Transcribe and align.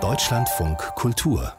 Deutschlandfunk 0.00 0.78
Kultur 0.96 1.52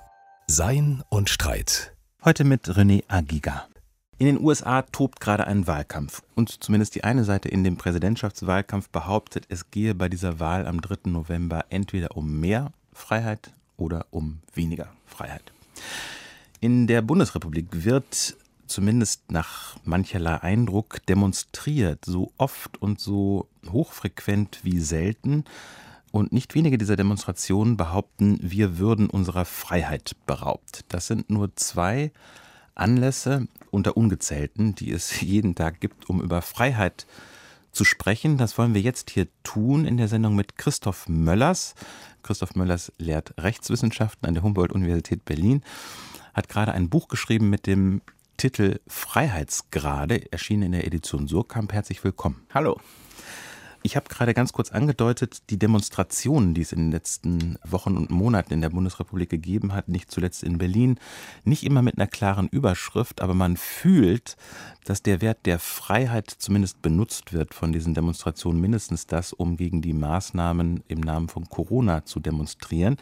Sein 0.48 1.02
und 1.08 1.30
Streit. 1.30 1.96
Heute 2.26 2.44
mit 2.44 2.68
René 2.68 3.06
Agiga. 3.08 3.70
In 4.18 4.26
den 4.26 4.44
USA 4.44 4.82
tobt 4.82 5.21
gerade 5.21 5.48
ein 5.48 5.66
Wahlkampf. 5.66 6.24
Und 6.36 6.62
zumindest 6.62 6.96
die 6.96 7.06
eine 7.06 7.24
Seite 7.24 7.48
in 7.48 7.63
dem 7.63 7.78
Präsidentschaftswahlkampf 7.78 8.90
behauptet, 8.90 9.46
es 9.48 9.71
gehe 9.71 9.96
bei 9.96 10.10
dieser 10.10 10.42
Wahl 10.42 10.68
am 10.68 10.82
3. 10.82 11.10
November 11.10 11.68
entweder 11.70 12.18
um 12.18 12.41
mehr 12.41 12.73
Freiheit 12.91 13.54
oder 13.77 14.05
um 14.11 14.39
weniger 14.54 14.91
Freiheit. 15.05 15.54
In 16.59 16.86
der 16.86 17.02
Bundesrepublik 17.02 17.67
wird 17.71 18.36
zumindest 18.67 19.31
nach 19.31 19.77
mancherlei 19.86 20.41
Eindruck 20.41 20.97
demonstriert, 21.05 22.04
so 22.04 22.33
oft 22.38 22.81
und 22.81 22.99
so 22.99 23.47
hochfrequent 23.71 24.59
wie 24.63 24.81
selten. 24.81 25.45
Und 26.16 26.32
nicht 26.32 26.55
wenige 26.55 26.77
dieser 26.77 26.95
Demonstrationen 26.95 27.75
behaupten, 27.75 28.40
wir 28.41 28.77
würden 28.77 29.09
unserer 29.09 29.44
Freiheit 29.44 30.16
beraubt. 30.26 30.85
Das 30.88 31.07
sind 31.07 31.30
nur 31.30 31.53
zwei 31.57 32.13
Anlässe 32.73 33.49
unter 33.70 33.98
ungezählten, 33.98 34.76
die 34.76 34.93
es 34.93 35.20
jeden 35.20 35.55
Tag 35.55 35.81
gibt, 35.81 36.09
um 36.09 36.21
über 36.21 36.41
Freiheit 36.41 37.05
zu 37.73 37.84
sprechen. 37.84 38.38
Das 38.38 38.57
wollen 38.57 38.73
wir 38.73 38.80
jetzt 38.80 39.09
hier 39.09 39.27
tun 39.43 39.84
in 39.85 39.98
der 39.98 40.07
Sendung 40.07 40.38
mit 40.38 40.57
Christoph 40.57 41.09
Möllers. 41.09 41.76
Christoph 42.23 42.55
Möllers 42.55 42.93
lehrt 42.98 43.34
Rechtswissenschaften 43.38 44.26
an 44.26 44.35
der 44.35 44.43
Humboldt-Universität 44.43 45.26
Berlin, 45.26 45.63
hat 46.34 46.48
gerade 46.48 46.71
ein 46.71 46.90
Buch 46.90 47.09
geschrieben 47.09 47.49
mit 47.49 47.68
dem 47.68 48.02
Titel 48.38 48.79
Freiheitsgrade, 48.88 50.32
erschienen 50.32 50.63
in 50.63 50.71
der 50.71 50.88
Edition 50.88 51.27
Surkamp. 51.27 51.73
Herzlich 51.73 52.02
willkommen. 52.05 52.48
Hallo. 52.54 52.79
Ich 53.85 53.95
habe 53.95 54.09
gerade 54.09 54.34
ganz 54.34 54.52
kurz 54.52 54.71
angedeutet, 54.71 55.44
die 55.52 55.59
Demonstrationen, 55.59 56.55
die 56.55 56.62
es 56.62 56.71
in 56.71 56.80
den 56.80 56.91
letzten 56.91 57.59
Wochen 57.63 57.95
und 57.98 58.09
Monaten 58.09 58.52
in 58.52 58.62
der 58.62 58.71
Bundesrepublik 58.71 59.30
gegeben 59.30 59.73
hat, 59.73 59.89
nicht 59.89 60.10
zuletzt 60.10 60.41
in 60.41 60.57
Berlin, 60.57 60.99
nicht 61.43 61.63
immer 61.63 61.84
mit 61.84 61.95
einer 61.95 62.07
klaren 62.07 62.48
Überschrift, 62.48 63.21
aber 63.21 63.35
man 63.35 63.57
fühlt, 63.57 64.38
dass 64.85 65.03
der 65.03 65.22
Wert 65.22 65.45
der 65.45 65.59
Freiheit 65.59 66.31
zumindest 66.31 66.81
benutzt 66.81 67.31
wird 67.31 67.53
von 67.53 67.73
diesen 67.73 67.94
Demonstrationen, 67.94 68.59
mindestens 68.59 69.06
das, 69.06 69.34
um 69.34 69.56
gegen 69.56 69.84
die 69.84 69.94
Maßnahmen 69.94 70.84
im 70.88 71.00
Namen 71.01 71.29
von 71.29 71.47
Corona 71.47 72.06
zu 72.06 72.19
demonstrieren. 72.19 72.97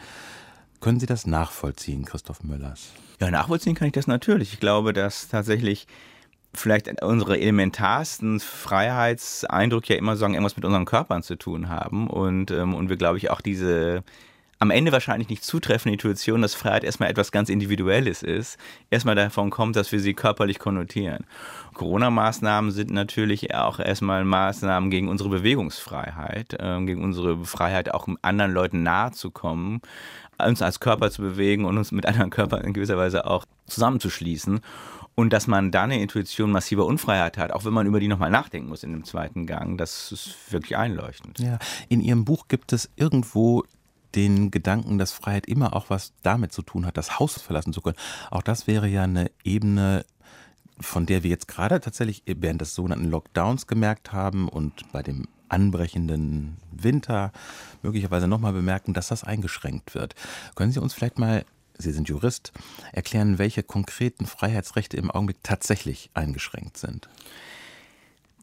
Können 0.80 1.00
Sie 1.00 1.06
das 1.06 1.26
nachvollziehen, 1.26 2.04
Christoph 2.04 2.42
Möllers? 2.42 2.90
Ja, 3.20 3.30
nachvollziehen 3.30 3.74
kann 3.74 3.86
ich 3.86 3.94
das 3.94 4.06
natürlich. 4.06 4.52
Ich 4.52 4.60
glaube, 4.60 4.92
dass 4.92 5.28
tatsächlich 5.28 5.86
vielleicht 6.54 7.02
unsere 7.02 7.38
elementarsten 7.38 8.40
Freiheitseindrücke 8.40 9.94
ja 9.94 9.98
immer 9.98 10.16
sagen, 10.16 10.34
irgendwas 10.34 10.56
mit 10.56 10.64
unseren 10.64 10.84
Körpern 10.84 11.22
zu 11.22 11.36
tun 11.36 11.68
haben. 11.68 12.08
Und, 12.08 12.50
ähm, 12.50 12.74
und 12.74 12.88
wir, 12.88 12.96
glaube 12.96 13.18
ich, 13.18 13.30
auch 13.30 13.40
diese 13.40 14.02
am 14.64 14.70
Ende 14.70 14.92
wahrscheinlich 14.92 15.28
nicht 15.28 15.44
zutreffende 15.44 15.92
Intuition, 15.92 16.40
dass 16.40 16.54
Freiheit 16.54 16.84
erstmal 16.84 17.10
etwas 17.10 17.32
ganz 17.32 17.50
Individuelles 17.50 18.22
ist, 18.22 18.56
erstmal 18.90 19.14
davon 19.14 19.50
kommt, 19.50 19.76
dass 19.76 19.92
wir 19.92 20.00
sie 20.00 20.14
körperlich 20.14 20.58
konnotieren. 20.58 21.26
Corona-Maßnahmen 21.74 22.70
sind 22.70 22.90
natürlich 22.90 23.54
auch 23.54 23.78
erstmal 23.78 24.24
Maßnahmen 24.24 24.90
gegen 24.90 25.08
unsere 25.08 25.28
Bewegungsfreiheit, 25.28 26.54
äh, 26.54 26.82
gegen 26.84 27.04
unsere 27.04 27.44
Freiheit, 27.44 27.92
auch 27.92 28.08
anderen 28.22 28.52
Leuten 28.52 28.82
nahe 28.82 29.12
zu 29.12 29.30
kommen, 29.30 29.82
uns 30.38 30.62
als 30.62 30.80
Körper 30.80 31.10
zu 31.10 31.20
bewegen 31.20 31.64
und 31.64 31.76
uns 31.76 31.92
mit 31.92 32.06
anderen 32.06 32.30
Körpern 32.30 32.62
in 32.62 32.72
gewisser 32.72 32.96
Weise 32.96 33.26
auch 33.26 33.44
zusammenzuschließen. 33.66 34.60
Und 35.16 35.32
dass 35.32 35.46
man 35.46 35.70
da 35.70 35.84
eine 35.84 36.00
Intuition 36.00 36.50
massiver 36.50 36.86
Unfreiheit 36.86 37.38
hat, 37.38 37.52
auch 37.52 37.64
wenn 37.64 37.72
man 37.72 37.86
über 37.86 38.00
die 38.00 38.08
nochmal 38.08 38.30
nachdenken 38.30 38.68
muss 38.68 38.82
in 38.82 38.92
dem 38.92 39.04
zweiten 39.04 39.46
Gang, 39.46 39.78
das 39.78 40.10
ist 40.10 40.52
wirklich 40.52 40.76
einleuchtend. 40.76 41.38
Ja, 41.38 41.58
in 41.88 42.00
Ihrem 42.00 42.24
Buch 42.24 42.48
gibt 42.48 42.72
es 42.72 42.90
irgendwo 42.96 43.64
den 44.14 44.50
Gedanken, 44.50 44.98
dass 44.98 45.12
Freiheit 45.12 45.46
immer 45.46 45.74
auch 45.74 45.90
was 45.90 46.12
damit 46.22 46.52
zu 46.52 46.62
tun 46.62 46.86
hat, 46.86 46.96
das 46.96 47.18
Haus 47.18 47.40
verlassen 47.40 47.72
zu 47.72 47.80
können. 47.80 47.96
Auch 48.30 48.42
das 48.42 48.66
wäre 48.66 48.88
ja 48.88 49.02
eine 49.02 49.30
Ebene, 49.42 50.04
von 50.80 51.06
der 51.06 51.22
wir 51.22 51.30
jetzt 51.30 51.48
gerade 51.48 51.80
tatsächlich 51.80 52.22
während 52.26 52.60
des 52.60 52.74
sogenannten 52.74 53.08
Lockdowns 53.08 53.66
gemerkt 53.66 54.12
haben 54.12 54.48
und 54.48 54.90
bei 54.92 55.02
dem 55.02 55.28
anbrechenden 55.48 56.56
Winter 56.72 57.32
möglicherweise 57.82 58.26
nochmal 58.26 58.52
bemerken, 58.52 58.94
dass 58.94 59.08
das 59.08 59.24
eingeschränkt 59.24 59.94
wird. 59.94 60.14
Können 60.56 60.72
Sie 60.72 60.80
uns 60.80 60.94
vielleicht 60.94 61.18
mal 61.18 61.44
Sie 61.76 61.92
sind 61.92 62.08
Jurist, 62.08 62.52
erklären, 62.92 63.38
welche 63.38 63.62
konkreten 63.62 64.26
Freiheitsrechte 64.26 64.96
im 64.96 65.10
Augenblick 65.10 65.42
tatsächlich 65.42 66.10
eingeschränkt 66.14 66.76
sind. 66.76 67.08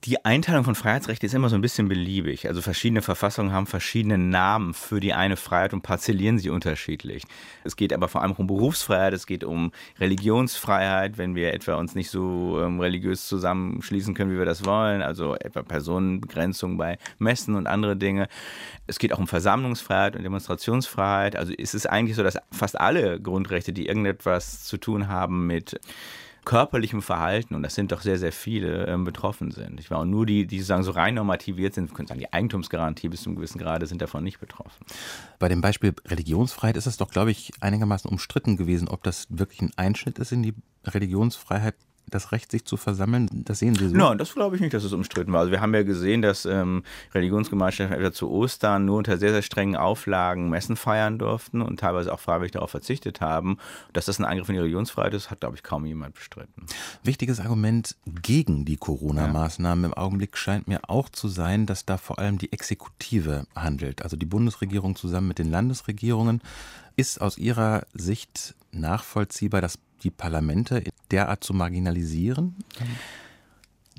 Die 0.03 0.25
Einteilung 0.25 0.63
von 0.63 0.73
Freiheitsrechten 0.73 1.27
ist 1.27 1.35
immer 1.35 1.49
so 1.49 1.53
ein 1.53 1.61
bisschen 1.61 1.87
beliebig. 1.87 2.47
Also 2.47 2.63
verschiedene 2.63 3.03
Verfassungen 3.03 3.51
haben 3.51 3.67
verschiedene 3.67 4.17
Namen 4.17 4.73
für 4.73 4.99
die 4.99 5.13
eine 5.13 5.37
Freiheit 5.37 5.73
und 5.73 5.83
parzellieren 5.83 6.39
sie 6.39 6.49
unterschiedlich. 6.49 7.21
Es 7.63 7.75
geht 7.75 7.93
aber 7.93 8.07
vor 8.07 8.23
allem 8.23 8.31
um 8.31 8.47
Berufsfreiheit, 8.47 9.13
es 9.13 9.27
geht 9.27 9.43
um 9.43 9.71
Religionsfreiheit, 9.99 11.19
wenn 11.19 11.35
wir 11.35 11.53
etwa 11.53 11.75
uns 11.75 11.93
nicht 11.93 12.09
so 12.09 12.59
ähm, 12.59 12.79
religiös 12.79 13.27
zusammenschließen 13.27 14.15
können, 14.15 14.31
wie 14.31 14.39
wir 14.39 14.45
das 14.45 14.65
wollen, 14.65 15.03
also 15.03 15.35
etwa 15.35 15.61
Personenbegrenzung 15.61 16.77
bei 16.77 16.97
Messen 17.19 17.53
und 17.53 17.67
andere 17.67 17.95
Dinge. 17.95 18.27
Es 18.87 18.97
geht 18.97 19.13
auch 19.13 19.19
um 19.19 19.27
Versammlungsfreiheit 19.27 20.15
und 20.15 20.23
Demonstrationsfreiheit. 20.23 21.35
Also 21.35 21.53
ist 21.53 21.75
es 21.75 21.85
eigentlich 21.85 22.15
so, 22.15 22.23
dass 22.23 22.39
fast 22.51 22.79
alle 22.79 23.21
Grundrechte, 23.21 23.71
die 23.71 23.85
irgendetwas 23.85 24.63
zu 24.63 24.77
tun 24.77 25.09
haben 25.09 25.45
mit 25.45 25.79
körperlichem 26.45 27.01
Verhalten, 27.01 27.55
und 27.55 27.63
das 27.63 27.75
sind 27.75 27.91
doch 27.91 28.01
sehr, 28.01 28.17
sehr 28.17 28.31
viele, 28.31 28.87
ähm, 28.87 29.03
betroffen 29.03 29.51
sind. 29.51 29.79
Ich 29.79 29.91
war 29.91 29.99
auch 29.99 30.05
nur 30.05 30.25
die, 30.25 30.47
die 30.47 30.57
sozusagen 30.57 30.83
so 30.83 30.91
rein 30.91 31.15
normativiert 31.15 31.73
sind, 31.73 31.93
können 31.93 32.07
sagen, 32.07 32.19
die 32.19 32.33
Eigentumsgarantie 32.33 33.09
bis 33.09 33.21
zu 33.21 33.29
einem 33.29 33.35
gewissen 33.35 33.59
Grade 33.59 33.85
sind 33.85 34.01
davon 34.01 34.23
nicht 34.23 34.39
betroffen. 34.39 34.85
Bei 35.39 35.49
dem 35.49 35.61
Beispiel 35.61 35.93
Religionsfreiheit 36.05 36.77
ist 36.77 36.87
es 36.87 36.97
doch, 36.97 37.09
glaube 37.09 37.31
ich, 37.31 37.51
einigermaßen 37.59 38.09
umstritten 38.09 38.57
gewesen, 38.57 38.87
ob 38.87 39.03
das 39.03 39.27
wirklich 39.29 39.61
ein 39.61 39.71
Einschnitt 39.75 40.19
ist 40.19 40.31
in 40.31 40.41
die 40.41 40.55
Religionsfreiheit 40.85 41.75
das 42.13 42.31
Recht, 42.31 42.51
sich 42.51 42.65
zu 42.65 42.77
versammeln, 42.77 43.27
das 43.31 43.59
sehen 43.59 43.75
Sie 43.75 43.89
so? 43.89 43.95
Nein, 43.95 44.17
das 44.17 44.33
glaube 44.33 44.55
ich 44.55 44.61
nicht, 44.61 44.73
dass 44.73 44.83
es 44.83 44.93
umstritten 44.93 45.33
war. 45.33 45.41
Also 45.41 45.51
wir 45.51 45.61
haben 45.61 45.73
ja 45.73 45.83
gesehen, 45.83 46.21
dass 46.21 46.45
ähm, 46.45 46.83
Religionsgemeinschaften 47.13 47.97
etwa 47.97 48.11
zu 48.11 48.29
Ostern 48.29 48.85
nur 48.85 48.97
unter 48.97 49.17
sehr, 49.17 49.31
sehr 49.31 49.41
strengen 49.41 49.75
Auflagen 49.75 50.49
Messen 50.49 50.75
feiern 50.75 51.17
durften 51.17 51.61
und 51.61 51.79
teilweise 51.79 52.13
auch 52.13 52.19
freiwillig 52.19 52.51
darauf 52.51 52.71
verzichtet 52.71 53.21
haben. 53.21 53.57
Dass 53.93 54.05
das 54.05 54.19
ein 54.19 54.25
Angriff 54.25 54.49
in 54.49 54.53
die 54.53 54.59
Religionsfreiheit 54.59 55.13
ist, 55.13 55.31
hat, 55.31 55.39
glaube 55.41 55.55
ich, 55.55 55.63
kaum 55.63 55.85
jemand 55.85 56.15
bestritten. 56.15 56.65
Wichtiges 57.03 57.39
Argument 57.39 57.95
gegen 58.21 58.65
die 58.65 58.77
Corona-Maßnahmen 58.77 59.83
ja. 59.83 59.89
im 59.89 59.93
Augenblick 59.93 60.37
scheint 60.37 60.67
mir 60.67 60.81
auch 60.87 61.09
zu 61.09 61.27
sein, 61.27 61.65
dass 61.65 61.85
da 61.85 61.97
vor 61.97 62.19
allem 62.19 62.37
die 62.37 62.51
Exekutive 62.51 63.45
handelt. 63.55 64.01
Also 64.01 64.17
die 64.17 64.25
Bundesregierung 64.25 64.95
zusammen 64.95 65.27
mit 65.27 65.39
den 65.39 65.49
Landesregierungen. 65.49 66.41
Ist 66.97 67.21
aus 67.21 67.37
Ihrer 67.37 67.83
Sicht 67.93 68.53
nachvollziehbar, 68.71 69.61
dass 69.61 69.79
die 70.03 70.11
Parlamente 70.11 70.83
derart 71.11 71.43
zu 71.43 71.53
marginalisieren? 71.53 72.55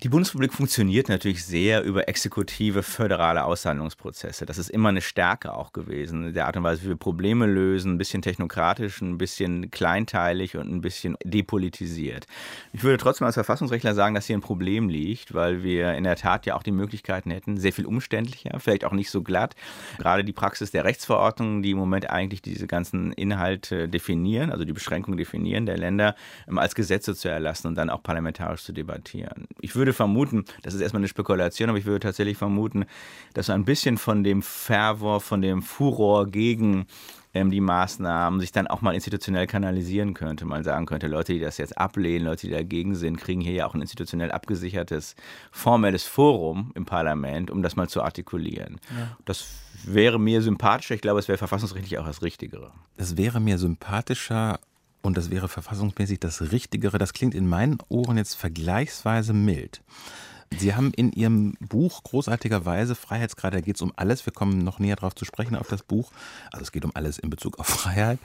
Die 0.03 0.09
Bundesrepublik 0.09 0.53
funktioniert 0.53 1.09
natürlich 1.09 1.45
sehr 1.45 1.85
über 1.85 2.09
exekutive 2.09 2.83
föderale 2.83 3.45
Aushandlungsprozesse. 3.45 4.47
Das 4.47 4.59
ist 4.59 4.69
immer 4.69 4.89
eine 4.89 5.01
Stärke 5.01 5.55
auch 5.55 5.73
gewesen, 5.73 6.35
der 6.35 6.47
Art 6.47 6.57
und 6.57 6.65
Weise, 6.65 6.83
wie 6.83 6.89
wir 6.89 6.97
Probleme 6.97 7.47
lösen, 7.47 7.93
ein 7.93 7.99
bisschen 7.99 8.21
technokratisch, 8.21 9.01
ein 9.01 9.17
bisschen 9.17 9.71
kleinteilig 9.71 10.57
und 10.57 10.69
ein 10.73 10.81
bisschen 10.81 11.17
depolitisiert. 11.23 12.27
Ich 12.73 12.83
würde 12.83 12.99
trotzdem 12.99 13.29
als 13.29 13.35
Verfassungsrechtler 13.35 13.95
sagen, 13.95 14.17
dass 14.17 14.27
hier 14.27 14.37
ein 14.37 14.41
Problem 14.41 14.89
liegt, 14.89 15.35
weil 15.35 15.63
wir 15.63 15.95
in 15.95 16.03
der 16.03 16.17
Tat 16.17 16.47
ja 16.47 16.57
auch 16.57 16.65
die 16.65 16.73
Möglichkeiten 16.73 17.31
hätten, 17.31 17.57
sehr 17.57 17.73
viel 17.73 17.87
umständlicher, 17.87 18.59
vielleicht 18.59 18.85
auch 18.85 18.93
nicht 18.95 19.09
so 19.09 19.23
glatt. 19.23 19.55
Gerade 19.99 20.25
die 20.25 20.33
Praxis 20.33 20.73
der 20.73 20.85
Rechtsverordnungen, 20.85 21.63
die 21.63 21.71
im 21.71 21.79
Moment 21.79 22.11
eigentlich 22.11 22.43
diese 22.43 22.67
ganzen 22.67 23.13
Inhalte 23.13 23.89
definieren, 23.89 24.51
also 24.51 24.65
die 24.65 24.73
Beschränkungen 24.73 25.17
definieren 25.17 25.65
der 25.65 25.79
Länder, 25.79 26.17
ähm, 26.49 26.59
als 26.59 26.75
Gesetze 26.75 27.15
zu 27.15 27.29
erlassen 27.29 27.69
und 27.69 27.77
dann 27.77 27.89
auch 27.89 28.03
parlamentarisch 28.03 28.65
zu 28.65 28.73
debattieren. 28.73 29.47
Ich 29.61 29.77
würde 29.77 29.92
würde 29.93 29.97
vermuten, 29.97 30.45
das 30.63 30.75
ist 30.75 30.81
erstmal 30.81 31.01
eine 31.01 31.09
Spekulation, 31.09 31.69
aber 31.69 31.79
ich 31.79 31.85
würde 31.85 32.01
tatsächlich 32.01 32.37
vermuten, 32.37 32.87
dass 33.35 33.47
so 33.47 33.53
ein 33.53 33.65
bisschen 33.65 33.99
von 33.99 34.25
dem 34.25 34.43
Fervor, 34.43 35.21
von 35.21 35.43
dem 35.43 35.63
Furor 35.63 36.27
gegen 36.27 36.87
ähm, 37.35 37.51
die 37.51 37.61
Maßnahmen 37.61 38.41
sich 38.41 38.53
dann 38.53 38.67
auch 38.67 38.83
mal 38.83 38.95
institutionell 38.95 39.47
kanalisieren 39.47 40.15
könnte. 40.15 40.45
Man 40.45 40.65
sagen 40.65 40.87
könnte, 40.87 41.07
Leute, 41.07 41.33
die 41.33 41.41
das 41.41 41.59
jetzt 41.59 41.79
ablehnen, 41.79 42.27
Leute, 42.27 42.47
die 42.47 42.53
dagegen 42.53 42.95
sind, 42.95 43.17
kriegen 43.17 43.41
hier 43.41 43.53
ja 43.53 43.67
auch 43.67 43.75
ein 43.75 43.81
institutionell 43.81 44.31
abgesichertes 44.31 45.17
formelles 45.51 46.05
Forum 46.05 46.73
im 46.75 46.85
Parlament, 46.85 47.51
um 47.51 47.63
das 47.63 47.77
mal 47.77 47.89
zu 47.89 48.03
artikulieren. 48.03 48.81
Ja. 48.97 49.17
Das 49.25 49.47
wäre 49.85 50.19
mir 50.19 50.43
sympathischer. 50.43 50.95
Ich 50.95 51.01
glaube, 51.01 51.21
es 51.21 51.29
wäre 51.29 51.39
verfassungsrechtlich 51.39 51.99
auch 51.99 52.07
das 52.07 52.23
Richtigere. 52.23 52.71
Es 52.97 53.17
wäre 53.17 53.41
mir 53.41 53.59
sympathischer 53.59 54.61
und 55.03 55.17
das 55.17 55.31
wäre 55.31 55.49
verfassungsmäßig 55.49 56.21
das 56.21 56.53
Richtigere. 56.53 56.99
Das 56.99 57.13
klingt 57.13 57.35
in 57.35 57.49
meinen 57.49 57.79
Ohren 57.89 58.17
jetzt 58.17 58.35
vergleichsweise 58.35 59.33
mild. 59.33 59.83
Sie 60.59 60.75
haben 60.75 60.93
in 60.95 61.13
Ihrem 61.13 61.55
Buch 61.61 62.03
großartigerweise 62.03 62.95
Freiheitsgrade, 62.95 63.57
da 63.57 63.61
geht 63.61 63.77
es 63.77 63.83
um 63.83 63.93
alles, 63.97 64.27
wir 64.27 64.33
kommen 64.33 64.59
noch 64.59 64.79
näher 64.79 64.97
darauf 64.97 65.15
zu 65.15 65.25
sprechen, 65.25 65.57
auf 65.57 65.69
das 65.69 65.83
Buch, 65.83 66.13
also 66.51 66.63
es 66.63 66.73
geht 66.73 66.85
um 66.85 66.93
alles 66.95 67.19
in 67.19 67.31
Bezug 67.31 67.59
auf 67.59 67.67
Freiheit, 67.69 68.19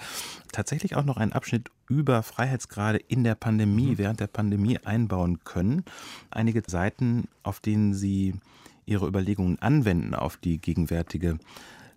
tatsächlich 0.52 0.96
auch 0.96 1.06
noch 1.06 1.18
einen 1.18 1.32
Abschnitt 1.32 1.72
über 1.88 2.24
Freiheitsgrade 2.24 2.98
in 2.98 3.24
der 3.24 3.36
Pandemie, 3.36 3.92
mhm. 3.92 3.98
während 3.98 4.20
der 4.20 4.28
Pandemie 4.28 4.78
einbauen 4.80 5.44
können. 5.46 5.86
Einige 6.30 6.64
Seiten, 6.68 7.30
auf 7.44 7.60
denen 7.60 7.94
Sie 7.94 8.36
Ihre 8.86 9.08
Überlegungen 9.08 9.60
anwenden 9.62 10.14
auf 10.14 10.38
die 10.38 10.60
gegenwärtige 10.60 11.40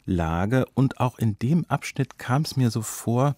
Lage. 0.07 0.67
Und 0.75 1.01
auch 1.01 1.19
in 1.19 1.39
dem 1.39 1.65
Abschnitt 1.67 2.19
kam 2.19 2.43
es 2.43 2.57
mir 2.57 2.71
so 2.71 2.83
vor, 2.83 3.37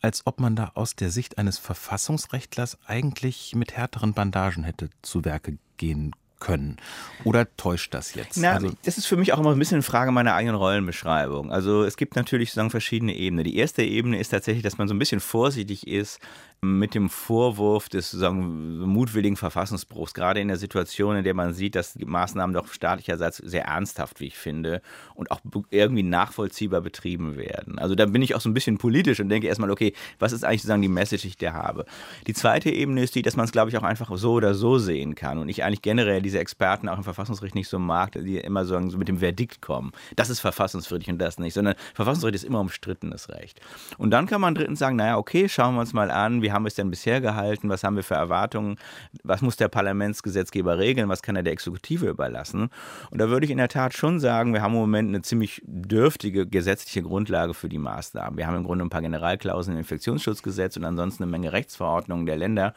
als 0.00 0.26
ob 0.26 0.40
man 0.40 0.56
da 0.56 0.72
aus 0.74 0.94
der 0.94 1.10
Sicht 1.10 1.38
eines 1.38 1.58
Verfassungsrechtlers 1.58 2.78
eigentlich 2.86 3.54
mit 3.54 3.76
härteren 3.76 4.14
Bandagen 4.14 4.64
hätte 4.64 4.90
zu 5.02 5.24
Werke 5.24 5.58
gehen 5.76 6.12
können. 6.40 6.76
Oder 7.24 7.54
täuscht 7.56 7.94
das 7.94 8.14
jetzt? 8.14 8.36
Na, 8.36 8.52
also, 8.52 8.72
das 8.84 8.98
ist 8.98 9.06
für 9.06 9.16
mich 9.16 9.32
auch 9.32 9.40
immer 9.40 9.52
ein 9.52 9.58
bisschen 9.58 9.76
eine 9.76 9.82
Frage 9.82 10.12
meiner 10.12 10.34
eigenen 10.34 10.56
Rollenbeschreibung. 10.56 11.52
Also 11.52 11.84
es 11.84 11.96
gibt 11.96 12.16
natürlich 12.16 12.50
sozusagen 12.50 12.70
verschiedene 12.70 13.14
Ebenen. 13.14 13.44
Die 13.44 13.56
erste 13.56 13.82
Ebene 13.82 14.18
ist 14.18 14.28
tatsächlich, 14.28 14.62
dass 14.62 14.78
man 14.78 14.88
so 14.88 14.94
ein 14.94 14.98
bisschen 14.98 15.20
vorsichtig 15.20 15.86
ist, 15.86 16.20
mit 16.60 16.94
dem 16.94 17.08
Vorwurf 17.08 17.88
des 17.88 18.10
sagen, 18.10 18.78
mutwilligen 18.80 19.36
Verfassungsbruchs, 19.36 20.12
gerade 20.12 20.40
in 20.40 20.48
der 20.48 20.56
Situation, 20.56 21.16
in 21.16 21.22
der 21.22 21.34
man 21.34 21.54
sieht, 21.54 21.76
dass 21.76 21.92
die 21.92 22.04
Maßnahmen 22.04 22.52
doch 22.52 22.66
staatlicherseits 22.66 23.36
sehr 23.36 23.66
ernsthaft, 23.66 24.18
wie 24.18 24.26
ich 24.26 24.36
finde, 24.36 24.82
und 25.14 25.30
auch 25.30 25.40
irgendwie 25.70 26.02
nachvollziehbar 26.02 26.80
betrieben 26.80 27.36
werden. 27.36 27.78
Also 27.78 27.94
da 27.94 28.06
bin 28.06 28.22
ich 28.22 28.34
auch 28.34 28.40
so 28.40 28.48
ein 28.48 28.54
bisschen 28.54 28.78
politisch 28.78 29.20
und 29.20 29.28
denke 29.28 29.46
erstmal, 29.46 29.70
okay, 29.70 29.92
was 30.18 30.32
ist 30.32 30.44
eigentlich 30.44 30.62
sozusagen 30.62 30.82
die 30.82 30.88
Message, 30.88 31.22
die 31.22 31.28
ich 31.28 31.36
da 31.36 31.52
habe? 31.52 31.84
Die 32.26 32.34
zweite 32.34 32.70
Ebene 32.70 33.02
ist 33.02 33.14
die, 33.14 33.22
dass 33.22 33.36
man 33.36 33.44
es, 33.44 33.52
glaube 33.52 33.70
ich, 33.70 33.78
auch 33.78 33.84
einfach 33.84 34.10
so 34.16 34.32
oder 34.32 34.54
so 34.54 34.78
sehen 34.78 35.14
kann. 35.14 35.38
Und 35.38 35.48
ich 35.48 35.62
eigentlich 35.62 35.82
generell 35.82 36.22
diese 36.22 36.40
Experten 36.40 36.88
auch 36.88 36.98
im 36.98 37.04
Verfassungsrecht 37.04 37.54
nicht 37.54 37.68
so 37.68 37.78
mag, 37.78 38.12
die 38.12 38.38
immer 38.38 38.64
so 38.64 38.78
mit 38.80 39.06
dem 39.06 39.18
Verdikt 39.18 39.62
kommen. 39.62 39.92
Das 40.16 40.28
ist 40.28 40.40
verfassungswidrig 40.40 41.08
und 41.08 41.18
das 41.18 41.38
nicht, 41.38 41.54
sondern 41.54 41.76
Verfassungsrecht 41.94 42.34
ist 42.34 42.44
immer 42.44 42.60
umstrittenes 42.60 43.28
Recht. 43.28 43.60
Und 43.96 44.10
dann 44.10 44.26
kann 44.26 44.40
man 44.40 44.56
drittens 44.56 44.80
sagen, 44.80 44.96
naja, 44.96 45.18
okay, 45.18 45.48
schauen 45.48 45.74
wir 45.74 45.80
uns 45.80 45.92
mal 45.92 46.10
an, 46.10 46.42
wie 46.48 46.52
haben 46.52 46.62
wir 46.64 46.68
es 46.68 46.74
denn 46.76 46.88
bisher 46.88 47.20
gehalten, 47.20 47.68
was 47.68 47.84
haben 47.84 47.96
wir 47.96 48.02
für 48.02 48.14
Erwartungen, 48.14 48.76
was 49.22 49.42
muss 49.42 49.56
der 49.56 49.68
Parlamentsgesetzgeber 49.68 50.78
regeln, 50.78 51.10
was 51.10 51.20
kann 51.20 51.36
er 51.36 51.42
der 51.42 51.52
Exekutive 51.52 52.08
überlassen. 52.08 52.70
Und 53.10 53.20
da 53.20 53.28
würde 53.28 53.44
ich 53.44 53.50
in 53.50 53.58
der 53.58 53.68
Tat 53.68 53.92
schon 53.92 54.18
sagen, 54.18 54.54
wir 54.54 54.62
haben 54.62 54.72
im 54.72 54.80
Moment 54.80 55.10
eine 55.10 55.20
ziemlich 55.20 55.60
dürftige 55.66 56.46
gesetzliche 56.46 57.02
Grundlage 57.02 57.52
für 57.52 57.68
die 57.68 57.76
Maßnahmen. 57.76 58.38
Wir 58.38 58.46
haben 58.46 58.56
im 58.56 58.64
Grunde 58.64 58.86
ein 58.86 58.90
paar 58.90 59.02
Generalklauseln 59.02 59.74
im 59.74 59.80
Infektionsschutzgesetz 59.80 60.78
und 60.78 60.86
ansonsten 60.86 61.24
eine 61.24 61.30
Menge 61.30 61.52
Rechtsverordnungen 61.52 62.24
der 62.24 62.38
Länder. 62.38 62.72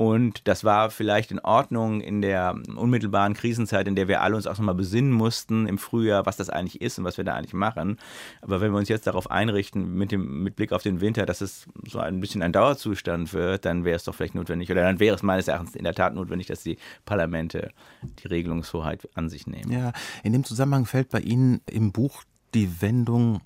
Und 0.00 0.48
das 0.48 0.64
war 0.64 0.88
vielleicht 0.88 1.30
in 1.30 1.40
Ordnung 1.40 2.00
in 2.00 2.22
der 2.22 2.58
unmittelbaren 2.74 3.34
Krisenzeit, 3.34 3.86
in 3.86 3.96
der 3.96 4.08
wir 4.08 4.22
alle 4.22 4.34
uns 4.34 4.46
auch 4.46 4.56
nochmal 4.56 4.74
besinnen 4.74 5.12
mussten 5.12 5.66
im 5.66 5.76
Frühjahr, 5.76 6.24
was 6.24 6.38
das 6.38 6.48
eigentlich 6.48 6.80
ist 6.80 6.98
und 6.98 7.04
was 7.04 7.18
wir 7.18 7.24
da 7.24 7.34
eigentlich 7.34 7.52
machen. 7.52 7.98
Aber 8.40 8.62
wenn 8.62 8.72
wir 8.72 8.78
uns 8.78 8.88
jetzt 8.88 9.06
darauf 9.06 9.30
einrichten, 9.30 9.92
mit, 9.92 10.10
dem, 10.10 10.42
mit 10.42 10.56
Blick 10.56 10.72
auf 10.72 10.82
den 10.82 11.02
Winter, 11.02 11.26
dass 11.26 11.42
es 11.42 11.66
so 11.86 11.98
ein 11.98 12.18
bisschen 12.18 12.40
ein 12.40 12.54
Dauerzustand 12.54 13.34
wird, 13.34 13.66
dann 13.66 13.84
wäre 13.84 13.96
es 13.96 14.04
doch 14.04 14.14
vielleicht 14.14 14.34
notwendig, 14.34 14.70
oder 14.70 14.84
dann 14.84 15.00
wäre 15.00 15.14
es 15.14 15.22
meines 15.22 15.48
Erachtens 15.48 15.76
in 15.76 15.84
der 15.84 15.92
Tat 15.92 16.14
notwendig, 16.14 16.46
dass 16.46 16.62
die 16.62 16.78
Parlamente 17.04 17.70
die 18.22 18.28
Regelungshoheit 18.28 19.06
an 19.16 19.28
sich 19.28 19.46
nehmen. 19.46 19.70
Ja, 19.70 19.92
in 20.22 20.32
dem 20.32 20.44
Zusammenhang 20.44 20.86
fällt 20.86 21.10
bei 21.10 21.20
Ihnen 21.20 21.60
im 21.70 21.92
Buch 21.92 22.24
die 22.54 22.80
Wendung 22.80 23.42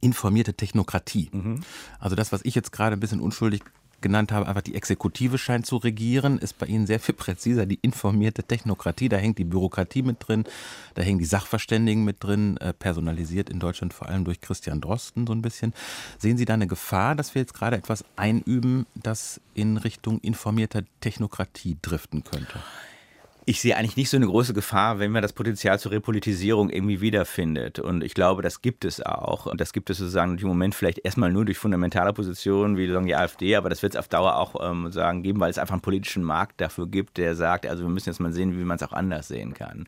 informierte 0.00 0.54
Technokratie. 0.54 1.30
Mhm. 1.30 1.60
Also 2.00 2.16
das, 2.16 2.32
was 2.32 2.44
ich 2.44 2.56
jetzt 2.56 2.72
gerade 2.72 2.96
ein 2.96 3.00
bisschen 3.00 3.20
unschuldig 3.20 3.62
genannt 4.04 4.32
habe, 4.32 4.46
einfach 4.46 4.62
die 4.62 4.74
Exekutive 4.74 5.38
scheint 5.38 5.64
zu 5.64 5.78
regieren, 5.78 6.38
ist 6.38 6.58
bei 6.58 6.66
Ihnen 6.66 6.86
sehr 6.86 7.00
viel 7.00 7.14
präziser 7.14 7.64
die 7.64 7.78
informierte 7.80 8.44
Technokratie. 8.44 9.08
Da 9.08 9.16
hängt 9.16 9.38
die 9.38 9.44
Bürokratie 9.44 10.02
mit 10.02 10.18
drin, 10.20 10.44
da 10.92 11.02
hängen 11.02 11.18
die 11.18 11.24
Sachverständigen 11.24 12.04
mit 12.04 12.22
drin, 12.22 12.58
äh, 12.58 12.74
personalisiert 12.74 13.48
in 13.48 13.58
Deutschland 13.58 13.94
vor 13.94 14.08
allem 14.08 14.24
durch 14.24 14.42
Christian 14.42 14.82
Drosten 14.82 15.26
so 15.26 15.32
ein 15.32 15.40
bisschen. 15.40 15.72
Sehen 16.18 16.36
Sie 16.36 16.44
da 16.44 16.54
eine 16.54 16.66
Gefahr, 16.66 17.14
dass 17.14 17.34
wir 17.34 17.40
jetzt 17.40 17.54
gerade 17.54 17.76
etwas 17.76 18.04
einüben, 18.16 18.86
das 18.94 19.40
in 19.54 19.78
Richtung 19.78 20.20
informierter 20.20 20.82
Technokratie 21.00 21.78
driften 21.80 22.22
könnte? 22.24 22.60
Ich 23.46 23.60
sehe 23.60 23.76
eigentlich 23.76 23.98
nicht 23.98 24.08
so 24.08 24.16
eine 24.16 24.26
große 24.26 24.54
Gefahr, 24.54 24.98
wenn 24.98 25.12
man 25.12 25.20
das 25.20 25.34
Potenzial 25.34 25.78
zur 25.78 25.92
Repolitisierung 25.92 26.70
irgendwie 26.70 27.02
wiederfindet. 27.02 27.78
Und 27.78 28.02
ich 28.02 28.14
glaube, 28.14 28.40
das 28.40 28.62
gibt 28.62 28.86
es 28.86 29.04
auch. 29.04 29.44
Und 29.44 29.60
das 29.60 29.74
gibt 29.74 29.90
es 29.90 29.98
sozusagen 29.98 30.38
im 30.38 30.48
Moment 30.48 30.74
vielleicht 30.74 31.00
erstmal 31.04 31.30
nur 31.30 31.44
durch 31.44 31.58
fundamentale 31.58 32.14
Positionen 32.14 32.78
wie 32.78 32.90
sagen 32.90 33.06
die 33.06 33.14
AfD, 33.14 33.54
aber 33.56 33.68
das 33.68 33.82
wird 33.82 33.94
es 33.94 33.98
auf 33.98 34.08
Dauer 34.08 34.36
auch 34.36 34.70
ähm, 34.70 34.90
sagen 34.92 35.22
geben, 35.22 35.40
weil 35.40 35.50
es 35.50 35.58
einfach 35.58 35.74
einen 35.74 35.82
politischen 35.82 36.22
Markt 36.22 36.60
dafür 36.60 36.86
gibt, 36.86 37.18
der 37.18 37.34
sagt, 37.34 37.66
also 37.66 37.82
wir 37.82 37.90
müssen 37.90 38.08
jetzt 38.08 38.20
mal 38.20 38.32
sehen, 38.32 38.58
wie 38.58 38.64
man 38.64 38.76
es 38.76 38.82
auch 38.82 38.92
anders 38.92 39.28
sehen 39.28 39.52
kann. 39.52 39.86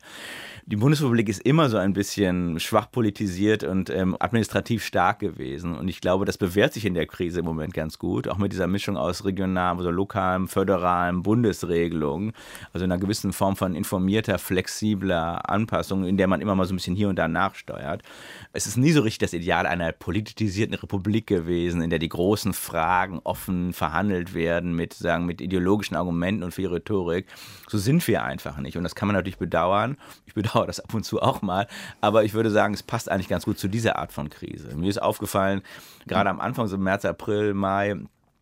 Die 0.67 0.75
Bundesrepublik 0.75 1.29
ist 1.29 1.41
immer 1.41 1.69
so 1.69 1.77
ein 1.77 1.93
bisschen 1.93 2.59
schwach 2.59 2.91
politisiert 2.91 3.63
und 3.63 3.89
ähm, 3.89 4.17
administrativ 4.19 4.85
stark 4.85 5.19
gewesen. 5.19 5.75
Und 5.75 5.87
ich 5.87 6.01
glaube, 6.01 6.25
das 6.25 6.37
bewährt 6.37 6.73
sich 6.73 6.85
in 6.85 6.93
der 6.93 7.07
Krise 7.07 7.39
im 7.39 7.45
Moment 7.45 7.73
ganz 7.73 7.97
gut, 7.97 8.27
auch 8.27 8.37
mit 8.37 8.51
dieser 8.51 8.67
Mischung 8.67 8.97
aus 8.97 9.25
regionalem, 9.25 9.77
also 9.77 9.89
lokalem, 9.89 10.47
föderalem, 10.47 11.23
Bundesregelungen, 11.23 12.33
also 12.73 12.85
in 12.85 12.91
einer 12.91 12.99
gewissen 12.99 13.33
Form 13.33 13.46
Form 13.47 13.55
von 13.55 13.75
informierter, 13.75 14.39
flexibler 14.39 15.49
Anpassung, 15.49 16.03
in 16.03 16.17
der 16.17 16.27
man 16.27 16.41
immer 16.41 16.53
mal 16.53 16.65
so 16.65 16.73
ein 16.73 16.75
bisschen 16.75 16.97
hier 16.97 17.07
und 17.07 17.15
da 17.15 17.29
nachsteuert. 17.29 18.03
Es 18.51 18.67
ist 18.67 18.75
nie 18.75 18.91
so 18.91 18.99
richtig 19.01 19.19
das 19.19 19.33
Ideal 19.33 19.65
einer 19.65 19.93
politisierten 19.93 20.75
Republik 20.75 21.27
gewesen, 21.27 21.81
in 21.81 21.89
der 21.89 21.99
die 21.99 22.09
großen 22.09 22.51
Fragen 22.51 23.21
offen 23.23 23.71
verhandelt 23.71 24.33
werden 24.33 24.75
mit, 24.75 24.93
sagen, 24.93 25.25
mit 25.25 25.39
ideologischen 25.39 25.95
Argumenten 25.95 26.43
und 26.43 26.53
viel 26.53 26.67
Rhetorik. 26.67 27.27
So 27.69 27.77
sind 27.77 28.05
wir 28.09 28.25
einfach 28.25 28.57
nicht. 28.57 28.75
Und 28.75 28.83
das 28.83 28.95
kann 28.95 29.07
man 29.07 29.15
natürlich 29.15 29.37
bedauern. 29.37 29.95
Ich 30.25 30.33
bedauere 30.33 30.67
das 30.67 30.81
ab 30.81 30.93
und 30.93 31.05
zu 31.05 31.21
auch 31.21 31.41
mal. 31.41 31.67
Aber 32.01 32.25
ich 32.25 32.33
würde 32.33 32.51
sagen, 32.51 32.73
es 32.73 32.83
passt 32.83 33.09
eigentlich 33.09 33.29
ganz 33.29 33.45
gut 33.45 33.57
zu 33.57 33.69
dieser 33.69 33.97
Art 33.97 34.11
von 34.11 34.29
Krise. 34.29 34.75
Mir 34.75 34.89
ist 34.89 35.01
aufgefallen, 35.01 35.61
gerade 36.05 36.29
am 36.29 36.41
Anfang, 36.41 36.67
so 36.67 36.77
März, 36.77 37.05
April, 37.05 37.53
Mai, 37.53 37.95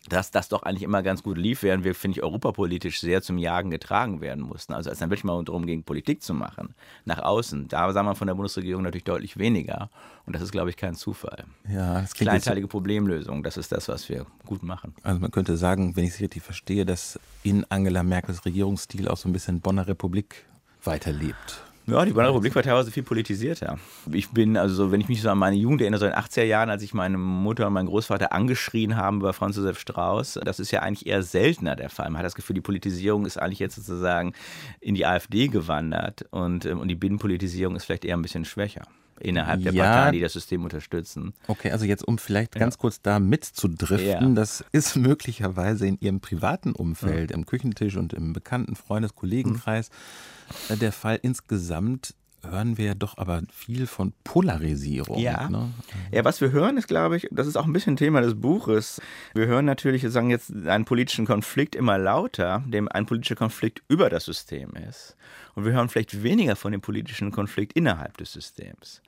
dass 0.09 0.31
das 0.31 0.49
doch 0.49 0.63
eigentlich 0.63 0.83
immer 0.83 1.01
ganz 1.03 1.23
gut 1.23 1.37
lief, 1.37 1.63
während 1.63 1.83
wir, 1.83 1.95
finde 1.95 2.17
ich, 2.17 2.23
europapolitisch 2.23 2.99
sehr 2.99 3.21
zum 3.21 3.37
Jagen 3.37 3.71
getragen 3.71 4.21
werden 4.21 4.43
mussten. 4.43 4.73
Also 4.73 4.89
als 4.89 4.99
dann 4.99 5.09
wirklich 5.09 5.23
mal 5.23 5.43
darum 5.43 5.65
ging, 5.65 5.83
Politik 5.83 6.21
zu 6.21 6.33
machen, 6.33 6.75
nach 7.05 7.19
außen, 7.19 7.67
da 7.67 7.91
sah 7.91 8.03
man 8.03 8.15
von 8.15 8.27
der 8.27 8.35
Bundesregierung 8.35 8.83
natürlich 8.83 9.03
deutlich 9.03 9.37
weniger. 9.37 9.89
Und 10.25 10.35
das 10.35 10.41
ist, 10.41 10.51
glaube 10.51 10.69
ich, 10.69 10.77
kein 10.77 10.95
Zufall. 10.95 11.45
Ja, 11.67 12.01
das 12.01 12.13
Kleinteilige 12.13 12.67
Problemlösung, 12.67 13.43
das 13.43 13.57
ist 13.57 13.71
das, 13.71 13.87
was 13.87 14.09
wir 14.09 14.25
gut 14.45 14.63
machen. 14.63 14.93
Also 15.03 15.19
man 15.19 15.31
könnte 15.31 15.57
sagen, 15.57 15.95
wenn 15.95 16.03
ich 16.03 16.11
es 16.11 16.19
richtig 16.19 16.43
verstehe, 16.43 16.85
dass 16.85 17.19
in 17.43 17.65
Angela 17.69 18.03
Merkels 18.03 18.45
Regierungsstil 18.45 19.07
auch 19.07 19.17
so 19.17 19.29
ein 19.29 19.33
bisschen 19.33 19.61
Bonner 19.61 19.87
Republik 19.87 20.45
weiterlebt. 20.83 21.61
Ja, 21.87 22.03
die 22.03 22.13
Bonner 22.13 22.29
Republik 22.29 22.55
war 22.55 22.63
teilweise 22.63 22.89
viel 22.89 23.03
politisierter. 23.03 23.77
Ich 24.11 24.29
bin, 24.29 24.57
also 24.57 24.91
wenn 24.91 25.01
ich 25.01 25.07
mich 25.07 25.21
so 25.21 25.29
an 25.29 25.37
meine 25.37 25.55
Jugend 25.55 25.81
erinnere, 25.81 25.99
so 25.99 26.05
in 26.05 26.13
den 26.13 26.19
80er 26.19 26.43
Jahren, 26.43 26.69
als 26.69 26.81
ich 26.81 26.93
meine 26.95 27.17
Mutter 27.17 27.67
und 27.67 27.73
meinen 27.73 27.85
Großvater 27.85 28.31
angeschrien 28.31 28.95
haben 28.95 29.19
über 29.19 29.33
Franz 29.33 29.55
Josef 29.57 29.79
Strauß, 29.79 30.39
das 30.43 30.59
ist 30.59 30.71
ja 30.71 30.81
eigentlich 30.81 31.05
eher 31.05 31.21
seltener 31.21 31.75
der 31.75 31.89
Fall. 31.89 32.09
Man 32.09 32.17
hat 32.17 32.25
das 32.25 32.35
Gefühl, 32.35 32.55
die 32.55 32.61
Politisierung 32.61 33.25
ist 33.25 33.37
eigentlich 33.37 33.59
jetzt 33.59 33.75
sozusagen 33.75 34.33
in 34.79 34.95
die 34.95 35.05
AfD 35.05 35.47
gewandert 35.47 36.25
und, 36.31 36.65
ähm, 36.65 36.79
und 36.79 36.87
die 36.87 36.95
Binnenpolitisierung 36.95 37.75
ist 37.75 37.85
vielleicht 37.85 38.05
eher 38.05 38.17
ein 38.17 38.21
bisschen 38.23 38.45
schwächer 38.45 38.83
innerhalb 39.19 39.63
der 39.63 39.73
ja, 39.73 39.83
Parteien, 39.83 40.13
die 40.13 40.19
das 40.19 40.33
System 40.33 40.63
unterstützen. 40.63 41.33
Okay, 41.47 41.71
also 41.71 41.85
jetzt 41.85 42.05
um 42.05 42.17
vielleicht 42.17 42.53
ganz 42.55 42.77
kurz 42.77 43.01
da 43.01 43.19
mitzudriften, 43.19 44.07
ja. 44.29 44.33
das 44.33 44.65
ist 44.71 44.95
möglicherweise 44.97 45.87
in 45.87 45.97
Ihrem 46.01 46.19
privaten 46.19 46.73
Umfeld, 46.73 47.31
ja. 47.31 47.37
im 47.37 47.45
Küchentisch 47.45 47.95
und 47.95 48.13
im 48.13 48.33
bekannten 48.33 48.75
Freundes-, 48.75 49.15
Kollegenkreis 49.15 49.89
mhm. 49.89 50.34
Der 50.69 50.91
Fall. 50.91 51.19
Insgesamt 51.21 52.13
hören 52.49 52.77
wir 52.77 52.95
doch 52.95 53.17
aber 53.17 53.41
viel 53.51 53.87
von 53.87 54.13
Polarisierung. 54.23 55.17
Ja. 55.19 55.49
Ne? 55.49 55.71
ja, 56.11 56.23
was 56.23 56.41
wir 56.41 56.51
hören, 56.51 56.77
ist, 56.77 56.87
glaube 56.87 57.17
ich, 57.17 57.27
das 57.31 57.47
ist 57.47 57.55
auch 57.55 57.65
ein 57.65 57.73
bisschen 57.73 57.97
Thema 57.97 58.21
des 58.21 58.39
Buches. 58.39 59.01
Wir 59.33 59.47
hören 59.47 59.65
natürlich, 59.65 60.03
wir 60.03 60.11
sagen 60.11 60.29
jetzt 60.29 60.51
einen 60.67 60.85
politischen 60.85 61.25
Konflikt 61.25 61.75
immer 61.75 61.97
lauter, 61.97 62.63
dem 62.67 62.87
ein 62.87 63.05
politischer 63.05 63.35
Konflikt 63.35 63.81
über 63.87 64.09
das 64.09 64.25
System 64.25 64.71
ist. 64.89 65.15
Und 65.55 65.65
wir 65.65 65.73
hören 65.73 65.89
vielleicht 65.89 66.23
weniger 66.23 66.55
von 66.55 66.71
dem 66.71 66.81
politischen 66.81 67.31
Konflikt 67.31 67.73
innerhalb 67.73 68.17
des 68.17 68.33
Systems 68.33 69.01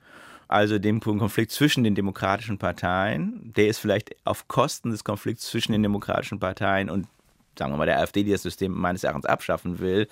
also 0.48 0.78
dem 0.78 1.00
Konflikt 1.00 1.52
zwischen 1.52 1.84
den 1.84 1.94
demokratischen 1.94 2.56
Parteien. 2.56 3.52
Der 3.54 3.68
ist 3.68 3.78
vielleicht 3.78 4.16
auf 4.24 4.48
Kosten 4.48 4.90
des 4.90 5.04
Konflikts 5.04 5.46
zwischen 5.46 5.72
den 5.72 5.82
demokratischen 5.82 6.40
Parteien 6.40 6.88
und 6.88 7.06
sagen 7.58 7.72
wir 7.72 7.76
mal, 7.76 7.86
der 7.86 7.98
AfD, 8.00 8.24
die 8.24 8.30
das 8.30 8.42
System 8.42 8.72
meines 8.72 9.04
Erachtens 9.04 9.26
abschaffen 9.26 9.78
will, 9.78 10.08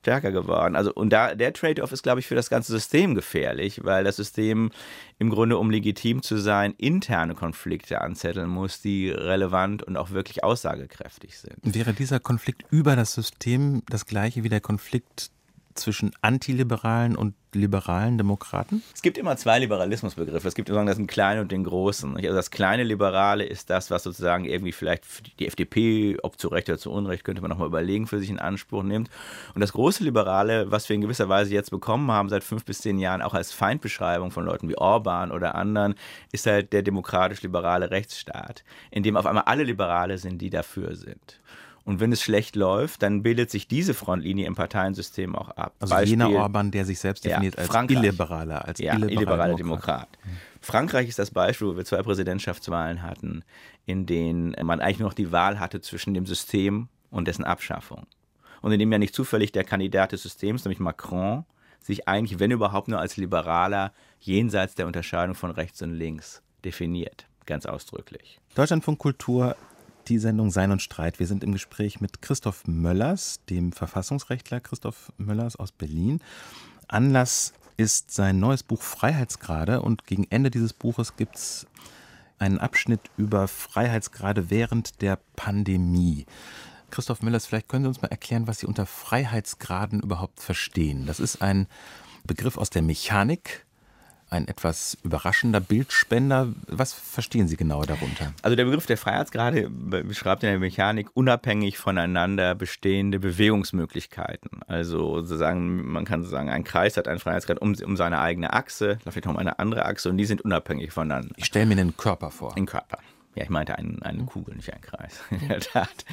stärker 0.00 0.32
geworden. 0.32 0.76
Also, 0.76 0.92
und 0.92 1.10
da, 1.10 1.34
der 1.34 1.52
Trade-off 1.52 1.92
ist, 1.92 2.02
glaube 2.02 2.20
ich, 2.20 2.26
für 2.26 2.34
das 2.34 2.50
ganze 2.50 2.72
System 2.72 3.14
gefährlich, 3.14 3.84
weil 3.84 4.04
das 4.04 4.16
System 4.16 4.70
im 5.18 5.30
Grunde, 5.30 5.58
um 5.58 5.70
legitim 5.70 6.22
zu 6.22 6.36
sein, 6.36 6.74
interne 6.78 7.34
Konflikte 7.34 8.00
anzetteln 8.00 8.48
muss, 8.48 8.80
die 8.80 9.10
relevant 9.10 9.82
und 9.82 9.96
auch 9.96 10.10
wirklich 10.10 10.44
aussagekräftig 10.44 11.38
sind. 11.38 11.56
Wäre 11.62 11.92
dieser 11.92 12.20
Konflikt 12.20 12.64
über 12.70 12.96
das 12.96 13.14
System 13.14 13.82
das 13.88 14.06
gleiche 14.06 14.44
wie 14.44 14.48
der 14.48 14.60
Konflikt 14.60 15.30
zwischen 15.78 16.12
antiliberalen 16.20 17.16
und 17.16 17.34
liberalen 17.54 18.18
Demokraten? 18.18 18.82
Es 18.94 19.02
gibt 19.02 19.16
immer 19.16 19.36
zwei 19.36 19.58
Liberalismusbegriffe. 19.58 20.46
Es 20.46 20.54
gibt 20.54 20.68
sozusagen 20.68 20.86
das 20.86 20.98
kleinen 21.06 21.40
und 21.40 21.52
den 21.52 21.64
großen. 21.64 22.16
Also 22.16 22.34
das 22.34 22.50
kleine 22.50 22.84
Liberale 22.84 23.44
ist 23.44 23.70
das, 23.70 23.90
was 23.90 24.02
sozusagen 24.02 24.44
irgendwie 24.44 24.72
vielleicht 24.72 25.04
die 25.38 25.46
FDP, 25.46 26.18
ob 26.22 26.38
zu 26.38 26.48
Recht 26.48 26.68
oder 26.68 26.78
zu 26.78 26.90
Unrecht, 26.90 27.24
könnte 27.24 27.40
man 27.40 27.50
nochmal 27.50 27.68
überlegen, 27.68 28.06
für 28.06 28.18
sich 28.18 28.30
in 28.30 28.38
Anspruch 28.38 28.82
nimmt. 28.82 29.08
Und 29.54 29.60
das 29.60 29.72
große 29.72 30.04
Liberale, 30.04 30.70
was 30.70 30.88
wir 30.88 30.94
in 30.94 31.00
gewisser 31.00 31.28
Weise 31.28 31.54
jetzt 31.54 31.70
bekommen 31.70 32.10
haben, 32.10 32.28
seit 32.28 32.44
fünf 32.44 32.64
bis 32.64 32.80
zehn 32.80 32.98
Jahren, 32.98 33.22
auch 33.22 33.34
als 33.34 33.52
Feindbeschreibung 33.52 34.30
von 34.30 34.44
Leuten 34.44 34.68
wie 34.68 34.76
Orban 34.76 35.32
oder 35.32 35.54
anderen, 35.54 35.94
ist 36.32 36.46
halt 36.46 36.72
der 36.72 36.82
demokratisch-liberale 36.82 37.90
Rechtsstaat, 37.90 38.62
in 38.90 39.02
dem 39.02 39.16
auf 39.16 39.26
einmal 39.26 39.44
alle 39.44 39.64
Liberale 39.64 40.18
sind, 40.18 40.38
die 40.42 40.50
dafür 40.50 40.96
sind. 40.96 41.40
Und 41.88 42.00
wenn 42.00 42.12
es 42.12 42.20
schlecht 42.20 42.54
läuft, 42.54 43.02
dann 43.02 43.22
bildet 43.22 43.50
sich 43.50 43.66
diese 43.66 43.94
Frontlinie 43.94 44.46
im 44.46 44.54
Parteiensystem 44.54 45.34
auch 45.34 45.48
ab. 45.52 45.72
Also 45.80 45.94
Beispiel, 45.94 46.10
jener 46.10 46.28
Orban, 46.28 46.70
der 46.70 46.84
sich 46.84 46.98
selbst 46.98 47.24
definiert 47.24 47.54
ja, 47.54 47.60
als 47.60 47.68
Frankreich. 47.70 47.96
illiberaler, 47.96 48.62
als 48.66 48.78
ja, 48.78 48.92
illiberaler, 48.92 49.16
illiberaler 49.16 49.54
Demokrat. 49.54 50.08
Demokrat. 50.22 50.58
Frankreich 50.60 51.08
ist 51.08 51.18
das 51.18 51.30
Beispiel, 51.30 51.68
wo 51.68 51.76
wir 51.78 51.86
zwei 51.86 52.02
Präsidentschaftswahlen 52.02 53.00
hatten, 53.02 53.42
in 53.86 54.04
denen 54.04 54.54
man 54.64 54.80
eigentlich 54.80 54.98
nur 54.98 55.08
noch 55.08 55.14
die 55.14 55.32
Wahl 55.32 55.58
hatte 55.60 55.80
zwischen 55.80 56.12
dem 56.12 56.26
System 56.26 56.88
und 57.10 57.26
dessen 57.26 57.44
Abschaffung. 57.44 58.06
Und 58.60 58.70
in 58.72 58.78
dem 58.78 58.92
ja 58.92 58.98
nicht 58.98 59.14
zufällig 59.14 59.52
der 59.52 59.64
Kandidat 59.64 60.12
des 60.12 60.22
Systems, 60.22 60.66
nämlich 60.66 60.80
Macron, 60.80 61.46
sich 61.80 62.06
eigentlich, 62.06 62.38
wenn 62.38 62.50
überhaupt 62.50 62.88
nur 62.88 63.00
als 63.00 63.16
Liberaler, 63.16 63.94
jenseits 64.20 64.74
der 64.74 64.86
Unterscheidung 64.86 65.34
von 65.34 65.52
rechts 65.52 65.80
und 65.80 65.94
links 65.94 66.42
definiert. 66.66 67.26
Ganz 67.46 67.64
ausdrücklich. 67.64 68.40
Deutschlandfunk 68.54 68.98
Kultur 68.98 69.56
die 70.08 70.18
Sendung 70.18 70.50
Sein 70.50 70.70
und 70.70 70.82
Streit. 70.82 71.18
Wir 71.18 71.26
sind 71.26 71.44
im 71.44 71.52
Gespräch 71.52 72.00
mit 72.00 72.22
Christoph 72.22 72.66
Möllers, 72.66 73.40
dem 73.50 73.72
Verfassungsrechtler 73.72 74.60
Christoph 74.60 75.12
Möllers 75.18 75.56
aus 75.56 75.72
Berlin. 75.72 76.20
Anlass 76.88 77.52
ist 77.76 78.10
sein 78.10 78.40
neues 78.40 78.62
Buch 78.62 78.82
Freiheitsgrade 78.82 79.82
und 79.82 80.06
gegen 80.06 80.26
Ende 80.30 80.50
dieses 80.50 80.72
Buches 80.72 81.16
gibt 81.16 81.36
es 81.36 81.66
einen 82.38 82.58
Abschnitt 82.58 83.00
über 83.16 83.48
Freiheitsgrade 83.48 84.50
während 84.50 85.02
der 85.02 85.18
Pandemie. 85.36 86.26
Christoph 86.90 87.22
Möllers, 87.22 87.46
vielleicht 87.46 87.68
können 87.68 87.84
Sie 87.84 87.88
uns 87.88 88.00
mal 88.00 88.08
erklären, 88.08 88.46
was 88.46 88.60
Sie 88.60 88.66
unter 88.66 88.86
Freiheitsgraden 88.86 90.00
überhaupt 90.00 90.40
verstehen. 90.40 91.06
Das 91.06 91.20
ist 91.20 91.42
ein 91.42 91.66
Begriff 92.24 92.56
aus 92.56 92.70
der 92.70 92.82
Mechanik, 92.82 93.66
ein 94.30 94.48
etwas 94.48 94.96
überraschender 95.02 95.60
Bildspender. 95.60 96.48
Was 96.66 96.92
verstehen 96.92 97.48
Sie 97.48 97.56
genau 97.56 97.82
darunter? 97.82 98.32
Also 98.42 98.56
der 98.56 98.64
Begriff 98.64 98.86
der 98.86 98.98
Freiheitsgrade 98.98 99.68
beschreibt 99.70 100.42
in 100.42 100.50
der 100.50 100.58
Mechanik 100.58 101.08
unabhängig 101.14 101.78
voneinander 101.78 102.54
bestehende 102.54 103.18
Bewegungsmöglichkeiten. 103.18 104.60
Also 104.66 105.20
sozusagen, 105.20 105.90
man 105.90 106.04
kann 106.04 106.24
sagen, 106.24 106.48
ein 106.48 106.64
Kreis 106.64 106.96
hat 106.96 107.08
einen 107.08 107.20
Freiheitsgrad 107.20 107.60
um, 107.60 107.74
um 107.84 107.96
seine 107.96 108.20
eigene 108.20 108.52
Achse, 108.52 108.98
vielleicht 109.02 109.26
um 109.26 109.36
eine 109.36 109.58
andere 109.58 109.86
Achse 109.86 110.10
und 110.10 110.16
die 110.16 110.24
sind 110.24 110.42
unabhängig 110.42 110.92
voneinander. 110.92 111.34
Ich 111.36 111.46
stelle 111.46 111.66
mir 111.66 111.78
einen 111.78 111.96
Körper 111.96 112.30
vor. 112.30 112.54
Den 112.54 112.66
Körper. 112.66 112.98
Ja, 113.34 113.44
ich 113.44 113.50
meinte 113.50 113.78
ein, 113.78 114.02
eine 114.02 114.24
Kugel, 114.24 114.56
nicht 114.56 114.72
ein 114.72 114.80
Kreis. 114.80 115.20
In 115.30 115.48
der 115.48 115.60
Tat. 115.60 116.04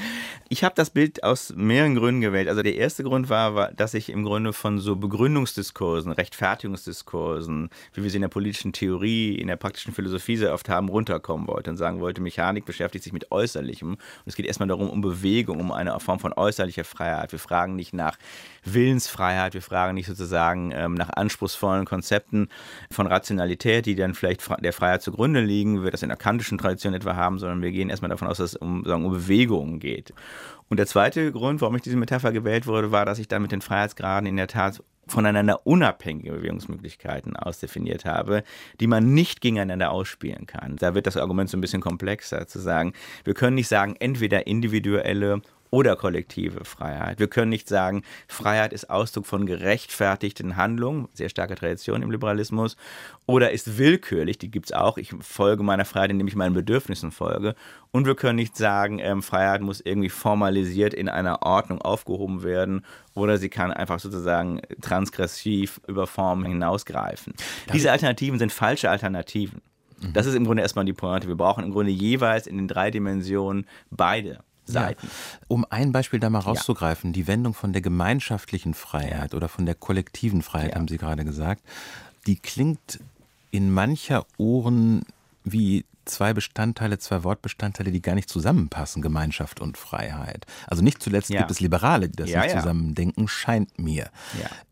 Ich 0.49 0.63
habe 0.63 0.75
das 0.75 0.91
Bild 0.91 1.23
aus 1.23 1.53
mehreren 1.55 1.95
Gründen 1.95 2.21
gewählt. 2.21 2.47
Also 2.47 2.61
der 2.61 2.75
erste 2.75 3.03
Grund 3.03 3.29
war, 3.29 3.55
war, 3.55 3.71
dass 3.71 3.93
ich 3.93 4.09
im 4.09 4.23
Grunde 4.23 4.53
von 4.53 4.79
so 4.79 4.95
Begründungsdiskursen, 4.95 6.11
Rechtfertigungsdiskursen, 6.11 7.69
wie 7.93 8.03
wir 8.03 8.09
sie 8.09 8.17
in 8.17 8.21
der 8.21 8.29
politischen 8.29 8.73
Theorie, 8.73 9.35
in 9.35 9.47
der 9.47 9.55
praktischen 9.55 9.93
Philosophie 9.93 10.37
sehr 10.37 10.53
oft 10.53 10.69
haben, 10.69 10.89
runterkommen 10.89 11.47
wollte 11.47 11.71
und 11.71 11.77
sagen 11.77 11.99
wollte, 11.99 12.21
Mechanik 12.21 12.65
beschäftigt 12.65 13.03
sich 13.03 13.13
mit 13.13 13.31
Äußerlichem. 13.31 13.93
Und 13.93 13.99
es 14.25 14.35
geht 14.35 14.45
erstmal 14.45 14.67
darum, 14.67 14.89
um 14.89 15.01
Bewegung, 15.01 15.59
um 15.59 15.71
eine 15.71 15.99
Form 15.99 16.19
von 16.19 16.33
äußerlicher 16.33 16.83
Freiheit. 16.83 17.31
Wir 17.31 17.39
fragen 17.39 17.75
nicht 17.75 17.93
nach 17.93 18.17
Willensfreiheit, 18.65 19.53
wir 19.53 19.61
fragen 19.61 19.95
nicht 19.95 20.07
sozusagen 20.07 20.71
ähm, 20.73 20.93
nach 20.93 21.09
anspruchsvollen 21.09 21.85
Konzepten 21.85 22.49
von 22.91 23.07
Rationalität, 23.07 23.85
die 23.85 23.95
dann 23.95 24.13
vielleicht 24.13 24.47
der 24.59 24.73
Freiheit 24.73 25.01
zugrunde 25.01 25.41
liegen, 25.41 25.79
wie 25.79 25.85
wir 25.85 25.91
das 25.91 26.03
in 26.03 26.09
der 26.09 26.17
kantischen 26.17 26.57
Tradition 26.57 26.93
etwa 27.05 27.15
haben, 27.15 27.39
sondern 27.39 27.61
wir 27.61 27.71
gehen 27.71 27.89
erstmal 27.89 28.09
davon 28.09 28.27
aus, 28.27 28.37
dass 28.37 28.51
es 28.51 28.55
um, 28.55 28.83
sagen, 28.85 29.05
um 29.05 29.11
Bewegungen 29.11 29.79
geht. 29.79 30.13
Und 30.69 30.77
der 30.77 30.87
zweite 30.87 31.31
Grund, 31.31 31.61
warum 31.61 31.75
ich 31.75 31.83
diese 31.83 31.97
Metapher 31.97 32.31
gewählt 32.31 32.67
wurde, 32.67 32.91
war, 32.91 33.05
dass 33.05 33.19
ich 33.19 33.27
dann 33.27 33.41
mit 33.41 33.51
den 33.51 33.61
Freiheitsgraden 33.61 34.27
in 34.27 34.35
der 34.35 34.47
Tat 34.47 34.83
voneinander 35.07 35.67
unabhängige 35.67 36.31
Bewegungsmöglichkeiten 36.31 37.35
ausdefiniert 37.35 38.05
habe, 38.05 38.43
die 38.79 38.87
man 38.87 39.13
nicht 39.13 39.39
gegeneinander 39.39 39.91
ausspielen 39.91 40.47
kann. 40.47 40.77
Da 40.77 40.95
wird 40.95 41.05
das 41.05 41.17
Argument 41.17 41.47
so 41.47 41.57
ein 41.57 41.61
bisschen 41.61 41.81
komplexer 41.81 42.47
zu 42.47 42.57
sagen, 42.57 42.93
wir 43.23 43.35
können 43.35 43.55
nicht 43.55 43.67
sagen, 43.67 43.95
entweder 43.99 44.47
individuelle 44.47 45.41
oder 45.75 45.97
kollektive 45.97 46.63
Freiheit. 46.63 47.19
Wir 47.19 47.27
können 47.27 47.49
nicht 47.49 47.67
sagen, 47.67 48.03
Freiheit 48.29 48.71
ist 48.71 48.89
Ausdruck 48.89 49.25
von 49.25 49.45
gerechtfertigten 49.45 50.55
Handlungen, 50.55 51.09
sehr 51.11 51.27
starke 51.27 51.55
Tradition 51.55 52.01
im 52.01 52.11
Liberalismus, 52.11 52.77
oder 53.25 53.51
ist 53.51 53.77
willkürlich, 53.77 54.37
die 54.37 54.49
gibt 54.49 54.67
es 54.67 54.71
auch, 54.71 54.97
ich 54.97 55.13
folge 55.19 55.63
meiner 55.63 55.83
Freiheit, 55.83 56.11
indem 56.11 56.29
ich 56.29 56.35
meinen 56.37 56.53
Bedürfnissen 56.53 57.11
folge. 57.11 57.55
Und 57.91 58.05
wir 58.05 58.15
können 58.15 58.37
nicht 58.37 58.55
sagen, 58.55 58.99
ähm, 58.99 59.21
Freiheit 59.21 59.59
muss 59.59 59.81
irgendwie 59.81 60.07
formalisiert 60.07 60.93
in 60.93 61.09
einer 61.09 61.43
Ordnung 61.43 61.81
aufgehoben 61.81 62.43
werden 62.43 62.85
oder 63.13 63.37
sie 63.37 63.49
kann 63.49 63.73
einfach 63.73 63.99
sozusagen 63.99 64.61
transgressiv 64.79 65.81
über 65.89 66.07
Formen 66.07 66.45
hinausgreifen. 66.45 67.33
Diese 67.73 67.91
Alternativen 67.91 68.39
sind 68.39 68.53
falsche 68.53 68.89
Alternativen. 68.89 69.61
Das 70.13 70.25
ist 70.25 70.35
im 70.35 70.45
Grunde 70.45 70.61
erstmal 70.61 70.85
die 70.85 70.93
Pointe. 70.93 71.27
Wir 71.27 71.35
brauchen 71.35 71.65
im 71.65 71.71
Grunde 71.71 71.91
jeweils 71.91 72.47
in 72.47 72.55
den 72.55 72.69
drei 72.69 72.91
Dimensionen 72.91 73.67
beide. 73.91 74.39
Seiten. 74.65 75.07
Ja. 75.07 75.45
Um 75.47 75.65
ein 75.69 75.91
Beispiel 75.91 76.19
da 76.19 76.29
mal 76.29 76.39
rauszugreifen, 76.39 77.11
ja. 77.11 77.13
die 77.13 77.27
Wendung 77.27 77.53
von 77.53 77.73
der 77.73 77.81
gemeinschaftlichen 77.81 78.73
Freiheit 78.73 79.31
ja. 79.31 79.37
oder 79.37 79.47
von 79.47 79.65
der 79.65 79.75
kollektiven 79.75 80.41
Freiheit, 80.41 80.75
haben 80.75 80.87
Sie 80.87 80.97
gerade 80.97 81.25
gesagt, 81.25 81.63
die 82.27 82.37
klingt 82.37 82.99
in 83.51 83.71
mancher 83.71 84.25
Ohren 84.37 85.03
wie 85.43 85.85
zwei 86.05 86.33
Bestandteile, 86.33 86.99
zwei 86.99 87.23
Wortbestandteile, 87.23 87.91
die 87.91 88.01
gar 88.01 88.15
nicht 88.15 88.29
zusammenpassen, 88.29 89.01
Gemeinschaft 89.01 89.59
und 89.59 89.77
Freiheit. 89.77 90.45
Also 90.67 90.83
nicht 90.83 91.01
zuletzt 91.01 91.29
gibt 91.29 91.51
es 91.51 91.59
Liberale, 91.59 92.09
die 92.09 92.15
das 92.15 92.29
nicht 92.29 92.57
zusammendenken, 92.57 93.27
scheint 93.27 93.77
mir. 93.79 94.09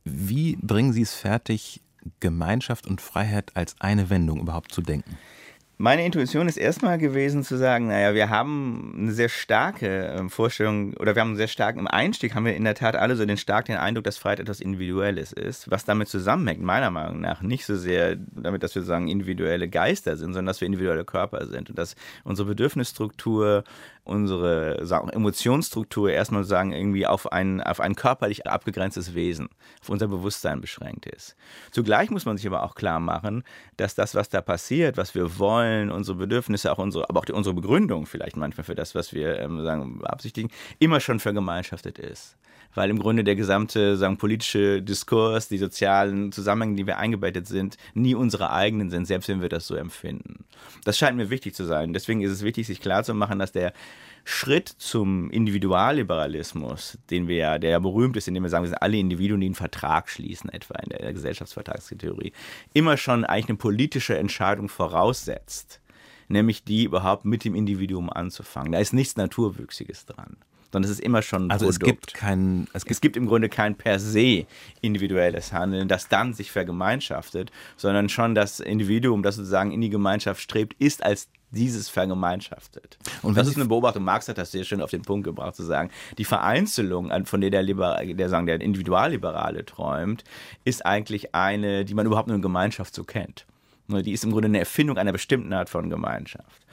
Wie 0.04 0.58
bringen 0.58 0.94
Sie 0.94 1.02
es 1.02 1.14
fertig, 1.14 1.82
Gemeinschaft 2.20 2.88
und 2.88 3.02
Freiheit 3.02 3.52
als 3.56 3.76
eine 3.80 4.10
Wendung 4.10 4.40
überhaupt 4.40 4.72
zu 4.72 4.82
denken? 4.82 5.18
Meine 5.78 6.06
Intuition 6.06 6.48
ist 6.48 6.58
erstmal 6.58 7.00
gewesen 7.00 7.44
zu 7.44 7.58
sagen, 7.58 7.88
naja, 7.88 8.14
wir 8.14 8.30
haben 8.30 8.94
eine 8.96 9.12
sehr 9.12 9.28
starke 9.28 10.14
ähm, 10.16 10.30
Vorstellung 10.30 10.94
oder 10.98 11.16
wir 11.16 11.22
haben 11.22 11.30
einen 11.30 11.38
sehr 11.38 11.48
starken, 11.48 11.80
im 11.80 11.88
Einstieg 11.88 12.36
haben 12.36 12.46
wir 12.46 12.56
in 12.56 12.64
der 12.64 12.76
Tat 12.76 12.96
alle 12.96 13.16
so 13.16 13.26
den 13.26 13.38
stark 13.38 13.66
den 13.66 13.78
Eindruck, 13.78 14.04
dass 14.04 14.20
Freiheit 14.20 14.40
etwas 14.40 14.60
Individuelles 14.60 15.34
ist, 15.34 15.72
was 15.72 15.84
damit 15.84 16.10
zusammenhängt, 16.10 16.62
meiner 16.62 16.92
Meinung 16.92 17.22
nach, 17.22 17.42
nicht 17.42 17.66
so 17.66 17.76
sehr 17.76 18.16
damit, 18.16 18.62
dass 18.62 18.76
wir 18.76 18.84
sagen 18.84 19.08
individuelle 19.08 19.68
Geister 19.68 20.16
sind, 20.16 20.34
sondern 20.34 20.46
dass 20.46 20.62
wir 20.62 20.68
individuelle 20.68 21.06
Körper 21.06 21.48
sind 21.48 21.72
und 21.72 21.80
dass 21.80 21.96
unsere 22.24 22.50
Bedürfnisstruktur, 22.50 23.64
unsere 24.04 24.86
sagen, 24.86 25.10
Emotionsstruktur 25.10 26.12
erstmal 26.12 26.44
sagen, 26.44 26.72
irgendwie 26.72 27.08
auf 27.08 27.32
ein, 27.32 27.62
auf 27.62 27.80
ein 27.80 27.96
körperlich 27.96 28.46
abgegrenztes 28.46 29.16
Wesen, 29.16 29.50
auf 29.82 29.90
unser 29.90 30.08
Bewusstsein 30.08 30.62
beschränkt 30.62 31.08
ist. 31.08 31.36
Zugleich 31.72 32.12
muss 32.12 32.26
man 32.26 32.38
sich 32.38 32.46
aber 32.46 32.62
auch 32.62 32.76
klar 32.76 33.00
machen, 33.00 33.44
dass 33.78 33.96
das, 33.96 34.14
was 34.14 34.30
da 34.30 34.42
passiert, 34.42 34.98
was 34.98 35.16
wir 35.16 35.40
wollen, 35.40 35.63
unsere 35.92 36.18
Bedürfnisse, 36.18 36.72
auch 36.72 36.78
unsere, 36.78 37.10
aber 37.10 37.20
auch 37.20 37.26
die, 37.26 37.34
unsere 37.34 37.56
Begründung 37.56 38.06
vielleicht 38.06 38.38
manchmal 38.38 38.64
für 38.64 38.76
das, 38.76 38.96
was 38.96 39.14
wir 39.14 39.40
ähm, 39.40 39.64
sagen, 39.64 40.00
beabsichtigen, 40.00 40.50
immer 40.80 41.00
schon 41.00 41.20
vergemeinschaftet 41.20 42.00
ist 42.00 42.38
weil 42.76 42.90
im 42.90 43.00
Grunde 43.00 43.24
der 43.24 43.36
gesamte 43.36 43.98
sagen, 43.98 44.18
politische 44.18 44.82
Diskurs, 44.82 45.48
die 45.48 45.58
sozialen 45.58 46.32
Zusammenhänge, 46.32 46.76
die 46.76 46.88
wir 46.88 46.98
eingebettet 46.98 47.48
sind, 47.48 47.78
nie 47.94 48.16
unsere 48.16 48.52
eigenen 48.52 48.90
sind, 48.90 49.06
selbst 49.06 49.30
wenn 49.30 49.42
wir 49.42 49.50
das 49.50 49.68
so 49.68 49.76
empfinden. 49.76 50.46
Das 50.84 50.98
scheint 50.98 51.18
mir 51.18 51.30
wichtig 51.30 51.56
zu 51.56 51.66
sein. 51.66 51.94
Deswegen 51.94 52.22
ist 52.22 52.32
es 52.32 52.44
wichtig, 52.44 52.68
sich 52.68 52.82
klarzumachen, 52.82 53.40
dass 53.40 53.52
der 53.52 53.74
Schritt 54.26 54.70
zum 54.70 55.30
Individualliberalismus, 55.32 56.98
den 57.10 57.28
wir 57.28 57.36
ja, 57.36 57.60
der 57.60 57.72
ja 57.72 57.80
berühmt 57.80 58.16
ist, 58.16 58.28
indem 58.28 58.44
wir 58.44 58.50
sagen, 58.50 58.64
wir 58.64 58.70
sind 58.70 58.82
alle 58.82 58.98
Individuen, 58.98 59.42
die 59.42 59.48
einen 59.48 59.56
Vertrag 59.56 60.10
schließen, 60.10 60.50
etwa 60.50 60.76
in 60.80 60.90
der 60.90 61.14
Gesellschaftsvertragstheorie, 61.14 62.32
immer 62.74 62.98
schon 62.98 63.26
eigentlich 63.26 63.50
eine 63.50 63.58
politische 63.58 64.18
Entscheidung 64.18 64.70
voraussetzt 64.70 65.82
nämlich 66.30 66.64
die 66.64 66.84
überhaupt 66.84 67.26
mit 67.26 67.46
dem 67.46 67.56
Individuum 67.56 68.10
anzufangen. 68.10 68.72
Da 68.72 68.80
ist 68.80 68.94
nichts 68.94 69.16
Naturwüchsiges 69.16 70.06
dran 70.06 70.38
sondern 70.74 70.90
es 70.90 70.98
ist 70.98 71.06
immer 71.06 71.22
schon 71.22 71.48
ein 71.48 71.52
also 71.52 71.68
Produkt. 71.68 71.84
Es 71.84 71.88
gibt 71.88 72.14
kein, 72.16 72.68
es 72.74 72.84
gibt, 72.84 72.92
es 72.92 73.02
gibt 73.02 73.16
im 73.16 73.28
Grunde 73.28 73.48
kein 73.48 73.76
per 73.76 74.00
se 74.00 74.48
individuelles 74.82 75.54
Handeln, 75.54 75.88
das 75.88 76.08
dann 76.08 76.34
sich 76.34 76.52
vergemeinschaftet, 76.52 77.52
sondern 77.78 78.10
schon 78.10 78.34
das 78.34 78.60
Individuum, 78.60 79.22
das 79.22 79.36
sozusagen 79.36 79.72
in 79.72 79.82
die 79.82 79.92
Gemeinschaft 79.92 80.42
strebt, 80.42 80.74
ist 80.80 81.04
als 81.04 81.30
dieses 81.54 81.90
vergemeinschaftet. 81.90 82.98
Und 83.22 83.38
das 83.38 83.48
ist 83.48 83.56
eine 83.56 83.66
Beobachtung, 83.66 84.04
Marx 84.04 84.28
hat 84.28 84.38
das 84.38 84.52
sehr 84.52 84.64
schön 84.64 84.82
auf 84.82 84.90
den 84.90 85.04
Punkt 85.04 85.24
gebracht, 85.24 85.56
zu 85.56 85.64
sagen, 85.64 85.90
die 86.18 86.26
Vereinzelung, 86.26 87.12
von 87.26 87.42
der 87.42 87.52
der, 87.52 87.64
Liber 87.64 88.00
der, 88.04 88.30
sagen, 88.30 88.46
der 88.48 88.60
Individualliberale 88.60 89.66
träumt, 89.66 90.24
ist 90.66 90.86
eigentlich 90.86 91.36
eine, 91.36 91.86
die 91.86 91.94
man 91.94 92.06
überhaupt 92.06 92.28
nur 92.28 92.36
in 92.36 92.42
Gemeinschaft 92.42 92.94
so 92.96 93.04
kennt. 93.04 93.46
Die 93.88 94.14
ist 94.14 94.24
im 94.24 94.32
Grunde 94.32 94.48
eine 94.48 94.60
Erfindung 94.60 94.98
einer 94.98 95.12
bestimmten 95.12 95.54
Art 95.54 95.70
von 95.70 95.90
Gemeinschaft. 95.90 96.66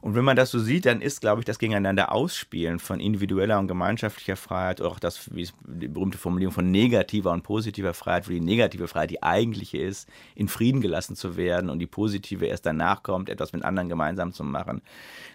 Und 0.00 0.14
wenn 0.14 0.24
man 0.24 0.36
das 0.36 0.50
so 0.50 0.58
sieht, 0.58 0.86
dann 0.86 1.00
ist, 1.00 1.20
glaube 1.20 1.40
ich, 1.40 1.44
das 1.44 1.58
Gegeneinander 1.58 2.12
ausspielen 2.12 2.78
von 2.78 3.00
individueller 3.00 3.58
und 3.58 3.68
gemeinschaftlicher 3.68 4.36
Freiheit, 4.36 4.80
auch 4.80 4.98
das, 4.98 5.34
wie 5.34 5.48
die 5.66 5.88
berühmte 5.88 6.18
Formulierung 6.18 6.54
von 6.54 6.70
negativer 6.70 7.32
und 7.32 7.42
positiver 7.42 7.94
Freiheit, 7.94 8.28
wo 8.28 8.32
die 8.32 8.40
negative 8.40 8.88
Freiheit 8.88 9.10
die 9.10 9.22
eigentliche 9.22 9.78
ist, 9.78 10.08
in 10.34 10.48
Frieden 10.48 10.80
gelassen 10.80 11.16
zu 11.16 11.36
werden 11.36 11.70
und 11.70 11.78
die 11.78 11.86
positive 11.86 12.46
erst 12.46 12.66
danach 12.66 13.02
kommt, 13.02 13.28
etwas 13.28 13.52
mit 13.52 13.64
anderen 13.64 13.88
gemeinsam 13.88 14.32
zu 14.32 14.44
machen, 14.44 14.82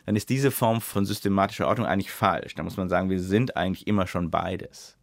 dann 0.06 0.16
ist 0.16 0.30
diese 0.30 0.52
Form 0.52 0.82
von 0.82 1.06
systematischer 1.06 1.68
Ordnung 1.68 1.88
eigentlich 1.88 2.12
falsch. 2.12 2.56
Da 2.56 2.64
muss 2.64 2.78
man 2.78 2.90
sagen, 2.90 3.10
wir 3.10 3.20
sind 3.20 3.56
eigentlich 3.58 3.88
immer 3.88 4.08
schon 4.08 4.32
beides. 4.32 4.98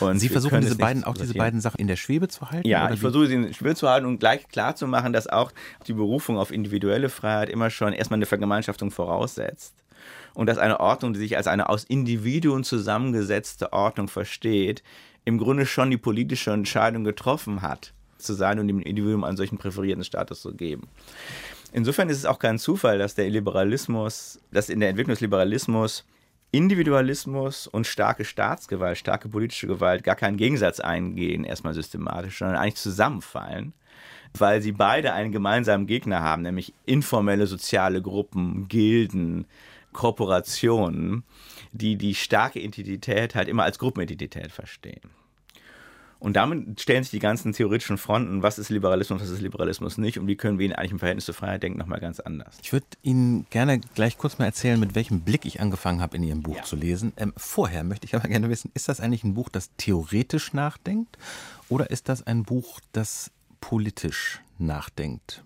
Und 0.00 0.18
Sie 0.18 0.28
versuchen 0.28 0.60
diese 0.60 0.76
beiden, 0.76 1.04
auch 1.04 1.16
diese 1.16 1.34
beiden 1.34 1.60
Sachen 1.60 1.78
in 1.78 1.86
der 1.86 1.96
Schwebe 1.96 2.28
zu 2.28 2.50
halten? 2.50 2.66
Ja, 2.66 2.88
ich 2.90 2.96
wie? 2.96 3.00
versuche 3.00 3.26
sie 3.26 3.34
in 3.34 3.42
der 3.42 3.52
Schwebe 3.52 3.74
zu 3.74 3.88
halten 3.88 4.06
und 4.06 4.18
gleich 4.18 4.48
klar 4.48 4.76
zu 4.76 4.86
machen, 4.86 5.12
dass 5.12 5.26
auch 5.26 5.52
die 5.86 5.92
Berufung 5.92 6.38
auf 6.38 6.50
individuelle 6.50 7.08
Freiheit 7.08 7.48
immer 7.48 7.70
schon 7.70 7.92
erstmal 7.92 8.18
eine 8.18 8.26
Vergemeinschaftung 8.26 8.90
voraussetzt. 8.90 9.74
und 10.34 10.46
dass 10.46 10.58
eine 10.58 10.80
Ordnung, 10.80 11.14
die 11.14 11.18
sich 11.18 11.36
als 11.36 11.46
eine 11.46 11.68
aus 11.68 11.84
Individuen 11.84 12.62
zusammengesetzte 12.62 13.72
Ordnung 13.72 14.08
versteht, 14.08 14.82
im 15.24 15.38
Grunde 15.38 15.66
schon 15.66 15.90
die 15.90 15.96
politische 15.96 16.52
Entscheidung 16.52 17.04
getroffen 17.04 17.62
hat, 17.62 17.92
zu 18.18 18.34
sein 18.34 18.58
und 18.58 18.68
dem 18.68 18.80
Individuum 18.80 19.24
einen 19.24 19.36
solchen 19.36 19.58
präferierten 19.58 20.04
Status 20.04 20.42
zu 20.42 20.54
geben. 20.54 20.88
Insofern 21.72 22.08
ist 22.08 22.18
es 22.18 22.26
auch 22.26 22.38
kein 22.38 22.58
Zufall, 22.58 22.98
dass 22.98 23.14
der 23.14 23.28
Liberalismus, 23.28 24.38
dass 24.52 24.68
in 24.68 24.80
der 24.80 24.90
Entwicklung 24.90 25.14
des 25.14 25.20
Liberalismus 25.20 26.04
Individualismus 26.56 27.66
und 27.66 27.86
starke 27.86 28.24
Staatsgewalt, 28.24 28.96
starke 28.96 29.28
politische 29.28 29.66
Gewalt 29.66 30.04
gar 30.04 30.16
keinen 30.16 30.36
Gegensatz 30.36 30.80
eingehen, 30.80 31.44
erstmal 31.44 31.74
systematisch, 31.74 32.38
sondern 32.38 32.56
eigentlich 32.56 32.76
zusammenfallen, 32.76 33.74
weil 34.38 34.62
sie 34.62 34.72
beide 34.72 35.12
einen 35.12 35.32
gemeinsamen 35.32 35.86
Gegner 35.86 36.20
haben, 36.20 36.42
nämlich 36.42 36.72
informelle 36.86 37.46
soziale 37.46 38.00
Gruppen, 38.00 38.68
Gilden, 38.68 39.46
Korporationen, 39.92 41.24
die 41.72 41.96
die 41.96 42.14
starke 42.14 42.60
Identität 42.60 43.34
halt 43.34 43.48
immer 43.48 43.64
als 43.64 43.78
Gruppenidentität 43.78 44.50
verstehen. 44.50 45.10
Und 46.18 46.34
damit 46.34 46.80
stellen 46.80 47.02
sich 47.02 47.10
die 47.10 47.18
ganzen 47.18 47.52
theoretischen 47.52 47.98
Fronten, 47.98 48.42
was 48.42 48.58
ist 48.58 48.70
Liberalismus, 48.70 49.20
was 49.20 49.28
ist 49.28 49.42
Liberalismus 49.42 49.98
nicht 49.98 50.18
und 50.18 50.26
wie 50.26 50.36
können 50.36 50.58
wir 50.58 50.66
ihn 50.66 50.72
eigentlich 50.72 50.92
im 50.92 50.98
Verhältnis 50.98 51.26
zur 51.26 51.34
Freiheit 51.34 51.62
denken, 51.62 51.78
nochmal 51.78 52.00
ganz 52.00 52.20
anders. 52.20 52.56
Ich 52.62 52.72
würde 52.72 52.86
Ihnen 53.02 53.46
gerne 53.50 53.80
gleich 53.94 54.16
kurz 54.16 54.38
mal 54.38 54.46
erzählen, 54.46 54.80
mit 54.80 54.94
welchem 54.94 55.20
Blick 55.20 55.44
ich 55.44 55.60
angefangen 55.60 56.00
habe, 56.00 56.16
in 56.16 56.22
Ihrem 56.22 56.42
Buch 56.42 56.56
ja. 56.56 56.62
zu 56.62 56.76
lesen. 56.76 57.12
Ähm, 57.16 57.32
vorher 57.36 57.84
möchte 57.84 58.06
ich 58.06 58.14
aber 58.14 58.28
gerne 58.28 58.48
wissen, 58.48 58.70
ist 58.74 58.88
das 58.88 59.00
eigentlich 59.00 59.24
ein 59.24 59.34
Buch, 59.34 59.48
das 59.48 59.70
theoretisch 59.76 60.52
nachdenkt 60.52 61.18
oder 61.68 61.90
ist 61.90 62.08
das 62.08 62.26
ein 62.26 62.44
Buch, 62.44 62.80
das 62.92 63.30
politisch 63.60 64.40
nachdenkt? 64.58 65.44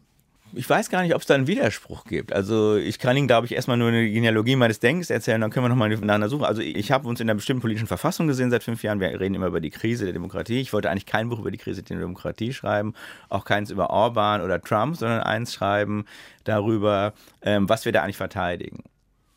Ich 0.55 0.69
weiß 0.69 0.91
gar 0.91 1.03
nicht, 1.03 1.15
ob 1.15 1.21
es 1.21 1.27
da 1.27 1.35
einen 1.35 1.47
Widerspruch 1.47 2.05
gibt. 2.05 2.33
Also 2.33 2.77
ich 2.77 2.99
kann 2.99 3.17
Ihnen, 3.17 3.27
glaube 3.27 3.47
ich, 3.47 3.55
erstmal 3.55 3.77
nur 3.77 3.89
eine 3.89 4.11
Genealogie 4.11 4.57
meines 4.57 4.81
Denkens 4.81 5.11
erzählen, 5.11 5.41
dann 5.41 5.51
können 5.51 5.65
wir 5.65 5.69
nochmal 5.69 5.89
miteinander 5.89 6.29
suchen. 6.29 6.45
Also 6.45 6.63
ich 6.63 6.91
habe 6.93 7.07
uns 7.09 7.21
in 7.21 7.29
einer 7.29 7.37
bestimmten 7.37 7.61
politischen 7.61 7.87
Verfassung 7.87 8.27
gesehen 8.27 8.51
seit 8.51 8.63
fünf 8.63 8.83
Jahren. 8.83 9.01
Wir 9.01 9.19
reden 9.21 9.35
immer 9.35 9.47
über 9.47 9.61
die 9.61 9.71
Krise 9.71 10.05
der 10.05 10.13
Demokratie. 10.13 10.61
Ich 10.61 10.73
wollte 10.73 10.91
eigentlich 10.91 11.07
kein 11.07 11.29
Buch 11.29 11.39
über 11.39 11.51
die 11.51 11.59
Krise 11.59 11.83
der 11.83 11.99
Demokratie 11.99 12.53
schreiben, 12.53 12.95
auch 13.29 13.45
keins 13.45 13.71
über 13.71 13.91
Orban 13.91 14.41
oder 14.41 14.61
Trump, 14.61 14.97
sondern 14.97 15.21
eins 15.21 15.55
schreiben 15.55 16.05
darüber, 16.45 17.13
ähm, 17.43 17.69
was 17.69 17.85
wir 17.85 17.93
da 17.93 18.03
eigentlich 18.03 18.17
verteidigen. 18.17 18.85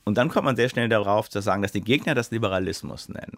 Und 0.05 0.17
dann 0.17 0.29
kommt 0.29 0.45
man 0.45 0.55
sehr 0.55 0.69
schnell 0.69 0.89
darauf 0.89 1.29
zu 1.29 1.41
sagen, 1.41 1.61
dass 1.61 1.71
die 1.71 1.81
Gegner 1.81 2.15
das 2.15 2.31
Liberalismus 2.31 3.09
nennen. 3.09 3.37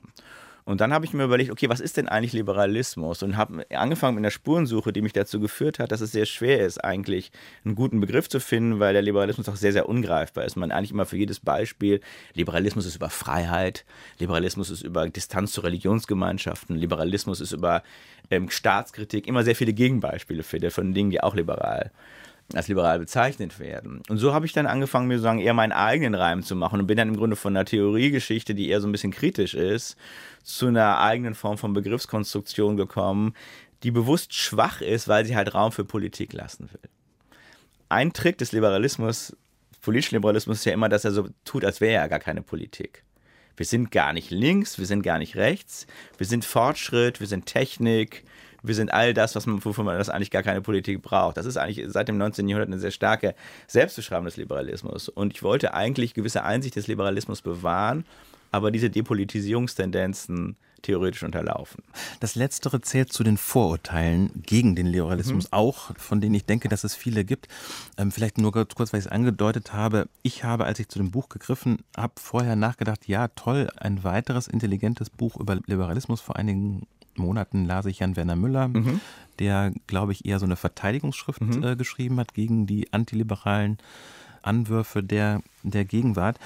Und 0.67 0.81
dann 0.81 0.91
habe 0.91 1.05
ich 1.05 1.13
mir 1.13 1.23
überlegt, 1.23 1.51
okay, 1.51 1.69
was 1.69 1.79
ist 1.79 1.95
denn 1.95 2.07
eigentlich 2.07 2.33
Liberalismus? 2.33 3.21
Und 3.21 3.37
habe 3.37 3.67
angefangen 3.69 4.15
mit 4.15 4.23
einer 4.23 4.31
Spurensuche, 4.31 4.91
die 4.91 5.03
mich 5.03 5.13
dazu 5.13 5.39
geführt 5.39 5.77
hat, 5.77 5.91
dass 5.91 6.01
es 6.01 6.11
sehr 6.11 6.25
schwer 6.25 6.65
ist, 6.65 6.83
eigentlich 6.83 7.31
einen 7.63 7.75
guten 7.75 8.01
Begriff 8.01 8.27
zu 8.29 8.39
finden, 8.39 8.79
weil 8.79 8.93
der 8.93 9.03
Liberalismus 9.03 9.47
auch 9.47 9.57
sehr, 9.57 9.73
sehr 9.73 9.87
ungreifbar 9.87 10.43
ist. 10.43 10.55
Man 10.55 10.71
eigentlich 10.71 10.89
immer 10.89 11.05
für 11.05 11.17
jedes 11.17 11.39
Beispiel, 11.39 12.01
Liberalismus 12.33 12.87
ist 12.87 12.95
über 12.95 13.11
Freiheit, 13.11 13.85
Liberalismus 14.17 14.71
ist 14.71 14.81
über 14.81 15.07
Distanz 15.07 15.51
zu 15.51 15.61
Religionsgemeinschaften, 15.61 16.75
Liberalismus 16.75 17.41
ist 17.41 17.51
über 17.51 17.83
ähm, 18.31 18.49
Staatskritik, 18.49 19.27
immer 19.27 19.43
sehr 19.43 19.55
viele 19.55 19.73
Gegenbeispiele 19.73 20.41
findet 20.41 20.73
von 20.73 20.95
Dingen, 20.95 21.11
die 21.11 21.21
auch 21.21 21.35
liberal 21.35 21.91
als 22.53 22.67
liberal 22.67 22.99
bezeichnet 22.99 23.59
werden. 23.59 24.01
Und 24.07 24.17
so 24.17 24.33
habe 24.33 24.45
ich 24.45 24.53
dann 24.53 24.67
angefangen, 24.67 25.07
mir 25.07 25.15
sozusagen 25.15 25.39
eher 25.39 25.53
meinen 25.53 25.71
eigenen 25.71 26.13
Reim 26.13 26.43
zu 26.43 26.55
machen 26.55 26.79
und 26.79 26.87
bin 26.87 26.97
dann 26.97 27.09
im 27.09 27.17
Grunde 27.17 27.35
von 27.35 27.55
einer 27.55 27.65
Theoriegeschichte, 27.65 28.53
die 28.53 28.69
eher 28.69 28.81
so 28.81 28.87
ein 28.87 28.91
bisschen 28.91 29.11
kritisch 29.11 29.55
ist, 29.55 29.97
zu 30.43 30.67
einer 30.67 30.99
eigenen 30.99 31.33
Form 31.33 31.57
von 31.57 31.73
Begriffskonstruktion 31.73 32.77
gekommen, 32.77 33.33
die 33.83 33.91
bewusst 33.91 34.33
schwach 34.33 34.81
ist, 34.81 35.07
weil 35.07 35.25
sie 35.25 35.35
halt 35.35 35.53
Raum 35.53 35.71
für 35.71 35.85
Politik 35.85 36.33
lassen 36.33 36.69
will. 36.71 36.89
Ein 37.89 38.13
Trick 38.13 38.37
des 38.37 38.51
Liberalismus, 38.51 39.35
politischen 39.81 40.15
Liberalismus, 40.15 40.59
ist 40.59 40.65
ja 40.65 40.73
immer, 40.73 40.89
dass 40.89 41.05
er 41.05 41.11
so 41.11 41.29
tut, 41.45 41.65
als 41.65 41.81
wäre 41.81 42.01
er 42.01 42.09
gar 42.09 42.19
keine 42.19 42.41
Politik. 42.41 43.04
Wir 43.57 43.65
sind 43.65 43.91
gar 43.91 44.13
nicht 44.13 44.31
links, 44.31 44.77
wir 44.77 44.85
sind 44.85 45.01
gar 45.01 45.17
nicht 45.17 45.35
rechts, 45.35 45.87
wir 46.17 46.25
sind 46.25 46.45
Fortschritt, 46.45 47.19
wir 47.19 47.27
sind 47.27 47.45
Technik, 47.45 48.23
wir 48.63 48.75
sind 48.75 48.93
all 48.93 49.13
das, 49.13 49.35
was 49.35 49.45
man, 49.45 49.63
wofür 49.63 49.83
man 49.83 49.97
das 49.97 50.09
eigentlich 50.09 50.31
gar 50.31 50.43
keine 50.43 50.61
Politik 50.61 51.01
braucht. 51.01 51.37
Das 51.37 51.45
ist 51.45 51.57
eigentlich 51.57 51.85
seit 51.89 52.07
dem 52.07 52.17
19. 52.17 52.47
Jahrhundert 52.47 52.69
eine 52.69 52.79
sehr 52.79 52.91
starke 52.91 53.35
Selbstbeschreibung 53.67 54.25
des 54.25 54.37
Liberalismus. 54.37 55.09
Und 55.09 55.33
ich 55.33 55.43
wollte 55.43 55.73
eigentlich 55.73 56.13
gewisse 56.13 56.43
Einsicht 56.43 56.75
des 56.75 56.87
Liberalismus 56.87 57.41
bewahren, 57.41 58.05
aber 58.51 58.71
diese 58.71 58.89
Depolitisierungstendenzen 58.89 60.55
theoretisch 60.81 61.23
unterlaufen. 61.23 61.83
Das 62.19 62.35
Letztere 62.35 62.81
zählt 62.81 63.11
zu 63.11 63.23
den 63.23 63.37
Vorurteilen 63.37 64.29
gegen 64.45 64.75
den 64.75 64.87
Liberalismus 64.87 65.45
mhm. 65.45 65.53
auch, 65.53 65.91
von 65.97 66.21
denen 66.21 66.35
ich 66.35 66.45
denke, 66.45 66.69
dass 66.69 66.83
es 66.83 66.95
viele 66.95 67.25
gibt. 67.25 67.47
Ähm, 67.97 68.11
vielleicht 68.11 68.37
nur 68.37 68.51
kurz, 68.51 68.93
weil 68.93 68.99
ich 68.99 69.05
es 69.05 69.11
angedeutet 69.11 69.73
habe. 69.73 70.07
Ich 70.21 70.43
habe, 70.43 70.65
als 70.65 70.79
ich 70.79 70.89
zu 70.89 70.99
dem 70.99 71.11
Buch 71.11 71.29
gegriffen 71.29 71.79
habe, 71.97 72.13
vorher 72.17 72.55
nachgedacht, 72.55 73.07
ja 73.07 73.27
toll, 73.29 73.69
ein 73.77 74.03
weiteres 74.03 74.47
intelligentes 74.47 75.09
Buch 75.09 75.37
über 75.37 75.55
Liberalismus 75.55 76.21
vor 76.21 76.35
einigen 76.35 76.87
Monaten 77.17 77.65
las 77.65 77.85
ich 77.85 77.99
Jan 77.99 78.15
Werner 78.15 78.35
Müller, 78.35 78.67
mhm. 78.67 78.99
der, 79.39 79.71
glaube 79.87 80.11
ich, 80.11 80.25
eher 80.25 80.39
so 80.39 80.45
eine 80.45 80.55
Verteidigungsschrift 80.55 81.41
mhm. 81.41 81.63
äh, 81.63 81.75
geschrieben 81.75 82.19
hat 82.19 82.33
gegen 82.33 82.67
die 82.67 82.91
antiliberalen 82.93 83.77
Anwürfe 84.41 85.01
der, 85.01 85.41
der 85.63 85.85
Gegenwart 85.85 86.39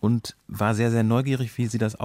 und 0.00 0.36
war 0.48 0.74
sehr, 0.74 0.90
sehr 0.90 1.04
neugierig, 1.04 1.56
wie 1.56 1.66
sie 1.66 1.78
das 1.78 1.98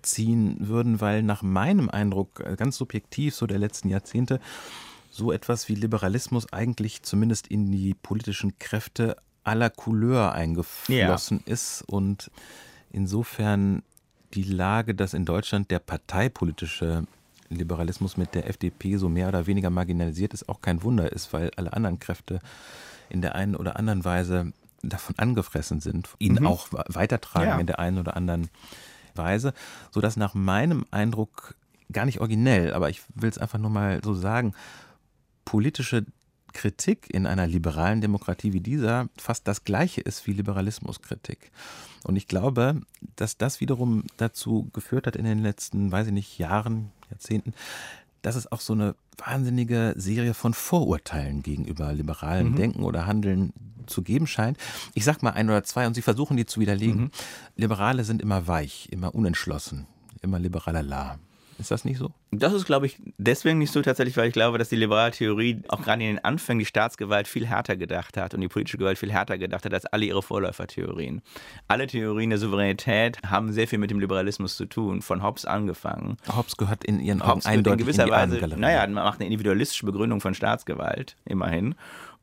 aufziehen 0.00 0.56
würden, 0.60 1.00
weil 1.00 1.22
nach 1.22 1.42
meinem 1.42 1.88
Eindruck, 1.88 2.40
äh, 2.40 2.56
ganz 2.56 2.76
subjektiv, 2.76 3.34
so 3.34 3.46
der 3.46 3.58
letzten 3.58 3.88
Jahrzehnte, 3.88 4.40
so 5.10 5.32
etwas 5.32 5.68
wie 5.68 5.74
Liberalismus 5.74 6.52
eigentlich 6.52 7.02
zumindest 7.02 7.48
in 7.48 7.70
die 7.70 7.94
politischen 7.94 8.58
Kräfte 8.58 9.16
aller 9.42 9.70
Couleur 9.70 10.32
eingeflossen 10.32 11.42
ja. 11.44 11.52
ist 11.52 11.82
und 11.86 12.30
insofern 12.92 13.82
die 14.34 14.44
Lage, 14.44 14.94
dass 14.94 15.14
in 15.14 15.24
Deutschland 15.24 15.70
der 15.70 15.80
parteipolitische 15.80 17.04
Liberalismus 17.48 18.16
mit 18.16 18.34
der 18.34 18.48
FDP 18.48 18.96
so 18.96 19.08
mehr 19.08 19.28
oder 19.28 19.46
weniger 19.48 19.70
marginalisiert 19.70 20.34
ist, 20.34 20.48
auch 20.48 20.60
kein 20.60 20.84
Wunder 20.84 21.10
ist, 21.10 21.32
weil 21.32 21.50
alle 21.56 21.72
anderen 21.72 21.98
Kräfte 21.98 22.38
in 23.08 23.22
der 23.22 23.34
einen 23.34 23.56
oder 23.56 23.76
anderen 23.76 24.04
Weise 24.04 24.52
davon 24.82 25.18
angefressen 25.18 25.80
sind, 25.80 26.10
ihn 26.20 26.34
mhm. 26.34 26.46
auch 26.46 26.68
weitertragen 26.70 27.48
ja. 27.48 27.58
in 27.58 27.66
der 27.66 27.80
einen 27.80 27.98
oder 27.98 28.16
anderen 28.16 28.48
Weise, 29.16 29.52
sodass 29.90 30.16
nach 30.16 30.34
meinem 30.34 30.84
Eindruck 30.90 31.54
gar 31.92 32.04
nicht 32.04 32.20
originell, 32.20 32.72
aber 32.72 32.90
ich 32.90 33.02
will 33.14 33.30
es 33.30 33.38
einfach 33.38 33.58
nur 33.58 33.70
mal 33.70 34.00
so 34.04 34.14
sagen, 34.14 34.54
politische 35.44 36.06
Kritik 36.52 37.08
in 37.12 37.26
einer 37.26 37.46
liberalen 37.46 38.00
Demokratie 38.00 38.52
wie 38.52 38.60
dieser 38.60 39.08
fast 39.16 39.46
das 39.46 39.64
gleiche 39.64 40.00
ist 40.00 40.26
wie 40.26 40.32
Liberalismuskritik. 40.32 41.50
Und 42.04 42.16
ich 42.16 42.26
glaube, 42.26 42.80
dass 43.16 43.36
das 43.36 43.60
wiederum 43.60 44.04
dazu 44.16 44.68
geführt 44.72 45.06
hat 45.06 45.16
in 45.16 45.24
den 45.24 45.40
letzten, 45.40 45.92
weiß 45.92 46.08
ich 46.08 46.12
nicht, 46.12 46.38
Jahren, 46.38 46.90
Jahrzehnten, 47.10 47.54
dass 48.22 48.36
es 48.36 48.50
auch 48.50 48.60
so 48.60 48.72
eine 48.72 48.94
wahnsinnige 49.20 49.94
Serie 49.96 50.34
von 50.34 50.54
Vorurteilen 50.54 51.42
gegenüber 51.42 51.92
liberalem 51.92 52.52
mhm. 52.52 52.56
Denken 52.56 52.82
oder 52.82 53.06
Handeln 53.06 53.52
zu 53.86 54.02
geben 54.02 54.26
scheint. 54.26 54.56
Ich 54.94 55.04
sag 55.04 55.22
mal 55.22 55.30
ein 55.30 55.48
oder 55.48 55.62
zwei 55.64 55.86
und 55.86 55.94
Sie 55.94 56.02
versuchen 56.02 56.36
die 56.36 56.46
zu 56.46 56.60
widerlegen. 56.60 57.02
Mhm. 57.02 57.10
Liberale 57.56 58.04
sind 58.04 58.22
immer 58.22 58.46
weich, 58.46 58.88
immer 58.90 59.14
unentschlossen, 59.14 59.86
immer 60.22 60.38
liberaler 60.38 60.82
la. 60.82 61.18
Ist 61.60 61.70
das 61.70 61.84
nicht 61.84 61.98
so? 61.98 62.10
Das 62.30 62.54
ist, 62.54 62.64
glaube 62.64 62.86
ich, 62.86 62.98
deswegen 63.18 63.58
nicht 63.58 63.70
so 63.70 63.82
tatsächlich, 63.82 64.16
weil 64.16 64.28
ich 64.28 64.32
glaube, 64.32 64.56
dass 64.56 64.70
die 64.70 64.76
liberale 64.76 65.10
Theorie 65.10 65.60
auch 65.68 65.82
gerade 65.82 66.02
in 66.02 66.16
den 66.16 66.24
Anfängen 66.24 66.58
die 66.58 66.64
Staatsgewalt 66.64 67.28
viel 67.28 67.46
härter 67.46 67.76
gedacht 67.76 68.16
hat 68.16 68.32
und 68.32 68.40
die 68.40 68.48
politische 68.48 68.78
Gewalt 68.78 68.96
viel 68.96 69.12
härter 69.12 69.36
gedacht 69.36 69.66
hat 69.66 69.74
als 69.74 69.84
alle 69.84 70.06
ihre 70.06 70.22
Vorläufertheorien. 70.22 71.20
Alle 71.68 71.86
Theorien 71.86 72.30
der 72.30 72.38
Souveränität 72.38 73.18
haben 73.26 73.52
sehr 73.52 73.68
viel 73.68 73.78
mit 73.78 73.90
dem 73.90 74.00
Liberalismus 74.00 74.56
zu 74.56 74.64
tun, 74.64 75.02
von 75.02 75.22
Hobbes 75.22 75.44
angefangen. 75.44 76.16
Hobbes 76.34 76.56
gehört 76.56 76.82
in 76.84 76.98
ihren 76.98 77.20
Augen 77.20 77.32
Hobbes 77.32 77.46
eindeutig 77.46 77.80
in 77.80 77.86
gewisser 77.86 78.04
in 78.04 78.10
Weise, 78.10 78.56
naja, 78.56 78.80
man 78.86 79.04
macht 79.04 79.20
eine 79.20 79.26
individualistische 79.26 79.84
Begründung 79.84 80.22
von 80.22 80.32
Staatsgewalt, 80.32 81.16
immerhin. 81.26 81.74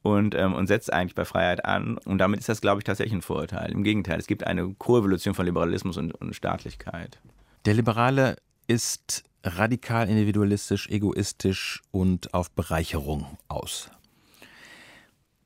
Und, 0.02 0.36
ähm, 0.36 0.54
und, 0.54 0.68
setzt 0.68 0.94
eigentlich 0.94 1.16
bei 1.16 1.26
Freiheit 1.26 1.66
an. 1.66 1.98
Und 1.98 2.20
damit 2.20 2.40
ist 2.40 2.48
das, 2.48 2.62
glaube 2.62 2.80
ich, 2.80 2.86
tatsächlich 2.86 3.14
ein 3.14 3.22
Vorurteil. 3.22 3.72
Im 3.72 3.84
Gegenteil, 3.84 4.18
es 4.20 4.28
gibt 4.28 4.48
eine 4.48 4.74
Koevolution 4.78 5.34
von 5.34 5.46
Liberalismus 5.46 5.98
und, 5.98 6.14
und 6.14 6.34
Staatlichkeit. 6.34 7.20
Der 7.66 7.74
Liberale 7.74 8.38
ist 8.68 9.24
radikal 9.44 10.10
individualistisch, 10.10 10.90
egoistisch 10.90 11.82
und 11.92 12.34
auf 12.34 12.52
Bereicherung 12.52 13.38
aus. 13.48 13.90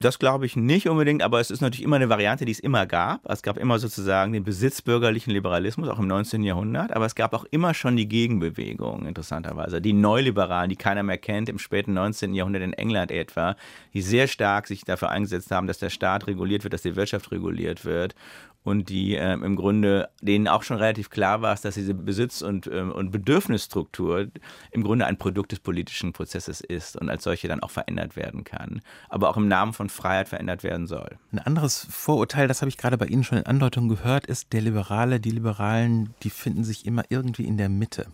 Das 0.02 0.18
glaube 0.18 0.48
ich 0.48 0.56
nicht 0.56 0.90
unbedingt, 0.90 1.22
aber 1.22 1.40
es 1.40 1.52
ist 1.52 1.62
natürlich 1.62 1.84
immer 1.84 1.98
eine 1.98 2.10
Variante, 2.10 2.44
die 2.44 2.52
es 2.52 2.60
immer 2.60 2.88
gab. 2.88 3.22
Es 3.30 3.44
gab 3.44 3.58
immer 3.58 3.78
sozusagen 3.78 4.34
den 4.34 4.44
besitzbürgerlichen 4.44 5.32
Liberalismus, 5.32 5.90
auch 5.90 6.00
im 6.00 6.08
19. 6.08 6.42
Jahrhundert, 6.42 6.92
aber 6.92 7.06
es 7.06 7.14
gab 7.14 7.34
auch 7.34 7.46
immer 7.52 7.76
schon 7.76 7.96
die 7.96 8.08
Gegenbewegung, 8.08 9.06
interessanterweise. 9.06 9.80
Die 9.80 9.94
Neoliberalen, 9.94 10.72
die 10.72 10.76
keiner 10.76 11.04
mehr 11.04 11.20
kennt, 11.20 11.50
im 11.50 11.60
späten 11.60 11.94
19. 11.94 12.34
Jahrhundert 12.34 12.64
in 12.64 12.74
England 12.74 13.12
etwa, 13.12 13.56
die 13.94 14.02
sehr 14.02 14.28
stark 14.28 14.66
sich 14.66 14.84
dafür 14.84 15.10
eingesetzt 15.10 15.52
haben, 15.52 15.68
dass 15.68 15.78
der 15.78 15.92
Staat 15.92 16.26
reguliert 16.26 16.64
wird, 16.64 16.74
dass 16.74 16.82
die 16.82 16.96
Wirtschaft 16.96 17.32
reguliert 17.32 17.86
wird 17.86 18.16
und 18.64 18.90
die 18.90 19.16
äh, 19.16 19.34
im 19.34 19.56
Grunde 19.56 20.10
denen 20.22 20.48
auch 20.48 20.64
schon 20.64 20.78
relativ 20.78 21.10
klar 21.10 21.42
war, 21.42 21.56
dass 21.56 21.76
diese 21.76 21.94
Besitz- 21.94 22.42
und, 22.42 22.68
ähm, 22.68 22.92
und 22.92 23.12
Bedürfnisstruktur 23.12 24.28
im 24.72 24.84
Grunde 24.84 25.06
ein 25.06 25.18
Produkt 25.18 25.52
des 25.52 25.60
politischen 25.60 26.14
Prozesses 26.14 26.62
ist 26.62 26.96
und 26.96 27.10
als 27.10 27.24
solche 27.24 27.48
dann 27.48 27.64
auch 27.64 27.72
verändert 27.72 28.16
werden 28.16 28.44
kann. 28.44 28.82
Aber 29.10 29.30
auch 29.30 29.38
im 29.38 29.48
Namen 29.48 29.74
von 29.74 29.90
Freiheit 29.92 30.30
verändert 30.30 30.64
werden 30.64 30.88
soll. 30.88 31.18
Ein 31.32 31.40
anderes 31.40 31.88
Vorurteil, 31.90 32.48
das 32.48 32.62
habe 32.62 32.70
ich 32.70 32.78
gerade 32.78 32.98
bei 32.98 33.08
Ihnen 33.08 33.24
schon 33.24 33.38
in 33.38 33.46
Andeutung 33.46 33.90
gehört, 33.90 34.26
ist, 34.26 34.54
der 34.54 34.62
Liberale, 34.62 35.20
die 35.20 35.32
Liberalen, 35.32 36.14
die 36.24 36.30
finden 36.30 36.64
sich 36.64 36.86
immer 36.86 37.04
irgendwie 37.10 37.46
in 37.46 37.58
der 37.58 37.70
Mitte. 37.70 38.08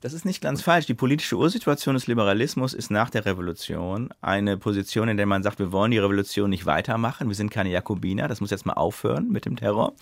Das 0.00 0.12
ist 0.12 0.24
nicht 0.24 0.42
ganz 0.42 0.62
falsch. 0.62 0.86
Die 0.86 0.94
politische 0.94 1.36
Ursituation 1.36 1.94
des 1.94 2.06
Liberalismus 2.06 2.74
ist 2.74 2.90
nach 2.90 3.10
der 3.10 3.24
Revolution 3.24 4.10
eine 4.20 4.56
Position, 4.56 5.08
in 5.08 5.16
der 5.16 5.26
man 5.26 5.42
sagt, 5.42 5.58
wir 5.58 5.72
wollen 5.72 5.90
die 5.90 5.98
Revolution 5.98 6.50
nicht 6.50 6.66
weitermachen. 6.66 7.28
Wir 7.28 7.34
sind 7.34 7.50
keine 7.50 7.70
Jakobiner, 7.70 8.28
das 8.28 8.40
muss 8.40 8.50
jetzt 8.50 8.66
mal 8.66 8.74
aufhören 8.74 9.30
mit 9.30 9.46
dem 9.46 9.56
Terror. 9.56 9.94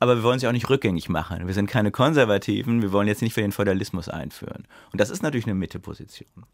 Aber 0.00 0.16
wir 0.16 0.22
wollen 0.24 0.40
sie 0.40 0.48
auch 0.48 0.52
nicht 0.52 0.68
rückgängig 0.68 1.08
machen. 1.08 1.46
Wir 1.46 1.54
sind 1.54 1.70
keine 1.70 1.90
Konservativen, 1.90 2.82
wir 2.82 2.92
wollen 2.92 3.08
jetzt 3.08 3.22
nicht 3.22 3.34
für 3.34 3.40
den 3.40 3.52
Feudalismus 3.52 4.08
einführen. 4.08 4.66
Und 4.92 5.00
das 5.00 5.10
ist 5.10 5.22
natürlich 5.22 5.46
eine 5.46 5.54
Mitteposition 5.54 6.44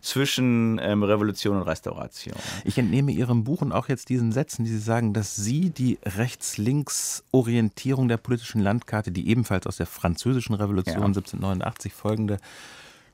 zwischen 0.00 0.80
ähm, 0.80 1.02
Revolution 1.02 1.56
und 1.56 1.62
Restauration. 1.62 2.36
Ich 2.64 2.78
entnehme 2.78 3.10
Ihrem 3.12 3.44
Buch 3.44 3.62
und 3.62 3.72
auch 3.72 3.88
jetzt 3.88 4.08
diesen 4.08 4.32
Sätzen, 4.32 4.64
die 4.64 4.70
Sie 4.70 4.78
sagen, 4.78 5.12
dass 5.12 5.36
Sie 5.36 5.70
die 5.70 5.98
Rechts-Links-Orientierung 6.04 8.08
der 8.08 8.18
politischen 8.18 8.60
Landkarte, 8.60 9.10
die 9.10 9.28
ebenfalls 9.28 9.66
aus 9.66 9.78
der 9.78 9.86
Französischen 9.86 10.54
Revolution 10.54 11.00
ja. 11.00 11.06
1789 11.06 11.92
folgende 11.92 12.38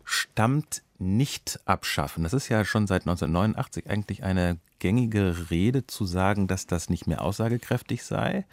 stammt, 0.04 0.82
nicht 0.98 1.60
abschaffen. 1.64 2.24
Das 2.24 2.32
ist 2.32 2.48
ja 2.48 2.64
schon 2.64 2.86
seit 2.86 3.02
1989 3.02 3.88
eigentlich 3.88 4.22
eine 4.22 4.58
gängige 4.78 5.50
Rede 5.50 5.86
zu 5.86 6.04
sagen, 6.04 6.48
dass 6.48 6.66
das 6.66 6.90
nicht 6.90 7.06
mehr 7.06 7.22
aussagekräftig 7.22 8.04
sei 8.04 8.44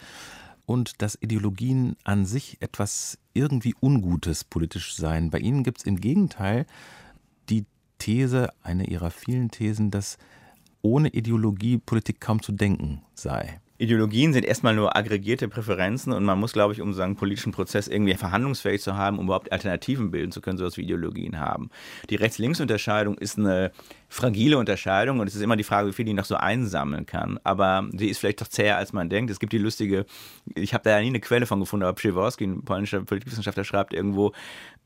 und 0.66 1.02
dass 1.02 1.18
Ideologien 1.22 1.96
an 2.04 2.26
sich 2.26 2.62
etwas 2.62 3.18
irgendwie 3.34 3.76
Ungutes 3.82 4.44
politisch 4.44 4.96
seien. 4.96 5.32
Bei 5.32 5.40
Ihnen 5.40 5.64
gibt 5.64 5.80
es 5.80 5.86
im 5.86 6.00
Gegenteil 6.00 6.66
These, 8.00 8.50
eine 8.64 8.88
Ihrer 8.88 9.12
vielen 9.12 9.52
Thesen, 9.52 9.92
dass 9.92 10.18
ohne 10.82 11.10
Ideologie 11.10 11.78
Politik 11.78 12.20
kaum 12.20 12.42
zu 12.42 12.52
denken 12.52 13.02
sei. 13.14 13.60
Ideologien 13.78 14.34
sind 14.34 14.44
erstmal 14.44 14.76
nur 14.76 14.98
aggregierte 14.98 15.48
Präferenzen 15.48 16.12
und 16.12 16.26
man 16.26 16.38
muss, 16.38 16.52
glaube 16.52 16.74
ich, 16.74 16.82
um 16.82 16.94
so 16.94 17.02
einen 17.02 17.16
politischen 17.16 17.54
Prozess 17.54 17.88
irgendwie 17.88 18.14
verhandlungsfähig 18.14 18.82
zu 18.82 18.96
haben, 18.96 19.18
um 19.18 19.26
überhaupt 19.26 19.54
Alternativen 19.54 20.12
bilden 20.12 20.34
zu 20.34 20.42
können, 20.42 20.58
sowas 20.58 20.76
wie 20.76 20.82
Ideologien 20.82 21.40
haben. 21.40 21.70
Die 22.10 22.16
Rechts-Links-Unterscheidung 22.16 23.18
ist 23.18 23.38
eine 23.38 23.72
fragile 24.10 24.58
Unterscheidung 24.58 25.20
und 25.20 25.28
es 25.28 25.36
ist 25.36 25.42
immer 25.42 25.56
die 25.56 25.64
Frage, 25.64 25.88
wie 25.88 25.94
viel 25.94 26.06
die 26.06 26.14
noch 26.14 26.26
so 26.26 26.36
einsammeln 26.36 27.06
kann. 27.06 27.40
Aber 27.44 27.88
sie 27.94 28.10
ist 28.10 28.18
vielleicht 28.18 28.42
doch 28.42 28.48
zäher, 28.48 28.78
als 28.78 28.92
man 28.92 29.08
denkt. 29.08 29.30
Es 29.30 29.40
gibt 29.40 29.54
die 29.54 29.60
lustige, 29.60 30.06
ich 30.56 30.74
habe 30.74 30.84
da 30.84 30.98
ja 30.98 31.02
nie 31.02 31.08
eine 31.08 31.20
Quelle 31.20 31.46
von 31.46 31.60
gefunden, 31.60 31.86
aber 31.86 31.94
Przeworski, 31.94 32.46
ein 32.46 32.64
polnischer 32.64 33.02
Politikwissenschaftler, 33.02 33.64
schreibt 33.64 33.94
irgendwo, 33.94 34.34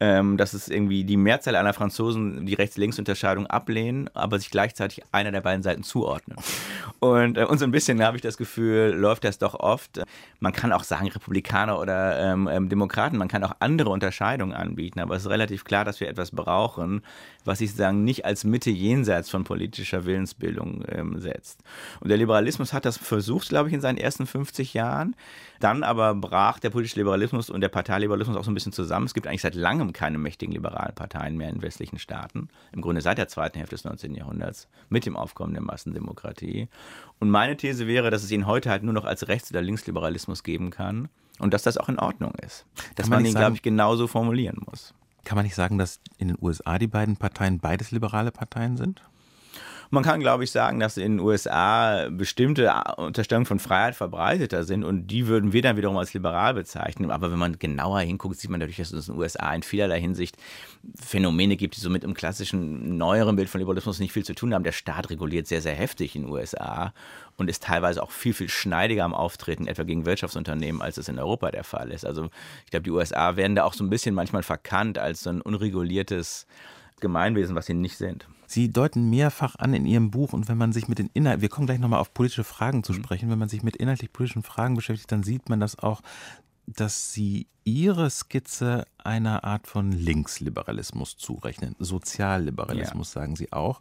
ähm, 0.01 0.36
dass 0.36 0.53
es 0.53 0.67
irgendwie 0.67 1.05
die 1.05 1.15
Mehrzahl 1.15 1.55
aller 1.55 1.71
Franzosen 1.71 2.45
die 2.45 2.53
Rechts-Links-Unterscheidung 2.55 3.47
ablehnen, 3.47 4.09
aber 4.13 4.38
sich 4.39 4.51
gleichzeitig 4.51 5.01
einer 5.13 5.31
der 5.31 5.41
beiden 5.41 5.63
Seiten 5.63 5.83
zuordnen. 5.83 6.38
Und, 6.99 7.38
äh, 7.38 7.43
und 7.43 7.57
so 7.57 7.65
ein 7.65 7.71
bisschen 7.71 8.01
habe 8.01 8.15
ich 8.15 8.21
das 8.21 8.38
Gefühl, 8.38 8.93
läuft 8.95 9.25
das 9.25 9.38
doch 9.38 9.55
oft. 9.55 10.01
Man 10.39 10.53
kann 10.53 10.71
auch 10.71 10.86
sagen 10.86 11.09
Republikaner 11.09 11.77
oder 11.77 12.17
ähm, 12.17 12.47
ähm, 12.49 12.69
Demokraten, 12.69 13.17
man 13.17 13.27
kann 13.27 13.43
auch 13.43 13.55
andere 13.59 13.89
Unterscheidungen 13.89 14.53
anbieten, 14.53 15.01
aber 15.01 15.15
es 15.15 15.23
ist 15.23 15.29
relativ 15.29 15.65
klar, 15.65 15.83
dass 15.83 15.99
wir 15.99 16.07
etwas 16.07 16.31
brauchen, 16.31 17.01
was 17.43 17.59
sich 17.59 17.73
sagen 17.73 18.05
nicht 18.05 18.23
als 18.23 18.45
Mitte 18.45 18.69
jenseits 18.69 19.12
von 19.21 19.43
politischer 19.43 20.06
Willensbildung 20.06 20.84
ähm, 20.88 21.19
setzt. 21.19 21.63
Und 21.99 22.10
der 22.10 22.17
Liberalismus 22.17 22.73
hat 22.73 22.86
das 22.86 22.97
versucht, 22.97 23.49
glaube 23.49 23.69
ich, 23.69 23.76
in 23.76 23.82
seinen 23.82 23.97
ersten 23.97 24.26
50 24.26 24.73
Jahren. 24.73 25.15
Dann 25.60 25.84
aber 25.84 26.13
brach 26.15 26.60
der 26.60 26.69
politische 26.69 26.99
Liberalismus 26.99 27.49
und 27.49 27.62
der 27.62 27.69
Parteiliberalismus 27.69 28.36
auch 28.36 28.43
so 28.43 28.52
ein 28.52 28.54
bisschen 28.54 28.73
zusammen. 28.73 29.06
Es 29.06 29.13
gibt 29.13 29.28
eigentlich 29.28 29.41
seit 29.41 29.56
langem 29.56 29.93
keine 29.93 30.17
mächtigen 30.17 30.54
liberalen 30.54 30.95
Parteien 30.95 31.38
mehr 31.38 31.49
in 31.49 31.62
westlichen 31.62 31.99
Staaten. 31.99 32.49
Im 32.71 32.82
Grunde 32.82 33.02
seit 33.02 33.17
der 33.17 33.28
zweiten 33.28 33.58
Hälfte 33.58 33.76
des 33.76 33.86
19. 33.86 34.15
Jahrhunderts 34.15 34.67
mit 34.89 35.06
dem 35.06 35.15
Aufkommen 35.15 35.54
der 35.54 35.63
Massendemokratie. 35.63 36.67
Und 37.19 37.30
meine 37.30 37.56
These 37.56 37.88
wäre, 37.88 38.10
dass 38.10 38.23
es 38.23 38.32
ihn 38.32 38.47
heute 38.47 38.69
halt 38.69 38.84
nur 38.84 38.93
noch 38.93 39.06
als 39.06 39.28
Rechts- 39.28 39.52
oder 39.52 39.62
Linksliberalismus 39.62 40.43
geben 40.43 40.69
kann 40.71 41.10
und 41.39 41.54
dass 41.54 41.63
das 41.63 41.78
auch 41.78 41.89
in 41.89 41.99
Ordnung 41.99 42.34
ist. 42.45 42.65
Dass 42.95 43.10
man 43.10 43.26
ihn, 43.26 43.34
glaube 43.34 43.56
ich, 43.56 43.62
genauso 43.62 44.08
formulieren 44.08 44.62
muss. 44.69 44.93
Kann 45.23 45.36
man 45.38 45.45
nicht 45.45 45.55
sagen, 45.55 45.77
dass 45.77 45.99
in 46.17 46.27
den 46.27 46.38
USA 46.41 46.77
die 46.77 46.88
beiden 46.88 47.17
Parteien 47.17 47.59
beides 47.59 47.91
liberale 47.91 48.31
Parteien 48.31 48.77
sind? 48.77 49.01
Man 49.93 50.01
kann, 50.01 50.21
glaube 50.21 50.43
ich, 50.43 50.49
sagen, 50.49 50.79
dass 50.79 50.97
in 50.97 51.17
den 51.17 51.19
USA 51.19 52.10
bestimmte 52.10 52.73
Unterstellungen 52.97 53.45
von 53.45 53.60
Freiheit 53.60 53.93
verbreiteter 53.93 54.63
sind 54.63 54.84
und 54.84 55.06
die 55.06 55.27
würden 55.27 55.53
wir 55.53 55.62
dann 55.62 55.77
wiederum 55.77 55.97
als 55.97 56.15
liberal 56.15 56.56
bezeichnen. 56.56 57.12
Aber 57.12 57.32
wenn 57.32 57.38
man 57.38 57.60
genauer 57.60 57.99
hinguckt, 57.99 58.39
sieht 58.39 58.49
man 58.49 58.60
natürlich, 58.60 58.77
dass 58.77 58.91
es 58.91 59.08
in 59.08 59.13
den 59.13 59.21
USA 59.21 59.53
in 59.53 59.62
vielerlei 59.62 60.01
Hinsicht 60.01 60.36
Phänomene 60.99 61.58
gibt, 61.58 61.75
die 61.75 61.79
so 61.79 61.91
mit 61.91 62.01
dem 62.01 62.15
klassischen 62.15 62.97
neueren 62.97 63.36
Bild 63.36 63.49
von 63.49 63.60
Liberalismus 63.60 63.99
nicht 63.99 64.13
viel 64.13 64.25
zu 64.25 64.34
tun 64.34 64.56
haben. 64.56 64.63
Der 64.63 64.71
Staat 64.71 65.12
reguliert 65.12 65.45
sehr, 65.45 65.62
sehr 65.62 65.75
heftig 65.75 66.15
in 66.15 66.23
den 66.23 66.32
USA 66.32 66.91
und 67.38 67.47
ist 67.47 67.62
teilweise 67.62 68.01
auch 68.01 68.10
viel, 68.10 68.34
viel 68.34 68.49
schneidiger 68.49 69.03
am 69.03 69.13
Auftreten, 69.13 69.67
etwa 69.67 69.84
gegen 69.84 70.08
Wirtschaftsunternehmen, 70.08 70.82
als 70.82 70.97
es 70.97 71.08
in 71.08 71.19
Europa 71.19 71.51
der 71.51 71.63
Fall 71.63 71.91
ist. 71.91 72.03
Also 72.03 72.32
ich 72.65 72.71
glaube, 72.71 72.86
die 72.86 72.89
USA 72.89 73.36
werden 73.36 73.56
da 73.56 73.63
auch 73.63 73.75
so 73.75 73.84
ein 73.84 73.91
bisschen 73.91 74.15
manchmal 74.15 74.41
verkannt 74.41 74.97
als 74.97 75.21
so 75.21 75.29
ein 75.29 75.41
unreguliertes 75.41 76.47
Gemeinwesen, 76.99 77.56
was 77.56 77.67
sie 77.67 77.75
nicht 77.75 77.97
sind. 77.97 78.25
Sie 78.54 78.72
deuten 78.72 79.10
mehrfach 79.10 79.56
an 79.56 79.74
in 79.74 79.88
Ihrem 79.88 80.12
Buch 80.12 80.32
und 80.32 80.48
wenn 80.48 80.60
man 80.60 80.74
sich 80.74 80.88
mit 80.88 81.00
den 81.00 81.10
Inhalten, 81.16 81.42
wir 81.42 81.50
kommen 81.50 81.66
gleich 81.66 81.80
nochmal 81.80 82.00
auf 82.00 82.13
politische 82.13 82.44
Fragen 82.44 82.84
zu 82.84 82.94
mhm. 82.94 82.98
sprechen, 82.98 83.32
wenn 83.32 83.39
man 83.39 83.50
sich 83.50 83.63
mit 83.63 83.76
inhaltlich 83.76 84.13
politischen 84.13 84.44
Fragen 84.44 84.76
beschäftigt, 84.76 85.12
dann 85.12 85.24
sieht 85.24 85.50
man 85.50 85.60
das 85.60 85.80
auch, 85.80 86.02
dass 86.68 87.13
Sie 87.13 87.48
Ihre 87.63 88.12
Skizze 88.12 88.86
einer 89.04 89.44
Art 89.44 89.66
von 89.66 89.92
Linksliberalismus 89.92 91.18
zurechnen. 91.18 91.76
Sozialliberalismus, 91.80 93.16
ja. 93.16 93.22
sagen 93.22 93.36
Sie 93.36 93.52
auch. 93.52 93.80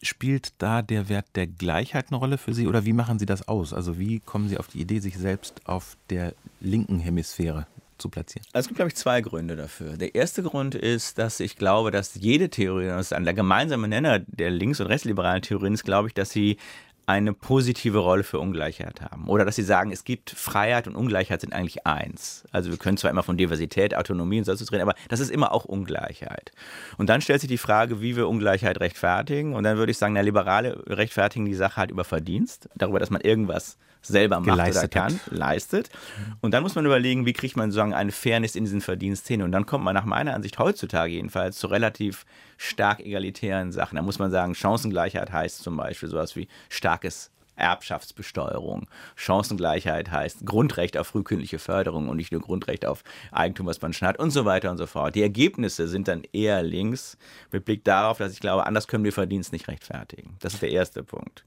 Spielt 0.00 0.54
da 0.56 0.80
der 0.80 1.10
Wert 1.10 1.26
der 1.34 1.46
Gleichheit 1.46 2.06
eine 2.08 2.16
Rolle 2.16 2.38
für 2.38 2.54
Sie 2.54 2.68
oder 2.68 2.86
wie 2.86 2.94
machen 2.94 3.18
Sie 3.18 3.26
das 3.26 3.48
aus? 3.48 3.74
Also 3.74 3.98
wie 3.98 4.20
kommen 4.20 4.48
Sie 4.48 4.56
auf 4.56 4.68
die 4.68 4.80
Idee, 4.80 5.00
sich 5.00 5.18
selbst 5.18 5.66
auf 5.66 5.98
der 6.08 6.34
linken 6.60 7.00
Hemisphäre 7.00 7.66
zu 7.98 8.08
platzieren? 8.08 8.46
Also 8.52 8.64
es 8.64 8.68
gibt, 8.68 8.76
glaube 8.76 8.88
ich, 8.88 8.96
zwei 8.96 9.20
Gründe 9.20 9.56
dafür. 9.56 9.96
Der 9.96 10.14
erste 10.14 10.42
Grund 10.42 10.74
ist, 10.74 11.18
dass 11.18 11.40
ich 11.40 11.56
glaube, 11.56 11.90
dass 11.90 12.14
jede 12.14 12.50
Theorie, 12.50 12.86
das 12.86 13.12
ist 13.12 13.18
der 13.18 13.34
gemeinsame 13.34 13.88
Nenner 13.88 14.20
der 14.20 14.50
links- 14.50 14.80
und 14.80 14.86
rechtsliberalen 14.86 15.42
Theorien 15.42 15.74
ist, 15.74 15.84
glaube 15.84 16.08
ich, 16.08 16.14
dass 16.14 16.30
sie 16.30 16.56
eine 17.08 17.32
positive 17.32 17.98
Rolle 17.98 18.22
für 18.22 18.38
Ungleichheit 18.38 19.00
haben. 19.00 19.28
Oder 19.28 19.46
dass 19.46 19.56
sie 19.56 19.62
sagen, 19.62 19.92
es 19.92 20.04
gibt 20.04 20.28
Freiheit 20.28 20.86
und 20.86 20.94
Ungleichheit 20.94 21.40
sind 21.40 21.54
eigentlich 21.54 21.86
eins. 21.86 22.44
Also 22.52 22.70
wir 22.70 22.76
können 22.76 22.98
zwar 22.98 23.10
immer 23.10 23.22
von 23.22 23.38
Diversität, 23.38 23.96
Autonomie 23.96 24.38
und 24.38 24.44
so 24.44 24.52
reden, 24.52 24.82
aber 24.82 24.94
das 25.08 25.20
ist 25.20 25.30
immer 25.30 25.52
auch 25.52 25.64
Ungleichheit. 25.64 26.52
Und 26.98 27.08
dann 27.08 27.22
stellt 27.22 27.40
sich 27.40 27.48
die 27.48 27.56
Frage, 27.56 28.02
wie 28.02 28.14
wir 28.14 28.28
Ungleichheit 28.28 28.78
rechtfertigen. 28.78 29.54
Und 29.54 29.64
dann 29.64 29.78
würde 29.78 29.90
ich 29.90 29.96
sagen, 29.96 30.12
der 30.12 30.22
Liberale 30.22 30.82
rechtfertigen 30.86 31.46
die 31.46 31.54
Sache 31.54 31.76
halt 31.76 31.90
über 31.90 32.04
Verdienst, 32.04 32.68
darüber, 32.74 32.98
dass 32.98 33.08
man 33.08 33.22
irgendwas 33.22 33.78
selber 34.02 34.40
macht 34.40 34.70
oder 34.70 34.88
kann, 34.88 35.14
hat. 35.14 35.32
leistet. 35.32 35.90
Und 36.40 36.52
dann 36.52 36.62
muss 36.62 36.74
man 36.74 36.86
überlegen, 36.86 37.26
wie 37.26 37.32
kriegt 37.32 37.56
man 37.56 37.70
sozusagen 37.70 37.94
eine 37.94 38.12
Fairness 38.12 38.56
in 38.56 38.64
diesen 38.64 38.80
Verdienst 38.80 39.28
hin. 39.28 39.42
Und 39.42 39.52
dann 39.52 39.66
kommt 39.66 39.84
man 39.84 39.94
nach 39.94 40.04
meiner 40.04 40.34
Ansicht 40.34 40.58
heutzutage 40.58 41.12
jedenfalls 41.12 41.58
zu 41.58 41.66
relativ 41.68 42.24
stark 42.56 43.00
egalitären 43.00 43.72
Sachen. 43.72 43.96
Da 43.96 44.02
muss 44.02 44.18
man 44.18 44.30
sagen, 44.30 44.54
Chancengleichheit 44.54 45.32
heißt 45.32 45.62
zum 45.62 45.76
Beispiel 45.76 46.08
sowas 46.08 46.36
wie 46.36 46.48
starkes 46.68 47.30
Erbschaftsbesteuerung. 47.58 48.86
Chancengleichheit 49.16 50.10
heißt 50.10 50.46
Grundrecht 50.46 50.96
auf 50.96 51.08
frühkindliche 51.08 51.58
Förderung 51.58 52.08
und 52.08 52.16
nicht 52.16 52.32
nur 52.32 52.40
Grundrecht 52.40 52.86
auf 52.86 53.02
Eigentum, 53.32 53.66
was 53.66 53.80
man 53.82 53.92
schon 53.92 54.08
hat 54.08 54.18
und 54.18 54.30
so 54.30 54.44
weiter 54.44 54.70
und 54.70 54.78
so 54.78 54.86
fort. 54.86 55.14
Die 55.14 55.22
Ergebnisse 55.22 55.88
sind 55.88 56.08
dann 56.08 56.22
eher 56.32 56.62
links 56.62 57.18
mit 57.50 57.64
Blick 57.64 57.84
darauf, 57.84 58.18
dass 58.18 58.32
ich 58.32 58.40
glaube, 58.40 58.66
anders 58.66 58.88
können 58.88 59.04
wir 59.04 59.12
Verdienst 59.12 59.52
nicht 59.52 59.68
rechtfertigen. 59.68 60.36
Das 60.40 60.54
ist 60.54 60.62
der 60.62 60.70
erste 60.70 61.02
Punkt. 61.02 61.44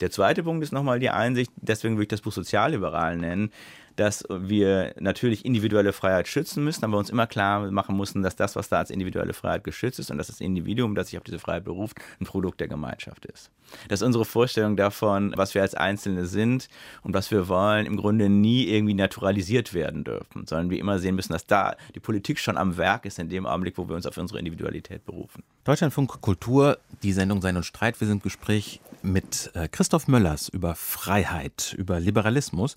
Der 0.00 0.10
zweite 0.10 0.42
Punkt 0.42 0.64
ist 0.64 0.72
nochmal 0.72 0.98
die 0.98 1.10
Einsicht, 1.10 1.52
deswegen 1.56 1.96
würde 1.96 2.04
ich 2.04 2.08
das 2.08 2.22
Buch 2.22 2.32
sozialliberal 2.32 3.16
nennen, 3.16 3.52
dass 4.00 4.24
wir 4.30 4.94
natürlich 4.98 5.44
individuelle 5.44 5.92
Freiheit 5.92 6.26
schützen 6.26 6.64
müssen, 6.64 6.86
aber 6.86 6.96
uns 6.96 7.10
immer 7.10 7.26
klar 7.26 7.70
machen 7.70 7.94
mussten, 7.94 8.22
dass 8.22 8.34
das, 8.34 8.56
was 8.56 8.70
da 8.70 8.78
als 8.78 8.88
individuelle 8.88 9.34
Freiheit 9.34 9.62
geschützt 9.62 9.98
ist 9.98 10.10
und 10.10 10.16
dass 10.16 10.28
das 10.28 10.40
Individuum, 10.40 10.94
das 10.94 11.08
sich 11.08 11.18
auf 11.18 11.24
diese 11.24 11.38
Freiheit 11.38 11.64
beruft, 11.64 11.98
ein 12.18 12.24
Produkt 12.24 12.60
der 12.60 12.68
Gemeinschaft 12.68 13.26
ist. 13.26 13.50
Dass 13.88 14.00
unsere 14.00 14.24
Vorstellung 14.24 14.78
davon, 14.78 15.34
was 15.36 15.54
wir 15.54 15.60
als 15.60 15.74
Einzelne 15.74 16.24
sind 16.24 16.68
und 17.02 17.12
was 17.12 17.30
wir 17.30 17.46
wollen, 17.48 17.84
im 17.84 17.98
Grunde 17.98 18.30
nie 18.30 18.64
irgendwie 18.68 18.94
naturalisiert 18.94 19.74
werden 19.74 20.02
dürfen, 20.02 20.46
sondern 20.46 20.70
wir 20.70 20.78
immer 20.78 20.98
sehen 20.98 21.14
müssen, 21.14 21.34
dass 21.34 21.46
da 21.46 21.76
die 21.94 22.00
Politik 22.00 22.38
schon 22.38 22.56
am 22.56 22.78
Werk 22.78 23.04
ist 23.04 23.18
in 23.18 23.28
dem 23.28 23.44
Augenblick, 23.44 23.76
wo 23.76 23.86
wir 23.86 23.96
uns 23.96 24.06
auf 24.06 24.16
unsere 24.16 24.38
Individualität 24.38 25.04
berufen. 25.04 25.42
Deutschlandfunk 25.64 26.22
Kultur, 26.22 26.78
die 27.02 27.12
Sendung 27.12 27.42
Sein 27.42 27.58
und 27.58 27.64
Streit. 27.64 28.00
Wir 28.00 28.06
sind 28.06 28.16
im 28.16 28.22
Gespräch 28.22 28.80
mit 29.02 29.50
äh, 29.54 29.68
Christoph 29.68 30.08
Möllers 30.08 30.48
über 30.48 30.74
Freiheit, 30.74 31.74
über 31.76 32.00
Liberalismus. 32.00 32.76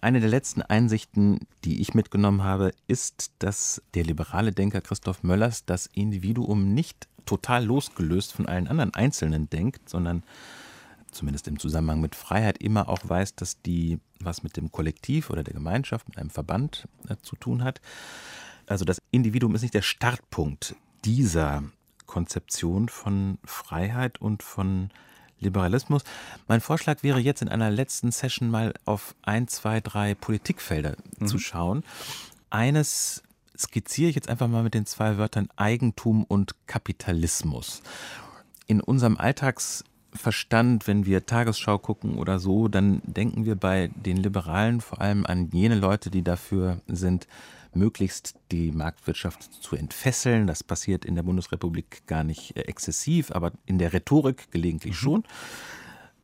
Eine 0.00 0.18
der 0.18 0.28
letzten 0.28 0.62
Einsichten, 0.64 1.40
die 1.64 1.80
ich 1.80 1.94
mitgenommen 1.94 2.42
habe, 2.42 2.72
ist, 2.86 3.32
dass 3.38 3.82
der 3.94 4.04
liberale 4.04 4.52
Denker 4.52 4.80
Christoph 4.80 5.22
Möllers 5.22 5.64
das 5.64 5.86
Individuum 5.86 6.74
nicht 6.74 7.08
total 7.26 7.64
losgelöst 7.64 8.32
von 8.32 8.46
allen 8.46 8.68
anderen 8.68 8.94
Einzelnen 8.94 9.48
denkt, 9.48 9.88
sondern 9.88 10.22
zumindest 11.10 11.48
im 11.48 11.58
Zusammenhang 11.58 12.00
mit 12.00 12.14
Freiheit 12.14 12.58
immer 12.58 12.88
auch 12.88 13.00
weiß, 13.02 13.36
dass 13.36 13.62
die 13.62 13.98
was 14.20 14.42
mit 14.42 14.56
dem 14.56 14.72
Kollektiv 14.72 15.30
oder 15.30 15.42
der 15.42 15.54
Gemeinschaft, 15.54 16.08
mit 16.08 16.18
einem 16.18 16.30
Verband 16.30 16.88
äh, 17.08 17.16
zu 17.22 17.36
tun 17.36 17.62
hat. 17.62 17.80
Also 18.66 18.84
das 18.84 19.00
Individuum 19.10 19.54
ist 19.54 19.62
nicht 19.62 19.74
der 19.74 19.82
Startpunkt 19.82 20.74
dieser 21.04 21.62
Konzeption 22.06 22.88
von 22.88 23.38
Freiheit 23.44 24.20
und 24.20 24.42
von 24.42 24.90
Liberalismus. 25.44 26.02
Mein 26.48 26.60
Vorschlag 26.60 27.02
wäre 27.02 27.20
jetzt 27.20 27.42
in 27.42 27.48
einer 27.48 27.70
letzten 27.70 28.10
Session 28.10 28.50
mal 28.50 28.74
auf 28.84 29.14
ein, 29.22 29.48
zwei, 29.48 29.80
drei 29.80 30.14
Politikfelder 30.14 30.96
mhm. 31.18 31.26
zu 31.26 31.38
schauen. 31.38 31.84
Eines 32.50 33.22
skizziere 33.56 34.10
ich 34.10 34.16
jetzt 34.16 34.28
einfach 34.28 34.48
mal 34.48 34.62
mit 34.62 34.74
den 34.74 34.86
zwei 34.86 35.18
Wörtern 35.18 35.48
Eigentum 35.56 36.24
und 36.24 36.54
Kapitalismus. 36.66 37.82
In 38.66 38.80
unserem 38.80 39.16
Alltagsverstand, 39.16 40.86
wenn 40.86 41.06
wir 41.06 41.26
Tagesschau 41.26 41.78
gucken 41.78 42.16
oder 42.16 42.38
so, 42.38 42.68
dann 42.68 43.00
denken 43.04 43.44
wir 43.44 43.56
bei 43.56 43.90
den 43.94 44.16
Liberalen 44.16 44.80
vor 44.80 45.00
allem 45.00 45.24
an 45.26 45.50
jene 45.50 45.76
Leute, 45.76 46.10
die 46.10 46.22
dafür 46.22 46.80
sind, 46.88 47.28
möglichst 47.76 48.34
die 48.50 48.72
Marktwirtschaft 48.72 49.42
zu 49.62 49.76
entfesseln. 49.76 50.46
Das 50.46 50.62
passiert 50.62 51.04
in 51.04 51.14
der 51.14 51.22
Bundesrepublik 51.22 52.06
gar 52.06 52.24
nicht 52.24 52.56
äh, 52.56 52.62
exzessiv, 52.62 53.30
aber 53.30 53.52
in 53.66 53.78
der 53.78 53.92
Rhetorik 53.92 54.50
gelegentlich 54.50 54.94
mhm. 54.94 54.98
schon. 54.98 55.24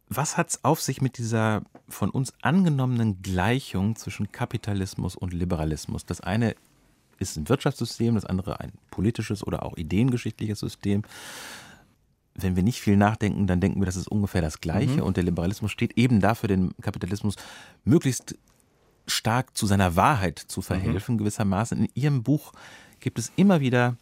Was 0.09 0.37
hat 0.37 0.51
es 0.51 0.65
auf 0.65 0.81
sich 0.81 1.01
mit 1.01 1.19
dieser 1.19 1.63
von 1.89 2.11
uns 2.11 2.33
angenommenen 2.43 3.23
Gleichung 3.23 3.95
zwischen 3.95 4.33
Kapitalismus 4.33 5.15
und 5.15 5.33
Liberalismus? 5.33 6.05
Das 6.05 6.21
eine 6.21 6.57
ist 7.21 7.37
ein 7.37 7.49
Wirtschaftssystem, 7.49 8.17
das 8.17 8.25
andere 8.25 8.59
ein 8.59 8.73
politisches 8.91 9.47
oder 9.47 9.65
auch 9.65 9.77
ideengeschichtliches 9.77 10.59
System. 10.59 11.03
Wenn 12.35 12.57
wir 12.57 12.63
nicht 12.63 12.81
viel 12.81 12.97
nachdenken, 12.97 13.47
dann 13.47 13.61
denken 13.61 13.81
wir, 13.81 13.87
das 13.87 13.97
ist 13.97 14.09
ungefähr 14.09 14.41
das 14.41 14.61
Gleiche. 14.61 14.97
Mhm. 14.97 15.03
Und 15.03 15.17
der 15.17 15.25
Liberalismus 15.25 15.71
steht 15.71 15.97
eben 15.97 16.21
dafür, 16.21 16.49
den 16.49 16.75
Kapitalismus 16.81 17.37
möglichst 17.85 18.37
stark 19.11 19.57
zu 19.57 19.67
seiner 19.67 19.97
Wahrheit 19.97 20.39
zu 20.39 20.63
verhelfen, 20.63 21.15
mhm. 21.15 21.19
gewissermaßen. 21.19 21.79
In 21.79 21.89
Ihrem 21.95 22.23
Buch 22.23 22.53
gibt 23.01 23.19
es 23.19 23.33
immer 23.37 23.61
wieder 23.61 23.97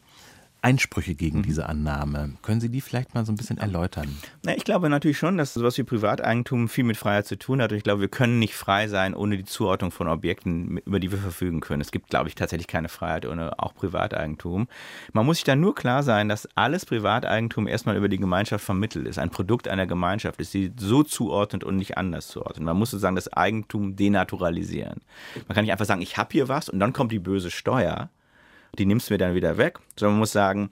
Einsprüche 0.61 1.15
gegen 1.15 1.39
mhm. 1.39 1.43
diese 1.43 1.69
Annahme. 1.69 2.35
Können 2.43 2.61
Sie 2.61 2.69
die 2.69 2.81
vielleicht 2.81 3.15
mal 3.15 3.25
so 3.25 3.33
ein 3.33 3.37
bisschen 3.37 3.59
erläutern? 3.59 4.09
Na, 4.45 4.57
ich 4.57 4.65
glaube 4.65 4.89
natürlich 4.89 5.19
schon, 5.19 5.39
dass 5.39 5.55
sowas 5.55 5.79
wie 5.79 5.85
Privateigentum 5.85 6.69
viel 6.69 6.85
mit 6.85 6.97
Freiheit 6.97 7.27
zu 7.27 7.39
tun 7.39 7.63
hat. 7.63 7.71
Und 7.71 7.79
ich 7.79 7.85
glaube, 7.85 8.01
wir 8.01 8.09
können 8.09 8.39
nicht 8.39 8.55
frei 8.55 8.89
sein 8.89 9.15
ohne 9.15 9.37
die 9.37 9.45
Zuordnung 9.45 9.91
von 9.91 10.09
Objekten, 10.09 10.79
über 10.79 10.99
die 10.99 11.13
wir 11.13 11.19
verfügen 11.19 11.61
können. 11.61 11.81
Es 11.81 11.93
gibt, 11.93 12.11
glaube 12.11 12.29
ich, 12.29 12.35
tatsächlich 12.35 12.67
keine 12.67 12.89
Freiheit 12.89 13.25
ohne 13.27 13.59
auch 13.59 13.75
Privateigentum. 13.75 14.69
Man 15.13 15.27
muss 15.27 15.37
sich 15.37 15.45
dann 15.45 15.61
nur 15.61 15.75
klar 15.75 16.03
sein, 16.03 16.29
dass 16.29 16.49
alles 16.57 16.87
Privateigentum 16.87 17.69
erstmal 17.69 17.97
über 17.97 18.09
die 18.09 18.19
Gemeinschaft 18.19 18.65
vermittelt 18.65 19.07
ist. 19.07 19.19
Ein 19.19 19.31
Produkt 19.31 19.69
einer 19.69 19.87
Gemeinschaft 19.87 20.41
ist, 20.41 20.55
die 20.55 20.73
so 20.77 21.03
zuordnet 21.05 21.63
und 21.63 21.77
nicht 21.77 21.97
anders 21.97 22.29
zuordnet. 22.29 22.65
Man 22.65 22.77
muss 22.77 22.91
sozusagen 22.91 23.17
das 23.17 23.33
Eigentum 23.33 23.95
denaturalisieren. 23.95 25.03
Man 25.47 25.55
kann 25.55 25.65
nicht 25.65 25.73
einfach 25.73 25.87
sagen, 25.87 26.03
ich 26.03 26.17
habe 26.17 26.31
hier 26.33 26.49
was 26.49 26.69
und 26.69 26.81
dann 26.81 26.93
kommt 26.93 27.13
die 27.13 27.21
böse 27.21 27.51
Steuer 27.51 28.11
die 28.77 28.87
nimmst 28.87 29.09
du 29.09 29.15
mir 29.15 29.19
dann 29.19 29.35
wieder 29.35 29.57
weg, 29.57 29.79
sondern 29.97 30.15
man 30.15 30.21
muss 30.21 30.33
sagen, 30.33 30.71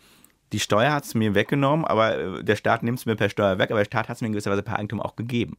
die 0.52 0.61
Steuer 0.61 0.92
hat 0.92 1.04
es 1.04 1.14
mir 1.14 1.35
weggenommen, 1.35 1.85
aber 1.85 2.18
äh, 2.18 2.44
der 2.44 2.56
Staat 2.56 2.82
nimmt 2.82 2.98
es 2.98 3.06
mir 3.06 3.16
per 3.16 3.28
Steuer 3.28 3.59
weg, 3.59 3.70
aber 3.70 3.80
der 3.80 3.87
Staat 3.87 4.09
hat 4.09 4.16
es 4.16 4.20
mir 4.20 4.28
in 4.28 4.32
gewisser 4.32 4.50
Weise 4.50 4.62
per 4.62 4.78
Eigentum 4.78 5.00
auch 5.00 5.16
gegeben. 5.16 5.56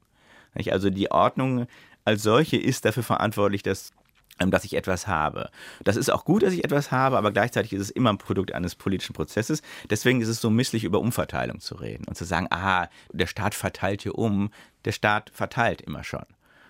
Also 0.72 0.90
die 0.90 1.12
Ordnung 1.12 1.68
als 2.04 2.24
solche 2.24 2.58
ist 2.58 2.86
dafür 2.86 3.04
verantwortlich, 3.04 3.62
dass 3.62 3.92
ähm, 4.40 4.52
dass 4.52 4.64
ich 4.64 4.76
etwas 4.76 5.08
habe. 5.08 5.50
Das 5.84 5.96
ist 5.96 6.12
auch 6.12 6.24
gut, 6.24 6.44
dass 6.44 6.54
ich 6.54 6.64
etwas 6.64 6.92
habe, 6.92 7.18
aber 7.18 7.32
gleichzeitig 7.32 7.74
ist 7.74 7.82
es 7.82 7.90
immer 7.90 8.12
ein 8.12 8.20
Produkt 8.20 8.54
eines 8.54 8.76
politischen 8.76 9.14
Prozesses. 9.14 9.62
Deswegen 9.90 10.22
ist 10.22 10.28
es 10.28 10.42
so 10.42 10.50
misslich, 10.50 10.84
über 10.84 11.00
Umverteilung 11.00 11.60
zu 11.60 11.76
reden 11.76 12.06
und 12.06 12.16
zu 12.16 12.24
sagen, 12.24 12.48
aha, 12.52 12.90
der 13.12 13.28
Staat 13.28 13.56
verteilt 13.56 14.04
hier 14.04 14.16
um. 14.16 14.52
Der 14.86 14.92
Staat 14.92 15.32
verteilt 15.34 15.82
immer 15.82 16.04
schon. 16.04 16.26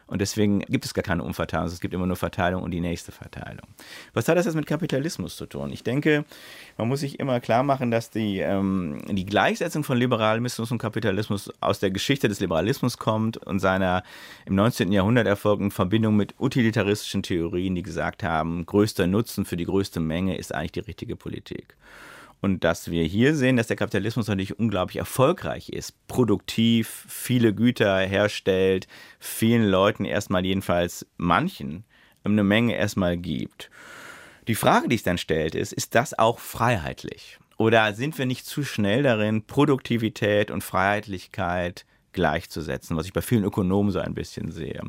Und 0.08 0.22
deswegen 0.22 0.60
gibt 0.62 0.86
es 0.86 0.94
gar 0.94 1.04
keine 1.04 1.24
Umverteilung. 1.24 1.68
Es 1.68 1.82
gibt 1.82 1.94
immer 1.94 2.08
nur 2.08 2.16
Verteilung 2.16 2.64
und 2.64 2.72
die 2.72 2.80
nächste 2.80 3.12
Verteilung. 3.12 3.68
Was 4.14 4.28
hat 4.28 4.38
das 4.38 4.46
jetzt 4.46 4.56
mit 4.56 4.66
Kapitalismus 4.66 5.36
zu 5.36 5.46
tun? 5.46 5.72
Ich 5.72 5.84
denke, 5.84 6.24
man 6.78 6.88
muss 6.88 7.02
sich 7.02 7.20
immer 7.20 7.42
klar 7.42 7.64
machen, 7.64 7.92
dass 7.92 8.10
die, 8.10 8.40
ähm, 8.40 9.02
die 9.10 9.26
Gleichsetzung 9.26 9.84
von 9.84 9.98
Liberalismus 9.98 10.72
und 10.72 10.78
Kapitalismus 10.78 11.52
aus 11.60 11.80
der 11.80 11.92
Geschichte 11.92 12.30
des 12.30 12.40
Liberalismus 12.40 12.98
kommt 12.98 13.38
und 13.38 13.60
seiner 13.60 14.04
im 14.46 14.56
19. 14.56 14.94
Jahrhundert 14.94 15.28
erfolgten 15.28 15.72
Verbindung 15.72 16.16
mit 16.16 16.36
utilitaristischen 16.40 17.22
Theorien, 17.22 17.76
die 17.76 17.84
gesagt 17.84 18.24
haben, 18.24 18.66
größter 18.66 19.08
Nutzen 19.08 19.44
für 19.44 19.58
die 19.58 19.66
größte 19.66 20.00
Menge 20.00 20.38
ist 20.38 20.56
eigentlich 20.56 20.72
die 20.72 20.80
richtige 20.80 21.18
Politik. 21.18 21.76
Und 22.40 22.64
dass 22.64 22.92
wir 22.92 23.04
hier 23.04 23.36
sehen, 23.36 23.58
dass 23.58 23.68
der 23.68 23.78
Kapitalismus 23.78 24.28
natürlich 24.28 24.60
unglaublich 24.60 24.98
erfolgreich 24.98 25.70
ist, 25.70 26.08
produktiv, 26.08 27.06
viele 27.10 27.54
Güter 27.54 27.98
herstellt, 28.00 28.88
vielen 29.20 29.66
Leuten 29.66 30.06
erstmal 30.06 30.46
jedenfalls 30.46 31.08
manchen 31.18 31.84
eine 32.24 32.44
Menge 32.44 32.76
erstmal 32.76 33.18
gibt. 33.18 33.70
Die 34.48 34.56
Frage, 34.56 34.88
die 34.88 34.96
sich 34.96 35.04
dann 35.04 35.18
stellt, 35.18 35.56
ist, 35.56 35.74
ist 35.74 35.96
das 35.96 36.18
auch 36.18 36.40
freiheitlich? 36.40 37.40
Oder 37.58 37.94
sind 37.94 38.18
wir 38.18 38.26
nicht 38.26 38.46
zu 38.46 38.64
schnell 38.64 39.02
darin, 39.02 39.44
Produktivität 39.44 40.52
und 40.52 40.64
Freiheitlichkeit 40.64 41.86
gleichzusetzen, 42.18 42.98
was 42.98 43.06
ich 43.06 43.14
bei 43.14 43.22
vielen 43.22 43.44
Ökonomen 43.44 43.92
so 43.92 44.00
ein 44.00 44.16
bisschen 44.16 44.52
sehe. 44.52 44.82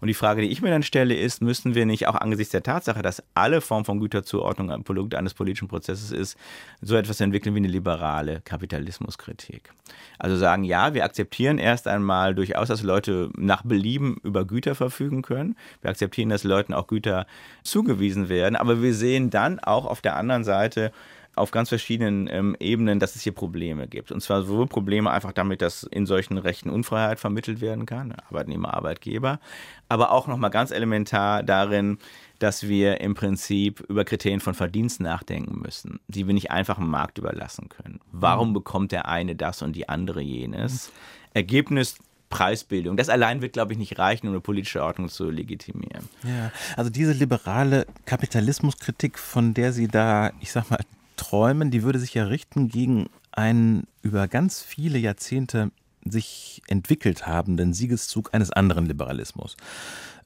Und 0.00 0.08
die 0.08 0.14
Frage, 0.14 0.42
die 0.42 0.48
ich 0.48 0.60
mir 0.60 0.68
dann 0.68 0.82
stelle, 0.82 1.16
ist, 1.16 1.40
müssen 1.40 1.74
wir 1.74 1.86
nicht 1.86 2.06
auch 2.06 2.14
angesichts 2.14 2.52
der 2.52 2.62
Tatsache, 2.62 3.00
dass 3.00 3.22
alle 3.32 3.62
Formen 3.62 3.86
von 3.86 4.00
Güterzuordnung 4.00 4.70
ein 4.70 4.84
Produkt 4.84 5.14
eines 5.14 5.32
politischen 5.32 5.66
Prozesses 5.66 6.12
ist, 6.12 6.36
so 6.82 6.94
etwas 6.94 7.20
entwickeln 7.22 7.54
wie 7.54 7.60
eine 7.60 7.68
liberale 7.68 8.42
Kapitalismuskritik? 8.42 9.72
Also 10.18 10.36
sagen, 10.36 10.64
ja, 10.64 10.92
wir 10.92 11.04
akzeptieren 11.04 11.56
erst 11.56 11.88
einmal 11.88 12.34
durchaus, 12.34 12.68
dass 12.68 12.82
Leute 12.82 13.30
nach 13.34 13.62
Belieben 13.62 14.18
über 14.22 14.44
Güter 14.44 14.74
verfügen 14.74 15.22
können. 15.22 15.56
Wir 15.80 15.90
akzeptieren, 15.90 16.28
dass 16.28 16.44
Leuten 16.44 16.74
auch 16.74 16.86
Güter 16.86 17.26
zugewiesen 17.62 18.28
werden, 18.28 18.56
aber 18.56 18.82
wir 18.82 18.92
sehen 18.92 19.30
dann 19.30 19.58
auch 19.58 19.86
auf 19.86 20.02
der 20.02 20.16
anderen 20.16 20.44
Seite, 20.44 20.92
auf 21.36 21.50
ganz 21.50 21.68
verschiedenen 21.68 22.28
ähm, 22.30 22.56
Ebenen, 22.60 23.00
dass 23.00 23.16
es 23.16 23.22
hier 23.22 23.32
Probleme 23.32 23.88
gibt. 23.88 24.12
Und 24.12 24.20
zwar 24.20 24.42
sowohl 24.42 24.66
Probleme 24.66 25.10
einfach 25.10 25.32
damit, 25.32 25.62
dass 25.62 25.82
in 25.84 26.06
solchen 26.06 26.38
Rechten 26.38 26.70
Unfreiheit 26.70 27.20
vermittelt 27.20 27.60
werden 27.60 27.86
kann, 27.86 28.12
Arbeitnehmer, 28.28 28.74
Arbeitgeber, 28.74 29.40
aber 29.88 30.12
auch 30.12 30.26
nochmal 30.26 30.50
ganz 30.50 30.70
elementar 30.70 31.42
darin, 31.42 31.98
dass 32.38 32.68
wir 32.68 33.00
im 33.00 33.14
Prinzip 33.14 33.80
über 33.88 34.04
Kriterien 34.04 34.40
von 34.40 34.54
Verdienst 34.54 35.00
nachdenken 35.00 35.60
müssen, 35.60 36.00
die 36.08 36.26
wir 36.26 36.34
nicht 36.34 36.50
einfach 36.50 36.76
dem 36.76 36.88
Markt 36.88 37.18
überlassen 37.18 37.68
können. 37.68 38.00
Warum 38.12 38.50
mhm. 38.50 38.54
bekommt 38.54 38.92
der 38.92 39.08
eine 39.08 39.34
das 39.34 39.62
und 39.62 39.74
die 39.74 39.88
andere 39.88 40.20
jenes? 40.20 40.92
Ergebnis 41.32 41.98
Preisbildung. 42.34 42.96
Das 42.96 43.08
allein 43.08 43.42
wird, 43.42 43.52
glaube 43.52 43.72
ich, 43.72 43.78
nicht 43.78 43.96
reichen, 43.98 44.26
um 44.26 44.32
eine 44.32 44.40
politische 44.40 44.82
Ordnung 44.82 45.08
zu 45.08 45.30
legitimieren. 45.30 46.08
Ja, 46.24 46.50
also 46.76 46.90
diese 46.90 47.12
liberale 47.12 47.86
Kapitalismuskritik, 48.06 49.20
von 49.20 49.54
der 49.54 49.72
Sie 49.72 49.86
da, 49.86 50.32
ich 50.40 50.50
sag 50.50 50.68
mal, 50.68 50.80
träumen, 51.16 51.70
die 51.70 51.82
würde 51.82 51.98
sich 51.98 52.14
ja 52.14 52.24
richten 52.24 52.68
gegen 52.68 53.08
einen 53.32 53.86
über 54.02 54.28
ganz 54.28 54.62
viele 54.62 54.98
Jahrzehnte 54.98 55.70
sich 56.04 56.62
entwickelt 56.68 57.26
habenden 57.26 57.72
Siegeszug 57.72 58.34
eines 58.34 58.50
anderen 58.50 58.86
Liberalismus. 58.86 59.56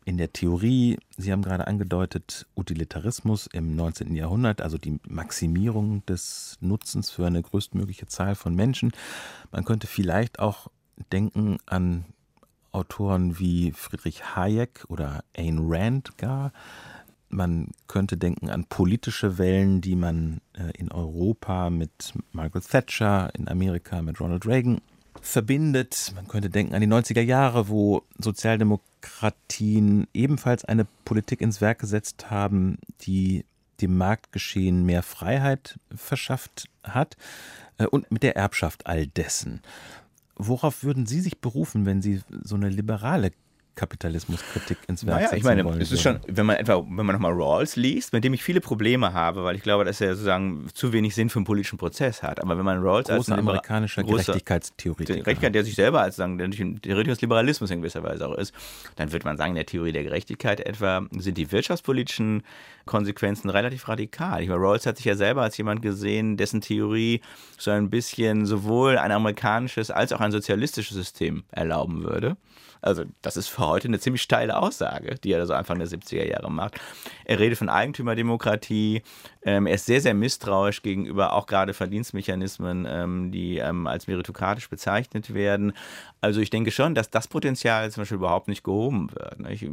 In 0.05 0.16
der 0.16 0.33
Theorie, 0.33 0.98
Sie 1.18 1.33
haben 1.33 1.42
gerade 1.42 1.66
angedeutet, 1.66 2.46
Utilitarismus 2.57 3.46
im 3.53 3.77
19. 3.77 4.14
Jahrhundert, 4.16 4.62
also 4.62 4.79
die 4.79 4.98
Maximierung 5.07 6.05
des 6.07 6.57
Nutzens 6.61 7.11
für 7.11 7.27
eine 7.27 7.42
größtmögliche 7.42 8.07
Zahl 8.07 8.35
von 8.35 8.55
Menschen. 8.55 8.92
Man 9.53 9.64
könnte 9.64 9.87
vielleicht 9.87 10.38
auch 10.38 10.68
denken 11.12 11.59
an 11.66 12.07
Autoren 12.72 13.38
wie 13.38 13.72
Friedrich 13.72 14.35
Hayek 14.35 14.85
oder 14.88 15.24
Ayn 15.37 15.59
Rand 15.61 16.16
gar, 16.16 16.53
man 17.29 17.69
könnte 17.87 18.17
denken 18.17 18.51
an 18.51 18.64
politische 18.64 19.38
Wellen, 19.38 19.81
die 19.81 19.97
man 19.97 20.41
äh, 20.55 20.71
in 20.79 20.91
Europa 20.91 21.71
mit 21.71 22.14
Margaret 22.33 22.69
Thatcher, 22.69 23.31
in 23.35 23.49
Amerika 23.49 24.03
mit 24.03 24.21
Ronald 24.21 24.47
Reagan 24.47 24.81
verbindet. 25.21 26.12
Man 26.14 26.29
könnte 26.29 26.51
denken 26.51 26.75
an 26.75 26.81
die 26.81 26.87
90er 26.87 27.21
Jahre, 27.21 27.69
wo 27.69 28.03
Sozialdemokratien 28.19 30.07
ebenfalls 30.14 30.64
eine 30.64 30.87
Politik 31.05 31.41
ins 31.41 31.61
Werk 31.61 31.81
gesetzt 31.81 32.31
haben, 32.31 32.79
die 33.03 33.45
dem 33.81 33.97
Marktgeschehen 33.97 34.85
mehr 34.85 35.03
Freiheit 35.03 35.79
verschafft 35.95 36.69
hat 36.83 37.17
äh, 37.79 37.87
und 37.87 38.11
mit 38.11 38.23
der 38.23 38.37
Erbschaft 38.37 38.87
all 38.87 39.07
dessen. 39.07 39.61
Worauf 40.37 40.83
würden 40.85 41.07
Sie 41.07 41.21
sich 41.21 41.38
berufen, 41.41 41.85
wenn 41.85 42.01
Sie 42.03 42.23
so 42.43 42.55
eine 42.55 42.69
liberale 42.69 43.33
Kapitalismuskritik 43.79 44.77
ins 44.88 45.07
Werk 45.07 45.21
naja, 45.21 45.37
ich 45.37 45.45
meine, 45.45 45.64
wollen. 45.64 45.81
Es 45.81 45.93
ist 45.93 46.03
schon, 46.03 46.19
wenn 46.27 46.47
man 46.47 46.57
etwa, 46.57 46.79
wenn 46.79 47.07
man 47.07 47.14
nochmal 47.14 47.33
Rawls 47.33 47.77
liest, 47.77 48.12
mit 48.12 48.25
dem 48.25 48.35
ich 48.35 48.43
viele 48.43 48.61
Probleme 48.61 49.12
habe, 49.12 49.45
weil 49.45 49.55
ich 49.55 49.62
glaube, 49.62 49.85
dass 49.85 50.01
er 50.01 50.14
sozusagen 50.14 50.67
zu 50.75 50.93
wenig 50.93 51.14
Sinn 51.14 51.31
für 51.31 51.38
einen 51.38 51.45
politischen 51.45 51.79
Prozess 51.79 52.25
hat. 52.25 52.43
Aber 52.43 52.59
wenn 52.59 52.64
man 52.64 52.83
Rawls 52.83 53.09
Großer 53.09 53.33
als 53.33 53.38
amerikanischer 53.38 54.03
Gerechtigkeitstheoretiker, 54.03 55.21
Gerechtigkeit, 55.21 55.55
der 55.55 55.64
sich 55.64 55.77
selber 55.77 56.01
als 56.01 56.17
sagen, 56.17 56.38
der 56.38 56.49
ein 56.49 56.51
Theoretiker 56.51 57.12
des 57.12 57.21
Liberalismus 57.21 57.71
in 57.71 57.81
gewisser 57.81 58.03
Weise 58.03 58.27
auch 58.27 58.35
ist, 58.35 58.53
dann 58.97 59.12
würde 59.12 59.25
man 59.25 59.37
sagen, 59.37 59.51
in 59.51 59.57
der 59.57 59.67
Theorie 59.67 59.93
der 59.93 60.03
Gerechtigkeit 60.03 60.59
etwa 60.59 61.07
sind 61.12 61.38
die 61.38 61.53
wirtschaftspolitischen 61.53 62.43
Konsequenzen 62.85 63.49
relativ 63.49 63.87
radikal. 63.87 64.43
Ich 64.43 64.49
meine, 64.49 64.61
Rawls 64.61 64.87
hat 64.87 64.97
sich 64.97 65.07
ja 65.07 65.14
selber 65.14 65.43
als 65.43 65.57
jemand 65.57 65.83
gesehen, 65.83 66.37
dessen 66.37 66.61
Theorie 66.61 67.21
so 67.59 67.71
ein 67.71 67.91
bisschen 67.91 68.45
sowohl 68.45 68.99
ein 68.99 69.12
amerikanisches 69.12 69.93
als 69.93 70.12
auch 70.12 70.21
ein 70.21 70.33
sozialistisches 70.33 70.97
System 70.97 71.45
erlauben 71.53 72.03
würde. 72.03 72.37
Also 72.81 73.05
das 73.23 73.37
ist 73.37 73.49
für 73.49 73.67
heute 73.67 73.88
eine 73.88 73.99
ziemlich 73.99 74.23
steile 74.23 74.57
Aussage, 74.57 75.17
die 75.17 75.33
er 75.33 75.47
so 75.47 75.55
Anfang 75.55 75.79
der 75.79 75.88
70er 75.88 76.25
Jahre 76.25 76.51
macht. 76.51 76.81
Er 77.25 77.38
redet 77.38 77.59
von 77.59 77.69
Eigentümerdemokratie. 77.69 79.03
Ähm, 79.42 79.66
er 79.66 79.74
ist 79.74 79.87
sehr, 79.87 80.01
sehr 80.01 80.14
misstrauisch 80.14 80.83
gegenüber 80.83 81.33
auch 81.33 81.46
gerade 81.46 81.74
Verdienstmechanismen, 81.74 82.87
ähm, 82.88 83.31
die 83.31 83.59
ähm, 83.59 83.87
als 83.87 84.07
meritokratisch 84.07 84.68
bezeichnet 84.68 85.35
werden. 85.35 85.72
Also 86.20 86.40
ich 86.40 86.51
denke 86.51 86.72
schon, 86.72 86.94
dass 86.94 87.11
das 87.11 87.29
Potenzial 87.29 87.90
zum 87.90 88.03
Beispiel 88.03 88.16
überhaupt 88.16 88.48
nicht 88.48 88.64
gehoben 88.64 89.11
wird. 89.12 89.38
Nicht? 89.38 89.64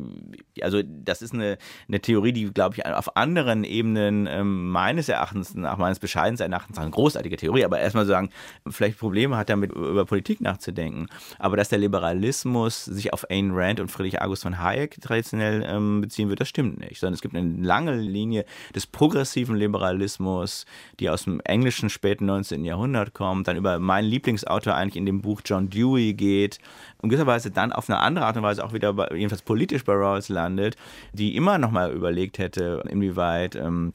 Also 0.61 0.81
das 0.83 1.21
ist 1.23 1.33
eine, 1.33 1.57
eine 1.87 1.99
Theorie, 1.99 2.33
die, 2.33 2.45
glaube 2.51 2.75
ich, 2.75 2.85
auf 2.85 3.17
anderen 3.17 3.63
Ebenen 3.63 4.27
ähm, 4.27 4.69
meines 4.69 5.09
Erachtens, 5.09 5.55
nach 5.55 5.77
meines 5.77 5.99
bescheidenen 5.99 6.51
Erachtens, 6.51 6.77
eine 6.77 6.91
großartige 6.91 7.37
Theorie, 7.37 7.65
aber 7.65 7.79
erstmal 7.79 8.05
sagen, 8.05 8.29
vielleicht 8.67 8.99
Probleme 8.99 9.37
hat 9.37 9.49
damit 9.49 9.71
über 9.71 10.05
Politik 10.05 10.39
nachzudenken. 10.41 11.07
Aber 11.39 11.57
dass 11.57 11.69
der 11.69 11.79
Liberalismus 11.79 12.85
sich 12.85 13.11
auf 13.11 13.25
Ayn 13.29 13.51
Rand 13.53 13.79
und 13.79 13.89
Friedrich 13.89 14.21
August 14.21 14.43
von 14.43 14.61
Hayek 14.61 15.01
traditionell 15.01 15.65
ähm, 15.67 16.01
beziehen 16.01 16.29
wird, 16.29 16.41
das 16.41 16.49
stimmt 16.49 16.79
nicht. 16.79 16.99
Sondern 16.99 17.15
es 17.15 17.21
gibt 17.21 17.35
eine 17.35 17.57
lange 17.61 17.95
Linie 17.95 18.45
des 18.75 18.85
progressiven 18.85 19.55
Liberalismus, 19.65 20.65
die 20.99 21.09
aus 21.09 21.23
dem 21.23 21.39
englischen 21.41 21.89
späten 21.89 22.25
19. 22.25 22.63
Jahrhundert 22.65 23.13
kommt, 23.13 23.47
dann 23.47 23.57
über 23.57 23.79
meinen 23.79 24.05
Lieblingsautor 24.05 24.73
eigentlich 24.75 24.95
in 24.95 25.05
dem 25.05 25.21
Buch 25.21 25.41
John 25.43 25.69
Dewey 25.69 26.13
geht, 26.13 26.59
und 27.01 27.09
gewisserweise 27.09 27.51
dann 27.51 27.71
auf 27.71 27.89
eine 27.89 27.99
andere 27.99 28.25
Art 28.25 28.37
und 28.37 28.43
Weise 28.43 28.63
auch 28.63 28.73
wieder 28.73 28.93
bei, 28.93 29.09
jedenfalls 29.13 29.41
politisch 29.41 29.83
bei 29.83 29.93
Rawls 29.93 30.29
landet, 30.29 30.75
die 31.13 31.35
immer 31.35 31.57
noch 31.57 31.71
mal 31.71 31.91
überlegt 31.91 32.37
hätte, 32.37 32.83
inwieweit 32.89 33.55
ähm, 33.55 33.93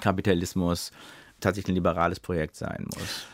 Kapitalismus 0.00 0.92
tatsächlich 1.40 1.72
ein 1.72 1.76
liberales 1.76 2.20
Projekt 2.20 2.56
sein 2.56 2.86
muss. 2.94 3.26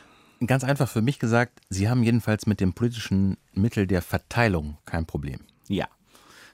Ganz 0.47 0.63
einfach 0.65 0.89
für 0.89 1.03
mich 1.03 1.19
gesagt, 1.19 1.61
Sie 1.69 1.89
haben 1.89 2.03
jedenfalls 2.03 2.47
mit 2.47 2.61
dem 2.61 2.73
politischen 2.73 3.37
Mittel 3.53 3.87
der 3.87 4.03
Verteilung 4.03 4.79
kein 4.87 5.05
Problem. 5.05 5.41
Ja 5.69 5.89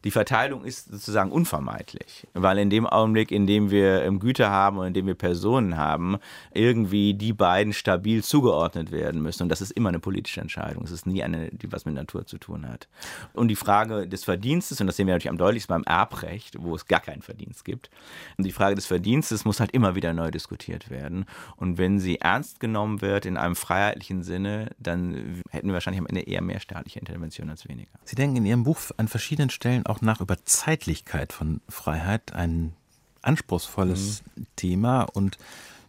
die 0.05 0.11
Verteilung 0.11 0.65
ist 0.65 0.91
sozusagen 0.91 1.33
unvermeidlich, 1.33 2.27
weil 2.35 2.59
in 2.59 2.69
dem 2.69 2.87
Augenblick, 2.87 3.31
in 3.31 3.47
dem 3.47 3.71
wir 3.71 4.03
ähm, 4.03 4.21
Güter 4.21 4.51
haben 4.51 4.79
und 4.79 4.87
in 4.89 4.95
dem 4.95 5.07
wir 5.07 5.15
Personen 5.15 5.77
haben, 5.79 6.19
irgendwie 6.53 7.15
die 7.15 7.33
beiden 7.33 7.73
stabil 7.73 8.23
zugeordnet 8.23 8.93
werden 8.93 9.23
müssen. 9.23 9.45
Und 9.45 9.49
das 9.49 9.63
ist 9.63 9.71
immer 9.71 9.89
eine 9.89 10.01
politische 10.01 10.43
Entscheidung. 10.43 10.85
Es 10.85 10.91
ist 10.91 11.07
nie 11.07 11.23
eine, 11.23 11.49
die 11.51 11.73
was 11.73 11.87
mit 11.87 11.95
Natur 11.95 12.27
zu 12.27 12.39
tun 12.39 12.69
hat. 12.69 12.87
Und 13.33 13.49
die 13.49 13.57
Frage 13.57 14.07
des 14.07 14.25
Verdienstes, 14.25 14.81
und 14.81 14.87
das 14.87 14.97
sehen 14.97 15.07
wir 15.07 15.15
natürlich 15.15 15.31
am 15.31 15.39
deutlichsten 15.39 15.75
beim 15.75 15.85
Erbrecht, 15.85 16.57
wo 16.61 16.75
es 16.75 16.87
gar 16.87 17.01
keinen 17.01 17.23
Verdienst 17.23 17.65
gibt, 17.65 17.91
und 18.37 18.45
die 18.45 18.53
Frage 18.53 18.75
des 18.75 18.87
Verdienstes 18.87 19.45
muss 19.45 19.61
halt 19.61 19.71
immer 19.71 19.95
wieder 19.95 20.13
neu 20.13 20.31
diskutiert 20.31 20.91
werden. 20.91 21.25
Und 21.57 21.79
wenn 21.79 21.99
sie 21.99 22.21
ernst 22.21 22.61
genommen 22.61 23.01
wird 23.01 23.27
in 23.27 23.37
einem 23.37 23.57
freiheitlichen 23.57 24.23
Sinne, 24.23 24.71
dann 24.79 25.43
hätten 25.51 25.69
wir 25.69 25.75
wahrscheinlich 25.75 26.01
am 26.01 26.07
Ende 26.07 26.23
eher 26.23 26.43
mehr 26.43 26.61
staatliche 26.61 26.99
Intervention 26.99 27.49
als 27.49 27.67
weniger. 27.69 27.91
Sie 28.05 28.17
denken 28.17 28.37
in 28.37 28.47
Ihrem 28.47 28.65
Buch 28.65 28.79
an 28.97 29.09
verschiedenen 29.09 29.51
Stellen 29.51 29.87
auch 29.87 29.94
auch 29.95 30.01
nach 30.01 30.21
über 30.21 30.45
Zeitlichkeit 30.45 31.33
von 31.33 31.61
Freiheit, 31.69 32.33
ein 32.33 32.75
anspruchsvolles 33.23 34.23
mhm. 34.37 34.47
Thema 34.57 35.03
und 35.03 35.39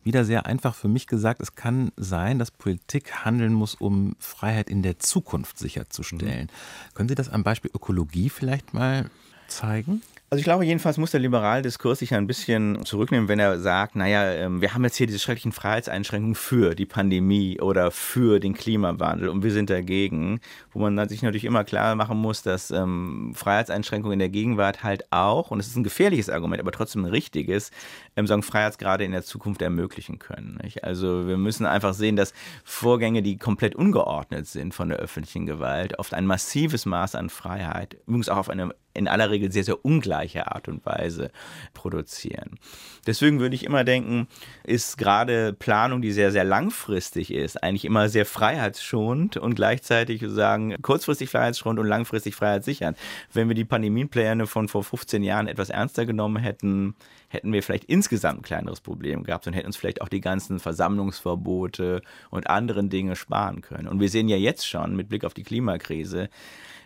wieder 0.03 0.23
sehr 0.23 0.45
einfach 0.45 0.75
für 0.75 0.87
mich 0.87 1.07
gesagt, 1.07 1.41
es 1.41 1.55
kann 1.55 1.91
sein, 1.97 2.37
dass 2.37 2.51
Politik 2.51 3.25
handeln 3.25 3.53
muss, 3.53 3.73
um 3.73 4.15
Freiheit 4.19 4.69
in 4.69 4.83
der 4.83 4.99
Zukunft 4.99 5.57
sicherzustellen. 5.57 6.45
Mhm. 6.45 6.93
Können 6.93 7.09
Sie 7.09 7.15
das 7.15 7.29
am 7.29 7.43
Beispiel 7.43 7.71
Ökologie 7.73 8.29
vielleicht 8.29 8.73
mal 8.73 9.09
zeigen? 9.47 10.03
Also 10.35 10.41
ich 10.41 10.47
glaube 10.47 10.65
jedenfalls 10.65 10.97
muss 10.97 11.11
der 11.11 11.21
liberale 11.21 11.61
Diskurs 11.61 11.99
sich 11.99 12.13
ein 12.13 12.27
bisschen 12.27 12.83
zurücknehmen, 12.83 13.29
wenn 13.29 13.39
er 13.39 13.57
sagt, 13.57 13.95
naja, 13.95 14.33
ähm, 14.33 14.59
wir 14.59 14.73
haben 14.73 14.83
jetzt 14.83 14.97
hier 14.97 15.07
diese 15.07 15.19
schrecklichen 15.19 15.53
Freiheitseinschränkungen 15.53 16.35
für 16.35 16.75
die 16.75 16.85
Pandemie 16.85 17.61
oder 17.61 17.89
für 17.89 18.41
den 18.41 18.53
Klimawandel 18.53 19.29
und 19.29 19.43
wir 19.43 19.53
sind 19.53 19.69
dagegen, 19.69 20.41
wo 20.73 20.79
man 20.79 21.07
sich 21.07 21.21
natürlich 21.21 21.45
immer 21.45 21.63
klar 21.63 21.95
machen 21.95 22.17
muss, 22.17 22.41
dass 22.41 22.69
ähm, 22.69 23.31
Freiheitseinschränkungen 23.33 24.11
in 24.11 24.19
der 24.19 24.27
Gegenwart 24.27 24.83
halt 24.83 25.09
auch, 25.09 25.51
und 25.51 25.61
es 25.61 25.67
ist 25.67 25.77
ein 25.77 25.85
gefährliches 25.85 26.29
Argument, 26.29 26.59
aber 26.59 26.73
trotzdem 26.73 27.05
ein 27.05 27.11
richtiges, 27.11 27.71
ähm, 28.17 28.27
sagen 28.27 28.43
Freiheitsgrade 28.43 29.05
in 29.05 29.13
der 29.13 29.23
Zukunft 29.23 29.61
ermöglichen 29.61 30.19
können. 30.19 30.59
Nicht? 30.61 30.83
Also 30.83 31.29
wir 31.29 31.37
müssen 31.37 31.65
einfach 31.65 31.93
sehen, 31.93 32.17
dass 32.17 32.33
Vorgänge, 32.65 33.23
die 33.23 33.37
komplett 33.37 33.73
ungeordnet 33.73 34.47
sind 34.47 34.73
von 34.73 34.89
der 34.89 34.97
öffentlichen 34.97 35.45
Gewalt, 35.45 35.97
oft 35.97 36.13
ein 36.13 36.25
massives 36.25 36.85
Maß 36.85 37.15
an 37.15 37.29
Freiheit, 37.29 37.95
übrigens 38.05 38.27
auch 38.27 38.35
auf 38.35 38.49
eine 38.49 38.75
in 38.95 39.07
aller 39.07 39.29
Regel 39.29 39.51
sehr, 39.51 39.63
sehr 39.63 39.83
ungleiche 39.85 40.51
Art 40.51 40.67
und 40.67 40.85
Weise 40.85 41.31
produzieren. 41.73 42.57
Deswegen 43.05 43.39
würde 43.39 43.55
ich 43.55 43.63
immer 43.63 43.83
denken, 43.83 44.27
ist 44.63 44.97
gerade 44.97 45.53
Planung, 45.53 46.01
die 46.01 46.11
sehr, 46.11 46.31
sehr 46.31 46.43
langfristig 46.43 47.31
ist, 47.31 47.61
eigentlich 47.61 47.85
immer 47.85 48.09
sehr 48.09 48.25
freiheitsschonend 48.25 49.37
und 49.37 49.55
gleichzeitig 49.55 50.23
sagen, 50.25 50.75
kurzfristig 50.81 51.29
freiheitsschonend 51.29 51.79
und 51.79 51.87
langfristig 51.87 52.35
freiheitssichernd. 52.35 52.97
Wenn 53.33 53.47
wir 53.47 53.55
die 53.55 53.65
Pandemienpläne 53.65 54.47
von 54.47 54.67
vor 54.67 54.83
15 54.83 55.23
Jahren 55.23 55.47
etwas 55.47 55.69
ernster 55.69 56.05
genommen 56.05 56.37
hätten, 56.37 56.95
hätten 57.27 57.51
wir 57.53 57.61
vielleicht 57.61 57.85
insgesamt 57.85 58.39
ein 58.39 58.43
kleineres 58.43 58.81
Problem 58.81 59.23
gehabt 59.23 59.45
und 59.45 59.53
hätten 59.53 59.67
uns 59.67 59.77
vielleicht 59.77 60.01
auch 60.01 60.09
die 60.09 60.21
ganzen 60.21 60.59
Versammlungsverbote 60.59 62.01
und 62.29 62.49
anderen 62.49 62.89
Dinge 62.89 63.15
sparen 63.15 63.61
können. 63.61 63.87
Und 63.87 63.99
wir 63.99 64.09
sehen 64.09 64.29
ja 64.29 64.37
jetzt 64.37 64.67
schon 64.67 64.95
mit 64.95 65.09
Blick 65.09 65.25
auf 65.25 65.33
die 65.33 65.43
Klimakrise, 65.43 66.29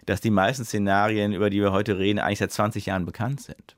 dass 0.09 0.21
die 0.21 0.31
meisten 0.31 0.65
Szenarien, 0.65 1.33
über 1.33 1.51
die 1.51 1.61
wir 1.61 1.71
heute 1.71 1.99
reden, 1.99 2.17
eigentlich 2.17 2.39
seit 2.39 2.51
20 2.51 2.87
Jahren 2.87 3.05
bekannt 3.05 3.41
sind. 3.41 3.75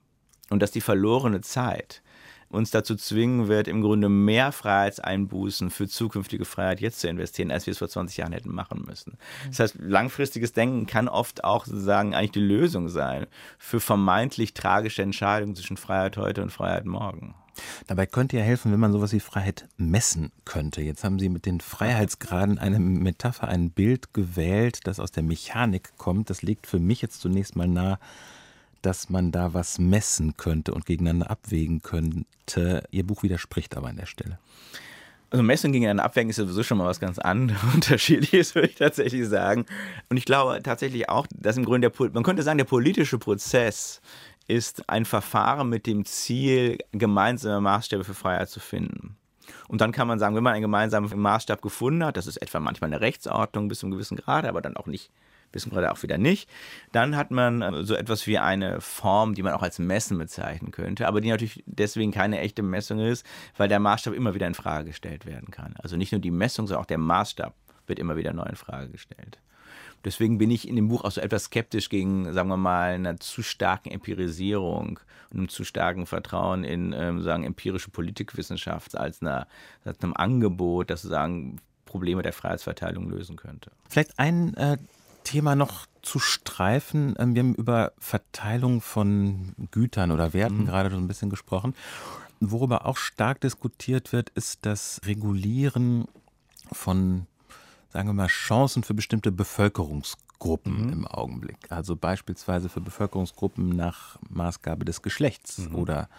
Und 0.50 0.62
dass 0.62 0.72
die 0.72 0.80
verlorene 0.80 1.42
Zeit 1.42 2.02
uns 2.48 2.72
dazu 2.72 2.96
zwingen 2.96 3.50
wird, 3.50 3.68
im 3.68 3.82
Grunde 3.82 4.08
mehr 4.08 4.52
Freiheitseinbußen 4.52 5.70
für 5.70 5.88
zukünftige 5.88 6.46
Freiheit 6.46 6.80
jetzt 6.80 7.02
zu 7.02 7.10
investieren, 7.10 7.52
als 7.52 7.66
wir 7.66 7.72
es 7.72 7.80
vor 7.80 7.90
20 7.90 8.18
Jahren 8.18 8.34
hätten 8.34 8.54
machen 8.54 8.84
müssen. 8.86 9.18
Das 9.48 9.60
heißt, 9.60 9.76
langfristiges 9.80 10.54
Denken 10.54 10.86
kann 10.86 11.10
oft 11.10 11.44
auch 11.44 11.66
sozusagen 11.66 12.16
eigentlich 12.16 12.32
die 12.32 12.40
Lösung 12.40 12.88
sein 12.88 13.28
für 13.58 13.80
vermeintlich 13.80 14.54
tragische 14.54 15.02
Entscheidungen 15.02 15.56
zwischen 15.56 15.78
Freiheit 15.78 16.18
heute 16.18 16.42
und 16.42 16.52
Freiheit 16.52 16.86
morgen. 16.86 17.36
Dabei 17.88 18.06
könnte 18.06 18.38
ja 18.38 18.44
helfen, 18.44 18.72
wenn 18.72 18.80
man 18.80 18.92
sowas 18.92 19.14
wie 19.14 19.20
Freiheit 19.20 19.68
messen 19.78 20.32
könnte. 20.46 20.82
Jetzt 20.82 21.04
haben 21.04 21.20
Sie 21.20 21.30
mit 21.30 21.46
den 21.46 21.62
Freiheitsgraden 21.62 22.58
eine 22.58 22.80
Metapher, 22.80 23.48
ein 23.48 23.72
Bild 23.72 24.14
gewählt, 24.14 24.80
das 24.86 25.00
aus 25.00 25.12
der 25.12 25.24
Mechanik 25.24 25.98
kommt. 25.98 26.30
Das 26.30 26.42
legt 26.42 26.68
für 26.68 26.80
mich 26.80 27.02
jetzt 27.02 27.22
zunächst 27.22 27.56
mal 27.56 27.68
nahe, 27.68 28.00
dass 28.82 29.10
man 29.10 29.32
da 29.32 29.54
was 29.54 29.80
messen 29.80 30.38
könnte 30.38 30.74
und 30.74 30.86
gegeneinander 30.86 31.30
abwägen 31.30 31.82
könnte. 31.82 32.84
Ihr 32.92 33.06
Buch 33.06 33.24
widerspricht 33.24 33.78
aber 33.78 33.90
an 33.90 33.98
der 33.98 34.06
Stelle. 34.08 34.40
Also 35.32 35.44
Messen 35.44 35.72
gegeneinander 35.72 36.04
abwägen 36.04 36.30
ist 36.30 36.36
sowieso 36.36 36.62
schon 36.62 36.78
mal 36.78 36.88
was 36.88 37.00
ganz 37.00 37.18
anderes, 37.18 37.62
unterschiedliches, 37.74 38.54
würde 38.54 38.68
ich 38.68 38.76
tatsächlich 38.76 39.28
sagen. 39.28 39.66
Und 40.10 40.18
ich 40.18 40.26
glaube 40.26 40.62
tatsächlich 40.62 41.08
auch, 41.08 41.26
dass 41.34 41.56
im 41.56 41.64
Grunde 41.64 41.90
der, 41.90 42.12
man 42.12 42.24
könnte 42.24 42.44
sagen, 42.44 42.58
der 42.58 42.66
politische 42.66 43.18
Prozess 43.18 44.02
ist 44.52 44.90
ein 44.90 45.06
Verfahren 45.06 45.70
mit 45.70 45.88
dem 45.88 46.06
Ziel, 46.06 46.78
gemeinsame 46.92 47.62
Maßstäbe 47.62 48.04
für 48.04 48.14
Freiheit 48.14 48.50
zu 48.50 48.60
finden. 48.60 49.18
Und 49.68 49.82
dann 49.82 49.92
kann 49.92 50.08
man 50.08 50.20
sagen, 50.20 50.36
wenn 50.36 50.44
man 50.44 50.54
einen 50.54 50.62
gemeinsamen 50.62 51.18
Maßstab 51.18 51.62
gefunden 51.62 52.04
hat, 52.04 52.18
das 52.18 52.28
ist 52.28 52.38
etwa 52.38 52.60
manchmal 52.60 52.90
eine 52.90 53.02
Rechtsordnung 53.02 53.68
bis 53.68 53.80
zu 53.80 53.86
einem 53.86 53.94
gewissen 53.94 54.18
Grad, 54.18 54.46
aber 54.46 54.62
dann 54.62 54.76
auch 54.76 54.86
nicht 54.86 55.12
bis 55.52 55.64
zum 55.64 55.72
Grad 55.72 55.86
auch 55.90 56.02
wieder 56.04 56.18
nicht, 56.18 56.50
dann 56.92 57.16
hat 57.16 57.32
man 57.32 57.62
äh, 57.62 57.84
so 57.84 57.96
etwas 57.96 58.28
wie 58.28 58.38
eine 58.38 58.82
Form, 58.82 59.34
die 59.34 59.44
man 59.44 59.54
auch 59.54 59.64
als 59.64 59.80
Messen 59.80 60.18
bezeichnen 60.18 60.72
könnte, 60.72 61.08
aber 61.08 61.22
die 61.22 61.30
natürlich 61.30 61.64
deswegen 61.66 62.12
keine 62.12 62.40
echte 62.40 62.64
Messung 62.64 63.00
ist, 63.00 63.26
weil 63.58 63.68
der 63.68 63.80
Maßstab 63.80 64.14
immer 64.14 64.34
wieder 64.34 64.48
in 64.48 64.54
Frage 64.54 64.90
gestellt 64.90 65.26
werden 65.26 65.52
kann. 65.52 65.76
Also 65.80 65.98
nicht 65.98 66.12
nur 66.12 66.22
die 66.22 66.32
Messung, 66.32 66.68
sondern 66.68 66.84
auch 66.84 66.88
der 66.88 66.98
Maßstab 66.98 67.54
wird 67.88 68.00
immer 68.00 68.16
wieder 68.16 68.34
neu 68.34 68.44
in 68.44 68.56
Frage 68.56 68.90
gestellt. 68.90 69.40
Deswegen 70.04 70.38
bin 70.38 70.52
ich 70.52 70.68
in 70.68 70.76
dem 70.76 70.88
Buch 70.88 71.04
auch 71.04 71.12
so 71.12 71.22
etwas 71.22 71.46
skeptisch 71.46 71.90
gegen, 71.90 72.34
sagen 72.34 72.50
wir 72.50 72.58
mal, 72.58 72.94
einer 72.94 73.20
zu 73.20 73.44
starken 73.44 73.92
Empirisierung 73.92 75.00
und 75.32 75.38
einem 75.38 75.50
zu 75.50 75.64
starken 75.64 76.06
Vertrauen 76.06 76.64
in, 76.64 76.94
ähm, 76.94 77.22
sagen, 77.22 77.44
empirische 77.44 77.90
Politikwissenschaft 77.90 78.98
als, 78.98 79.22
einer, 79.22 79.48
als 79.86 80.02
einem 80.02 80.14
Angebot, 80.14 80.90
das 80.90 81.04
sozusagen 81.04 81.58
Probleme 81.86 82.22
der 82.22 82.34
Freiheitsverteilung 82.34 83.10
lösen 83.10 83.36
könnte. 83.36 83.72
Vielleicht 83.90 84.18
ein 84.18 84.56
äh, 84.56 84.78
Thema 85.24 85.56
noch 85.56 85.86
zu 86.02 86.20
streifen. 86.20 87.16
Ähm, 87.20 87.36
wir 87.36 87.44
haben 87.44 87.56
über 87.56 87.92
Verteilung 88.00 88.82
von 88.82 89.54
Gütern 89.72 90.12
oder 90.12 90.34
Werten 90.34 90.62
mhm. 90.62 90.66
gerade 90.66 90.90
so 90.90 90.98
ein 90.98 91.08
bisschen 91.08 91.30
gesprochen. 91.30 91.76
Worüber 92.40 92.86
auch 92.86 92.98
stark 92.98 93.42
diskutiert 93.42 94.14
wird, 94.14 94.30
ist 94.32 94.66
das 94.66 95.00
Regulieren 95.06 96.06
von 96.72 97.28
sagen 97.92 98.10
wir 98.10 98.14
mal, 98.14 98.28
Chancen 98.28 98.84
für 98.84 98.94
bestimmte 98.94 99.32
Bevölkerungsgruppen 99.32 100.88
mhm. 100.88 100.94
im 100.94 101.08
Augenblick. 101.08 101.58
Also 101.70 101.96
beispielsweise 101.96 102.70
für 102.70 102.82
Bevölkerungsgruppen 102.82 103.70
nach 103.70 104.18
Maßgabe 104.30 104.86
des 104.86 105.02
Geschlechts 105.02 105.60
mhm. 105.60 105.76
oder 105.76 106.10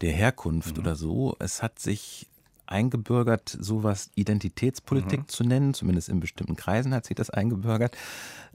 der 0.00 0.12
Herkunft 0.12 0.76
mhm. 0.76 0.82
oder 0.82 0.96
so. 0.96 1.36
Es 1.38 1.62
hat 1.62 1.78
sich 1.78 2.28
eingebürgert, 2.66 3.56
sowas 3.60 4.10
Identitätspolitik 4.14 5.20
mhm. 5.20 5.28
zu 5.28 5.44
nennen, 5.44 5.74
zumindest 5.74 6.08
in 6.08 6.20
bestimmten 6.20 6.56
Kreisen 6.56 6.94
hat 6.94 7.06
sich 7.06 7.14
das 7.14 7.30
eingebürgert. 7.30 7.96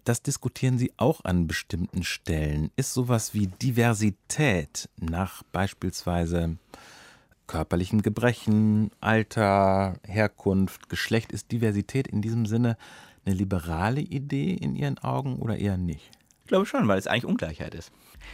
Das 0.04 0.22
diskutieren 0.22 0.78
Sie 0.78 0.92
auch 0.98 1.24
an 1.24 1.48
bestimmten 1.48 2.04
Stellen. 2.04 2.72
Ist 2.76 2.94
sowas 2.94 3.34
wie 3.34 3.48
Diversität 3.48 4.89
nach 5.00 5.44
beispielsweise 5.52 6.58
körperlichen 7.52 8.02
Gebrechen, 8.02 8.91
Alter, 9.02 9.95
Herkunft, 10.08 10.88
Geschlecht. 10.88 11.34
Ist 11.34 11.52
Diversität 11.52 12.08
in 12.08 12.22
diesem 12.22 12.45
Sinne 12.45 12.78
eine 13.26 13.36
liberale 13.36 13.99
Idee 13.99 14.54
in 14.54 14.74
Ihren 14.74 14.97
Augen 14.99 15.36
oder 15.36 15.58
eher 15.58 15.76
nicht? 15.76 16.10
Glaube 16.52 16.66
schon, 16.66 16.86
weil 16.89 16.99
es 16.99 17.08
eigentlich 17.08 17.24
Ungleichheit 17.24 17.74
ist. 17.76 17.93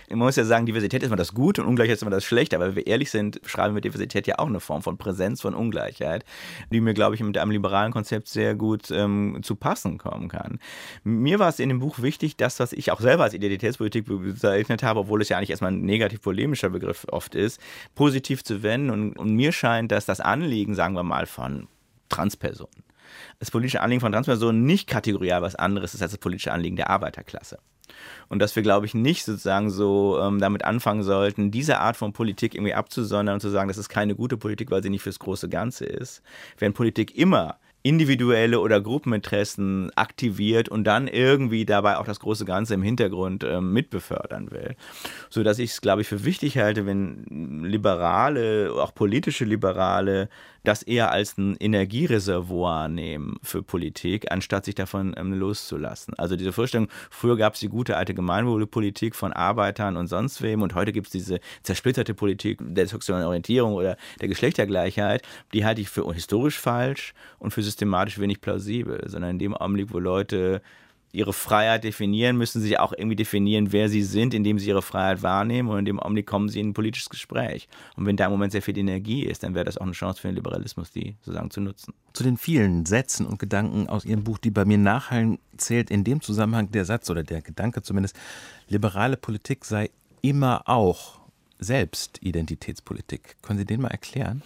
Man 0.09 0.17
muss 0.17 0.37
ja 0.37 0.43
sagen, 0.43 0.65
Diversität 0.65 1.03
ist 1.03 1.07
immer 1.09 1.17
das 1.17 1.35
Gute 1.35 1.61
und 1.61 1.67
Ungleichheit 1.67 1.97
ist 1.97 2.01
immer 2.01 2.09
das 2.09 2.25
Schlechte, 2.25 2.55
aber 2.55 2.69
wenn 2.69 2.75
wir 2.75 2.87
ehrlich 2.87 3.11
sind, 3.11 3.39
beschreiben 3.43 3.75
wir 3.75 3.81
Diversität 3.81 4.25
ja 4.25 4.39
auch 4.39 4.47
eine 4.47 4.59
Form 4.59 4.81
von 4.81 4.97
Präsenz 4.97 5.39
von 5.39 5.53
Ungleichheit, 5.53 6.25
die 6.71 6.81
mir, 6.81 6.95
glaube 6.95 7.13
ich, 7.13 7.21
mit 7.21 7.37
einem 7.37 7.51
liberalen 7.51 7.93
Konzept 7.93 8.27
sehr 8.27 8.55
gut 8.55 8.89
ähm, 8.89 9.37
zu 9.43 9.55
passen 9.55 9.99
kommen 9.99 10.29
kann. 10.29 10.57
Mir 11.03 11.37
war 11.37 11.49
es 11.49 11.59
in 11.59 11.69
dem 11.69 11.77
Buch 11.77 11.99
wichtig, 12.01 12.37
das, 12.37 12.59
was 12.59 12.73
ich 12.73 12.91
auch 12.91 13.01
selber 13.01 13.25
als 13.25 13.35
Identitätspolitik 13.35 14.07
bezeichnet 14.07 14.81
habe, 14.81 15.01
obwohl 15.01 15.21
es 15.21 15.29
ja 15.29 15.37
eigentlich 15.37 15.51
erstmal 15.51 15.73
ein 15.73 15.81
negativ 15.81 16.23
polemischer 16.23 16.71
Begriff 16.71 17.05
oft 17.11 17.35
ist, 17.35 17.61
positiv 17.93 18.43
zu 18.43 18.63
wenden 18.63 18.89
und, 18.89 19.13
und 19.13 19.35
mir 19.35 19.51
scheint, 19.51 19.91
dass 19.91 20.07
das 20.07 20.21
Anliegen, 20.21 20.73
sagen 20.73 20.95
wir 20.95 21.03
mal, 21.03 21.27
von 21.27 21.67
Transpersonen, 22.09 22.83
das 23.37 23.51
politische 23.51 23.81
Anliegen 23.81 24.01
von 24.01 24.11
Transpersonen 24.11 24.65
nicht 24.65 24.87
kategorial 24.87 25.43
was 25.43 25.53
anderes 25.53 25.93
ist 25.93 26.01
als 26.01 26.13
das 26.13 26.19
politische 26.19 26.51
Anliegen 26.51 26.77
der 26.77 26.89
Arbeiterklasse. 26.89 27.59
Und 28.29 28.39
dass 28.39 28.55
wir, 28.55 28.63
glaube 28.63 28.85
ich, 28.85 28.93
nicht 28.93 29.23
sozusagen 29.23 29.69
so 29.69 30.19
ähm, 30.21 30.39
damit 30.39 30.65
anfangen 30.65 31.03
sollten, 31.03 31.51
diese 31.51 31.79
Art 31.79 31.97
von 31.97 32.13
Politik 32.13 32.55
irgendwie 32.55 32.73
abzusondern 32.73 33.35
und 33.35 33.39
zu 33.39 33.49
sagen, 33.49 33.67
das 33.67 33.77
ist 33.77 33.89
keine 33.89 34.15
gute 34.15 34.37
Politik, 34.37 34.71
weil 34.71 34.83
sie 34.83 34.89
nicht 34.89 35.03
fürs 35.03 35.19
große 35.19 35.49
Ganze 35.49 35.85
ist. 35.85 36.21
Während 36.57 36.75
Politik 36.75 37.15
immer 37.15 37.57
individuelle 37.87 38.59
oder 38.59 38.81
Gruppeninteressen 38.81 39.91
aktiviert 39.95 40.67
und 40.67 40.83
dann 40.83 41.07
irgendwie 41.07 41.65
dabei 41.65 41.97
auch 41.97 42.05
das 42.05 42.19
große 42.19 42.43
Ganze 42.43 42.73
im 42.73 42.83
Hintergrund 42.83 43.43
äh, 43.43 43.61
mitbefördern 43.61 44.51
will. 44.51 44.75
So 45.29 45.43
dass 45.43 45.59
ich 45.59 45.71
es, 45.71 45.81
glaube 45.81 46.01
ich, 46.01 46.07
für 46.07 46.25
wichtig 46.25 46.57
halte, 46.57 46.85
wenn 46.85 47.63
Liberale, 47.63 48.73
auch 48.73 48.93
politische 48.93 49.45
Liberale, 49.45 50.29
das 50.67 50.83
eher 50.83 51.11
als 51.11 51.37
ein 51.37 51.55
Energiereservoir 51.55 52.89
nehmen 52.89 53.37
für 53.41 53.63
Politik, 53.63 54.29
anstatt 54.31 54.65
sich 54.65 54.75
davon 54.75 55.15
ähm, 55.17 55.31
loszulassen. 55.31 56.13
Also 56.17 56.35
diese 56.35 56.51
Vorstellung, 56.51 56.89
früher 57.09 57.37
gab 57.37 57.53
es 57.53 57.61
die 57.61 57.69
gute 57.69 57.95
alte 57.95 58.13
Gemeinwohlpolitik 58.13 59.15
von 59.15 59.31
Arbeitern 59.31 59.95
und 59.95 60.07
sonst 60.07 60.41
wem 60.41 60.61
und 60.61 60.75
heute 60.75 60.91
gibt 60.91 61.07
es 61.07 61.11
diese 61.11 61.39
zersplitterte 61.63 62.13
Politik 62.13 62.59
der 62.61 62.85
sexuellen 62.87 63.25
Orientierung 63.25 63.75
oder 63.75 63.95
der 64.19 64.27
Geschlechtergleichheit, 64.27 65.21
die 65.53 65.63
halte 65.63 65.79
ich 65.79 65.89
für 65.89 66.11
historisch 66.13 66.59
falsch 66.59 67.13
und 67.39 67.51
für 67.51 67.63
systematisch 67.63 67.76
wenig 67.81 68.41
plausibel, 68.41 69.03
sondern 69.07 69.31
in 69.31 69.39
dem 69.39 69.55
Augenblick, 69.55 69.93
wo 69.93 69.99
Leute 69.99 70.61
ihre 71.13 71.33
Freiheit 71.33 71.83
definieren, 71.83 72.37
müssen 72.37 72.61
sie 72.61 72.77
auch 72.77 72.91
irgendwie 72.91 73.15
definieren, 73.15 73.71
wer 73.71 73.89
sie 73.89 74.03
sind, 74.03 74.33
indem 74.33 74.59
sie 74.59 74.67
ihre 74.67 74.81
Freiheit 74.81 75.23
wahrnehmen 75.23 75.69
und 75.69 75.79
in 75.79 75.85
dem 75.85 75.99
Augenblick 75.99 76.27
kommen 76.27 76.49
sie 76.49 76.59
in 76.59 76.69
ein 76.69 76.73
politisches 76.73 77.09
Gespräch. 77.09 77.67
Und 77.95 78.05
wenn 78.05 78.17
da 78.17 78.25
im 78.25 78.31
Moment 78.31 78.51
sehr 78.51 78.61
viel 78.61 78.77
Energie 78.77 79.23
ist, 79.23 79.43
dann 79.43 79.55
wäre 79.55 79.65
das 79.65 79.77
auch 79.77 79.83
eine 79.83 79.93
Chance 79.93 80.21
für 80.21 80.27
den 80.27 80.35
Liberalismus, 80.35 80.91
die 80.91 81.15
sozusagen 81.21 81.49
zu 81.49 81.61
nutzen. 81.61 81.93
Zu 82.13 82.23
den 82.23 82.37
vielen 82.37 82.85
Sätzen 82.85 83.25
und 83.25 83.39
Gedanken 83.39 83.87
aus 83.87 84.05
Ihrem 84.05 84.23
Buch, 84.23 84.37
die 84.37 84.51
bei 84.51 84.65
mir 84.65 84.77
nachhallen, 84.77 85.39
zählt 85.55 85.89
in 85.89 86.03
dem 86.03 86.21
Zusammenhang 86.21 86.71
der 86.71 86.85
Satz 86.85 87.09
oder 87.09 87.23
der 87.23 87.41
Gedanke 87.41 87.81
zumindest, 87.81 88.15
liberale 88.67 89.17
Politik 89.17 89.65
sei 89.65 89.89
immer 90.21 90.63
auch 90.67 91.19
selbst 91.57 92.21
Identitätspolitik. 92.21 93.37
Können 93.41 93.59
Sie 93.59 93.65
den 93.65 93.81
mal 93.81 93.89
erklären? 93.89 94.43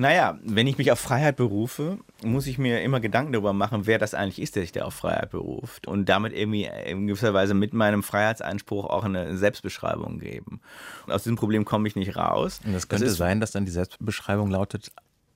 Naja, 0.00 0.38
wenn 0.42 0.66
ich 0.66 0.78
mich 0.78 0.90
auf 0.90 0.98
Freiheit 0.98 1.36
berufe, 1.36 1.98
muss 2.24 2.46
ich 2.46 2.56
mir 2.56 2.80
immer 2.80 3.00
Gedanken 3.00 3.34
darüber 3.34 3.52
machen, 3.52 3.86
wer 3.86 3.98
das 3.98 4.14
eigentlich 4.14 4.40
ist, 4.40 4.56
der 4.56 4.62
sich 4.62 4.72
da 4.72 4.86
auf 4.86 4.94
Freiheit 4.94 5.28
beruft. 5.28 5.86
Und 5.86 6.08
damit 6.08 6.32
irgendwie 6.32 6.70
in 6.86 7.06
gewisser 7.06 7.34
Weise 7.34 7.52
mit 7.52 7.74
meinem 7.74 8.02
Freiheitsanspruch 8.02 8.86
auch 8.86 9.04
eine 9.04 9.36
Selbstbeschreibung 9.36 10.18
geben. 10.18 10.62
Und 11.06 11.12
aus 11.12 11.24
diesem 11.24 11.36
Problem 11.36 11.66
komme 11.66 11.86
ich 11.86 11.96
nicht 11.96 12.16
raus. 12.16 12.60
Und 12.64 12.72
das 12.72 12.88
könnte 12.88 13.04
das 13.04 13.18
sein, 13.18 13.40
dass 13.40 13.50
dann 13.50 13.66
die 13.66 13.72
Selbstbeschreibung 13.72 14.50
lautet, 14.50 14.90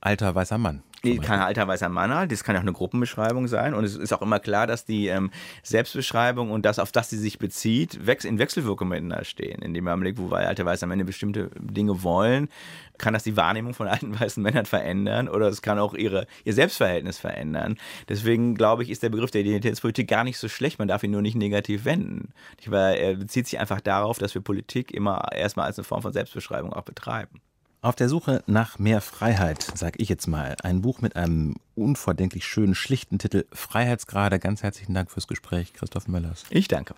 alter 0.05 0.35
weißer 0.35 0.57
Mann. 0.57 0.83
Kann 1.21 1.39
alter 1.39 1.67
weißer 1.67 1.89
Mann 1.89 2.13
halt, 2.13 2.31
das 2.31 2.43
kann 2.43 2.55
ja 2.55 2.59
auch 2.59 2.63
eine 2.63 2.73
Gruppenbeschreibung 2.73 3.47
sein. 3.47 3.75
Und 3.75 3.83
es 3.83 3.95
ist 3.95 4.11
auch 4.11 4.23
immer 4.23 4.39
klar, 4.39 4.65
dass 4.65 4.85
die 4.85 5.07
ähm, 5.07 5.29
Selbstbeschreibung 5.61 6.49
und 6.49 6.65
das, 6.65 6.79
auf 6.79 6.91
das 6.91 7.11
sie 7.11 7.17
sich 7.17 7.37
bezieht, 7.37 7.99
in 8.23 8.39
Wechselwirkung 8.39 8.87
miteinander 8.87 9.23
stehen. 9.23 9.61
In 9.61 9.75
dem 9.75 9.87
Augenblick, 9.87 10.17
wo 10.17 10.29
alte 10.29 10.65
weiße 10.65 10.87
Männer 10.87 11.03
bestimmte 11.03 11.51
Dinge 11.59 12.01
wollen, 12.01 12.49
kann 12.97 13.13
das 13.13 13.23
die 13.23 13.37
Wahrnehmung 13.37 13.75
von 13.75 13.87
alten 13.87 14.19
weißen 14.19 14.41
Männern 14.41 14.65
verändern 14.65 15.27
oder 15.27 15.47
es 15.47 15.61
kann 15.61 15.77
auch 15.77 15.93
ihre, 15.93 16.25
ihr 16.43 16.53
Selbstverhältnis 16.53 17.19
verändern. 17.19 17.77
Deswegen 18.09 18.55
glaube 18.55 18.81
ich, 18.81 18.89
ist 18.89 19.03
der 19.03 19.09
Begriff 19.09 19.29
der 19.29 19.41
Identitätspolitik 19.41 20.07
gar 20.07 20.23
nicht 20.23 20.39
so 20.39 20.49
schlecht. 20.49 20.79
Man 20.79 20.87
darf 20.87 21.03
ihn 21.03 21.11
nur 21.11 21.21
nicht 21.21 21.35
negativ 21.35 21.85
wenden. 21.85 22.33
Weil 22.65 22.97
er 22.97 23.15
bezieht 23.15 23.47
sich 23.47 23.59
einfach 23.59 23.81
darauf, 23.81 24.17
dass 24.17 24.33
wir 24.33 24.41
Politik 24.41 24.91
immer 24.91 25.27
erstmal 25.31 25.67
als 25.67 25.77
eine 25.77 25.83
Form 25.83 26.01
von 26.01 26.13
Selbstbeschreibung 26.13 26.73
auch 26.73 26.83
betreiben. 26.83 27.41
Auf 27.85 27.95
der 27.95 28.09
Suche 28.09 28.43
nach 28.47 28.79
mehr 28.79 28.99
Freiheit, 28.99 29.71
sag 29.75 29.99
ich 30.01 30.09
jetzt 30.09 30.25
mal. 30.25 30.55
Ein 30.63 30.81
Buch 30.81 31.01
mit 31.01 31.15
einem 31.15 31.53
unvordenklich 31.75 32.43
schönen, 32.43 32.73
schlichten 32.73 33.19
Titel 33.19 33.45
Freiheitsgrade. 33.53 34.39
Ganz 34.39 34.63
herzlichen 34.63 34.95
Dank 34.95 35.11
fürs 35.11 35.27
Gespräch, 35.27 35.71
Christoph 35.73 36.07
Möllers. 36.07 36.45
Ich 36.49 36.67
danke. 36.67 36.95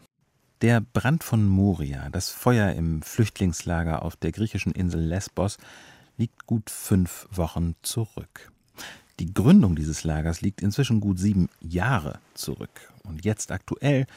Der 0.61 0.79
Brand 0.79 1.25
von 1.25 1.45
Moria, 1.45 2.09
das 2.09 2.29
Feuer 2.29 2.71
im 2.71 3.01
Flüchtlingslager 3.01 4.01
auf 4.01 4.15
der 4.15 4.31
griechischen 4.31 4.71
Insel 4.71 5.01
Lesbos, 5.01 5.57
liegt 6.15 6.45
gut 6.45 6.69
fünf 6.69 7.27
Wochen 7.31 7.75
zurück. 7.81 8.53
Die 9.19 9.33
Gründung 9.33 9.75
dieses 9.75 10.05
Lagers 10.05 10.39
liegt 10.39 10.61
inzwischen 10.61 11.01
gut 11.01 11.19
sieben 11.19 11.49
Jahre 11.59 12.19
zurück. 12.33 12.93
Und 13.03 13.25
jetzt 13.25 13.51
aktuell 13.51 14.07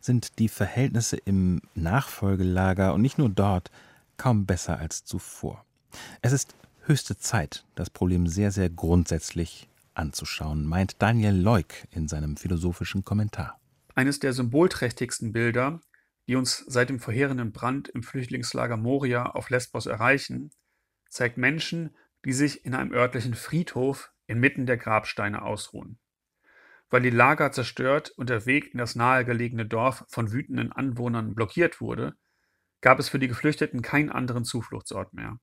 sind 0.00 0.38
die 0.38 0.48
Verhältnisse 0.48 1.18
im 1.18 1.60
Nachfolgelager 1.74 2.94
und 2.94 3.02
nicht 3.02 3.18
nur 3.18 3.28
dort 3.28 3.70
kaum 4.16 4.46
besser 4.46 4.78
als 4.78 5.04
zuvor. 5.04 5.65
Es 6.22 6.32
ist 6.32 6.54
höchste 6.84 7.16
Zeit, 7.16 7.64
das 7.74 7.90
Problem 7.90 8.26
sehr, 8.26 8.50
sehr 8.50 8.70
grundsätzlich 8.70 9.68
anzuschauen, 9.94 10.66
meint 10.66 11.00
Daniel 11.02 11.34
Leuk 11.34 11.74
in 11.90 12.08
seinem 12.08 12.36
philosophischen 12.36 13.04
Kommentar. 13.04 13.58
Eines 13.94 14.20
der 14.20 14.32
symbolträchtigsten 14.32 15.32
Bilder, 15.32 15.80
die 16.28 16.36
uns 16.36 16.64
seit 16.66 16.88
dem 16.90 17.00
verheerenden 17.00 17.52
Brand 17.52 17.88
im 17.88 18.02
Flüchtlingslager 18.02 18.76
Moria 18.76 19.26
auf 19.26 19.50
Lesbos 19.50 19.86
erreichen, 19.86 20.50
zeigt 21.08 21.38
Menschen, 21.38 21.96
die 22.24 22.32
sich 22.32 22.64
in 22.64 22.74
einem 22.74 22.92
örtlichen 22.92 23.34
Friedhof 23.34 24.12
inmitten 24.26 24.66
der 24.66 24.76
Grabsteine 24.76 25.42
ausruhen. 25.42 25.98
Weil 26.90 27.02
die 27.02 27.10
Lager 27.10 27.52
zerstört 27.52 28.10
und 28.10 28.28
der 28.28 28.46
Weg 28.46 28.72
in 28.72 28.78
das 28.78 28.96
nahegelegene 28.96 29.66
Dorf 29.66 30.04
von 30.08 30.32
wütenden 30.32 30.72
Anwohnern 30.72 31.34
blockiert 31.34 31.80
wurde, 31.80 32.16
gab 32.80 32.98
es 32.98 33.08
für 33.08 33.18
die 33.18 33.28
Geflüchteten 33.28 33.82
keinen 33.82 34.10
anderen 34.10 34.44
Zufluchtsort 34.44 35.14
mehr. 35.14 35.38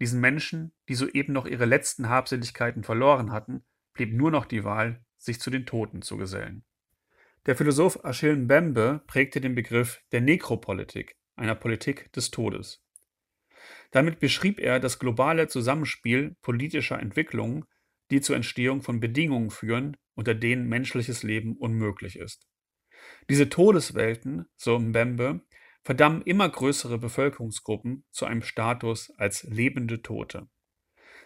Diesen 0.00 0.20
Menschen, 0.20 0.72
die 0.88 0.94
soeben 0.94 1.32
noch 1.32 1.46
ihre 1.46 1.66
letzten 1.66 2.08
Habseligkeiten 2.08 2.84
verloren 2.84 3.32
hatten, 3.32 3.64
blieb 3.92 4.14
nur 4.14 4.30
noch 4.30 4.46
die 4.46 4.64
Wahl, 4.64 5.04
sich 5.18 5.40
zu 5.40 5.50
den 5.50 5.66
Toten 5.66 6.00
zu 6.00 6.16
gesellen. 6.16 6.64
Der 7.46 7.56
Philosoph 7.56 8.04
Achille 8.04 8.36
Mbembe 8.36 9.02
prägte 9.06 9.40
den 9.40 9.54
Begriff 9.54 10.02
der 10.12 10.20
Nekropolitik, 10.20 11.16
einer 11.36 11.54
Politik 11.54 12.12
des 12.12 12.30
Todes. 12.30 12.82
Damit 13.90 14.20
beschrieb 14.20 14.58
er 14.58 14.80
das 14.80 14.98
globale 14.98 15.48
Zusammenspiel 15.48 16.36
politischer 16.42 16.98
Entwicklungen, 16.98 17.64
die 18.10 18.20
zur 18.20 18.36
Entstehung 18.36 18.82
von 18.82 19.00
Bedingungen 19.00 19.50
führen, 19.50 19.96
unter 20.14 20.34
denen 20.34 20.68
menschliches 20.68 21.22
Leben 21.22 21.56
unmöglich 21.56 22.16
ist. 22.16 22.46
Diese 23.28 23.48
Todeswelten, 23.48 24.46
so 24.56 24.78
Mbembe, 24.78 25.40
verdammen 25.90 26.22
immer 26.22 26.48
größere 26.48 26.98
Bevölkerungsgruppen 26.98 28.04
zu 28.12 28.24
einem 28.24 28.42
Status 28.42 29.10
als 29.18 29.42
lebende 29.42 30.02
Tote. 30.02 30.48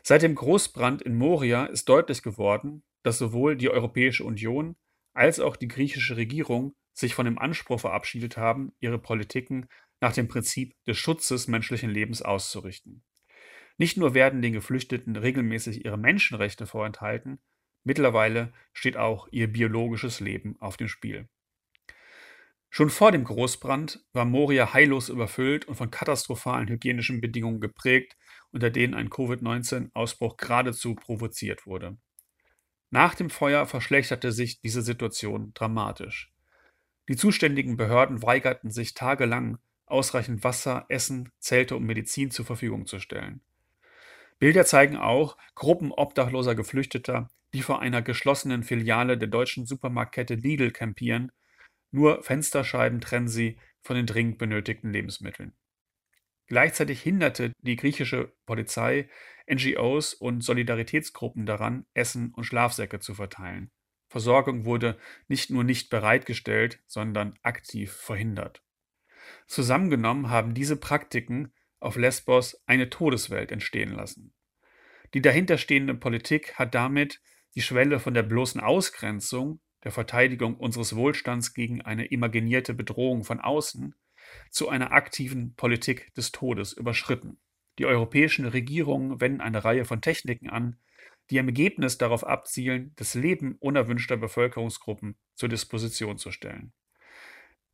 Seit 0.02 0.22
dem 0.22 0.34
Großbrand 0.34 1.02
in 1.02 1.18
Moria 1.18 1.66
ist 1.66 1.86
deutlich 1.90 2.22
geworden, 2.22 2.82
dass 3.02 3.18
sowohl 3.18 3.58
die 3.58 3.68
Europäische 3.68 4.24
Union 4.24 4.76
als 5.12 5.38
auch 5.38 5.56
die 5.56 5.68
griechische 5.68 6.16
Regierung 6.16 6.74
sich 6.94 7.14
von 7.14 7.26
dem 7.26 7.38
Anspruch 7.38 7.80
verabschiedet 7.80 8.38
haben, 8.38 8.72
ihre 8.80 8.98
Politiken 8.98 9.68
nach 10.00 10.14
dem 10.14 10.28
Prinzip 10.28 10.74
des 10.86 10.96
Schutzes 10.96 11.46
menschlichen 11.46 11.90
Lebens 11.90 12.22
auszurichten. 12.22 13.04
Nicht 13.76 13.98
nur 13.98 14.14
werden 14.14 14.40
den 14.40 14.54
Geflüchteten 14.54 15.14
regelmäßig 15.14 15.84
ihre 15.84 15.98
Menschenrechte 15.98 16.66
vorenthalten, 16.66 17.38
mittlerweile 17.82 18.54
steht 18.72 18.96
auch 18.96 19.28
ihr 19.30 19.52
biologisches 19.52 20.20
Leben 20.20 20.56
auf 20.58 20.78
dem 20.78 20.88
Spiel. 20.88 21.28
Schon 22.76 22.90
vor 22.90 23.12
dem 23.12 23.22
Großbrand 23.22 24.04
war 24.14 24.24
Moria 24.24 24.74
heillos 24.74 25.08
überfüllt 25.08 25.64
und 25.66 25.76
von 25.76 25.92
katastrophalen 25.92 26.66
hygienischen 26.66 27.20
Bedingungen 27.20 27.60
geprägt, 27.60 28.16
unter 28.50 28.68
denen 28.68 28.94
ein 28.94 29.10
Covid-19-Ausbruch 29.10 30.36
geradezu 30.36 30.96
provoziert 30.96 31.68
wurde. 31.68 31.96
Nach 32.90 33.14
dem 33.14 33.30
Feuer 33.30 33.66
verschlechterte 33.66 34.32
sich 34.32 34.60
diese 34.60 34.82
Situation 34.82 35.52
dramatisch. 35.54 36.32
Die 37.08 37.14
zuständigen 37.14 37.76
Behörden 37.76 38.24
weigerten 38.24 38.72
sich 38.72 38.94
tagelang, 38.94 39.58
ausreichend 39.86 40.42
Wasser, 40.42 40.84
Essen, 40.88 41.30
Zelte 41.38 41.76
und 41.76 41.84
Medizin 41.84 42.32
zur 42.32 42.44
Verfügung 42.44 42.86
zu 42.86 42.98
stellen. 42.98 43.40
Bilder 44.40 44.66
zeigen 44.66 44.96
auch 44.96 45.36
Gruppen 45.54 45.92
obdachloser 45.92 46.56
Geflüchteter, 46.56 47.30
die 47.52 47.62
vor 47.62 47.80
einer 47.80 48.02
geschlossenen 48.02 48.64
Filiale 48.64 49.16
der 49.16 49.28
deutschen 49.28 49.64
Supermarktkette 49.64 50.34
Lidl 50.34 50.72
campieren 50.72 51.30
nur 51.95 52.22
Fensterscheiben 52.22 53.01
trennen 53.01 53.28
sie 53.28 53.57
von 53.80 53.95
den 53.97 54.07
dringend 54.07 54.38
benötigten 54.38 54.92
Lebensmitteln. 54.92 55.55
Gleichzeitig 56.47 57.01
hinderte 57.01 57.53
die 57.61 57.76
griechische 57.76 58.34
Polizei 58.47 59.09
NGOs 59.51 60.12
und 60.12 60.42
Solidaritätsgruppen 60.42 61.47
daran, 61.47 61.86
Essen 61.95 62.34
und 62.34 62.45
Schlafsäcke 62.45 62.99
zu 62.99 63.14
verteilen. 63.14 63.70
Versorgung 64.09 64.64
wurde 64.64 64.99
nicht 65.28 65.51
nur 65.51 65.64
nicht 65.64 65.88
bereitgestellt, 65.88 66.82
sondern 66.86 67.38
aktiv 67.42 67.92
verhindert. 67.92 68.62
Zusammengenommen 69.47 70.30
haben 70.30 70.53
diese 70.53 70.76
Praktiken 70.76 71.53
auf 71.80 71.97
Lesbos 71.97 72.61
eine 72.66 72.90
Todeswelt 72.90 73.53
entstehen 73.53 73.90
lassen. 73.90 74.34
Die 75.14 75.22
dahinterstehende 75.22 75.95
Politik 75.95 76.55
hat 76.55 76.74
damit 76.74 77.22
die 77.55 77.62
Schwelle 77.62 78.01
von 78.01 78.14
der 78.14 78.24
bloßen 78.24 78.61
Ausgrenzung, 78.61 79.61
der 79.85 79.93
Verteidigung 79.93 80.57
unseres 80.57 80.97
Wohlstands 80.97 81.55
gegen 81.55 81.82
eine 81.82 82.07
imaginierte 82.07 82.74
Bedrohung 82.74 83.24
von 83.24 83.41
außen, 83.41 83.95
zu 84.51 84.68
einer 84.68 84.93
aktiven 84.93 85.55
Politik 85.55 86.12
des 86.14 86.32
Todes 86.32 86.72
überschritten. 86.72 87.39
Die 87.78 87.87
europäischen 87.87 88.47
Regierungen 88.47 89.20
wenden 89.20 89.41
eine 89.41 89.64
Reihe 89.64 89.85
von 89.85 90.01
Techniken 90.01 90.49
an, 90.49 90.78
die 91.30 91.39
im 91.39 91.49
Ergebnis 91.49 91.99
darauf 91.99 92.24
abzielen, 92.24 92.93
das 92.97 93.14
Leben 93.14 93.57
unerwünschter 93.59 94.16
Bevölkerungsgruppen 94.16 95.16
zur 95.35 95.49
Disposition 95.49 96.18
zu 96.18 96.30
stellen. 96.30 96.72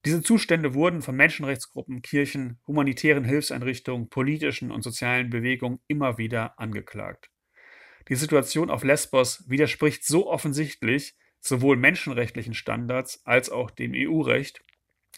Diese 0.06 0.22
Zustände 0.22 0.72
wurden 0.72 1.02
von 1.02 1.14
Menschenrechtsgruppen, 1.14 2.00
Kirchen, 2.00 2.58
humanitären 2.66 3.24
Hilfseinrichtungen, 3.24 4.08
politischen 4.08 4.70
und 4.70 4.82
sozialen 4.82 5.28
Bewegungen 5.28 5.80
immer 5.88 6.16
wieder 6.16 6.58
angeklagt. 6.58 7.30
Die 8.08 8.14
Situation 8.14 8.70
auf 8.70 8.82
Lesbos 8.82 9.44
widerspricht 9.48 10.04
so 10.04 10.30
offensichtlich 10.30 11.16
sowohl 11.40 11.76
menschenrechtlichen 11.76 12.54
Standards 12.54 13.24
als 13.24 13.50
auch 13.50 13.70
dem 13.70 13.92
EU-Recht. 13.94 14.62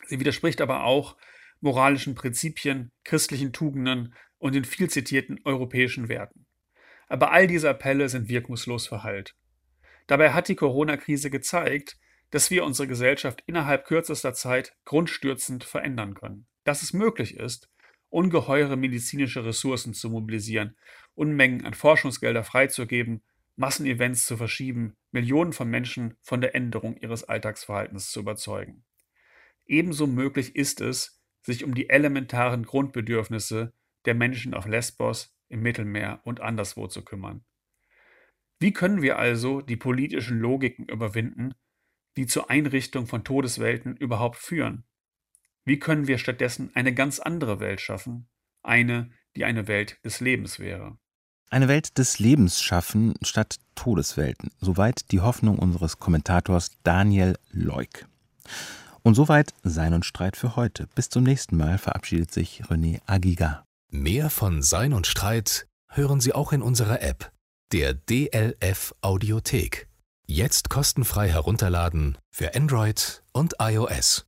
Sie 0.06 0.20
widerspricht 0.20 0.60
aber 0.60 0.84
auch 0.84 1.16
moralischen 1.60 2.14
Prinzipien, 2.14 2.90
christlichen 3.04 3.52
Tugenden 3.52 4.14
und 4.38 4.54
den 4.54 4.64
viel 4.64 4.90
zitierten 4.90 5.40
europäischen 5.44 6.08
Werten. 6.08 6.46
Aber 7.08 7.30
all 7.32 7.46
diese 7.46 7.68
Appelle 7.68 8.08
sind 8.08 8.28
wirkungslos 8.28 8.86
verhallt. 8.86 9.36
Dabei 10.06 10.32
hat 10.32 10.48
die 10.48 10.56
Corona-Krise 10.56 11.30
gezeigt, 11.30 11.98
dass 12.30 12.50
wir 12.50 12.64
unsere 12.64 12.88
Gesellschaft 12.88 13.42
innerhalb 13.46 13.84
kürzester 13.84 14.34
Zeit 14.34 14.74
grundstürzend 14.84 15.64
verändern 15.64 16.14
können. 16.14 16.46
Dass 16.64 16.82
es 16.82 16.92
möglich 16.92 17.36
ist, 17.36 17.68
ungeheure 18.08 18.76
medizinische 18.76 19.44
Ressourcen 19.44 19.94
zu 19.94 20.10
mobilisieren, 20.10 20.76
Unmengen 21.14 21.64
an 21.64 21.74
Forschungsgelder 21.74 22.42
freizugeben, 22.42 23.22
Massenevents 23.56 24.26
zu 24.26 24.36
verschieben, 24.36 24.96
Millionen 25.12 25.52
von 25.52 25.68
Menschen 25.68 26.16
von 26.20 26.40
der 26.40 26.54
Änderung 26.54 26.96
ihres 26.96 27.24
Alltagsverhaltens 27.24 28.10
zu 28.10 28.20
überzeugen. 28.20 28.84
Ebenso 29.66 30.06
möglich 30.06 30.56
ist 30.56 30.80
es, 30.80 31.22
sich 31.42 31.64
um 31.64 31.74
die 31.74 31.90
elementaren 31.90 32.64
Grundbedürfnisse 32.64 33.74
der 34.04 34.14
Menschen 34.14 34.54
auf 34.54 34.66
Lesbos, 34.66 35.36
im 35.48 35.60
Mittelmeer 35.60 36.22
und 36.24 36.40
anderswo 36.40 36.86
zu 36.86 37.04
kümmern. 37.04 37.44
Wie 38.58 38.72
können 38.72 39.02
wir 39.02 39.18
also 39.18 39.60
die 39.60 39.76
politischen 39.76 40.38
Logiken 40.38 40.86
überwinden, 40.86 41.54
die 42.16 42.26
zur 42.26 42.48
Einrichtung 42.48 43.06
von 43.06 43.22
Todeswelten 43.22 43.96
überhaupt 43.96 44.36
führen? 44.36 44.84
Wie 45.64 45.78
können 45.78 46.06
wir 46.06 46.18
stattdessen 46.18 46.74
eine 46.74 46.94
ganz 46.94 47.18
andere 47.18 47.60
Welt 47.60 47.80
schaffen, 47.80 48.30
eine, 48.62 49.10
die 49.36 49.44
eine 49.44 49.68
Welt 49.68 50.02
des 50.04 50.20
Lebens 50.20 50.58
wäre? 50.58 50.98
Eine 51.52 51.68
Welt 51.68 51.98
des 51.98 52.18
Lebens 52.18 52.62
schaffen 52.62 53.12
statt 53.20 53.56
Todeswelten. 53.74 54.50
Soweit 54.62 55.12
die 55.12 55.20
Hoffnung 55.20 55.58
unseres 55.58 55.98
Kommentators 55.98 56.70
Daniel 56.82 57.36
Leuk. 57.50 58.06
Und 59.02 59.16
soweit 59.16 59.52
Sein 59.62 59.92
und 59.92 60.06
Streit 60.06 60.38
für 60.38 60.56
heute. 60.56 60.88
Bis 60.94 61.10
zum 61.10 61.24
nächsten 61.24 61.58
Mal 61.58 61.76
verabschiedet 61.76 62.32
sich 62.32 62.62
René 62.70 63.00
Agiga. 63.04 63.64
Mehr 63.90 64.30
von 64.30 64.62
Sein 64.62 64.94
und 64.94 65.06
Streit 65.06 65.66
hören 65.90 66.22
Sie 66.22 66.32
auch 66.32 66.54
in 66.54 66.62
unserer 66.62 67.02
App, 67.02 67.30
der 67.70 67.92
DLF 67.92 68.94
Audiothek. 69.02 69.88
Jetzt 70.26 70.70
kostenfrei 70.70 71.28
herunterladen 71.28 72.16
für 72.30 72.54
Android 72.54 73.22
und 73.32 73.56
iOS. 73.60 74.24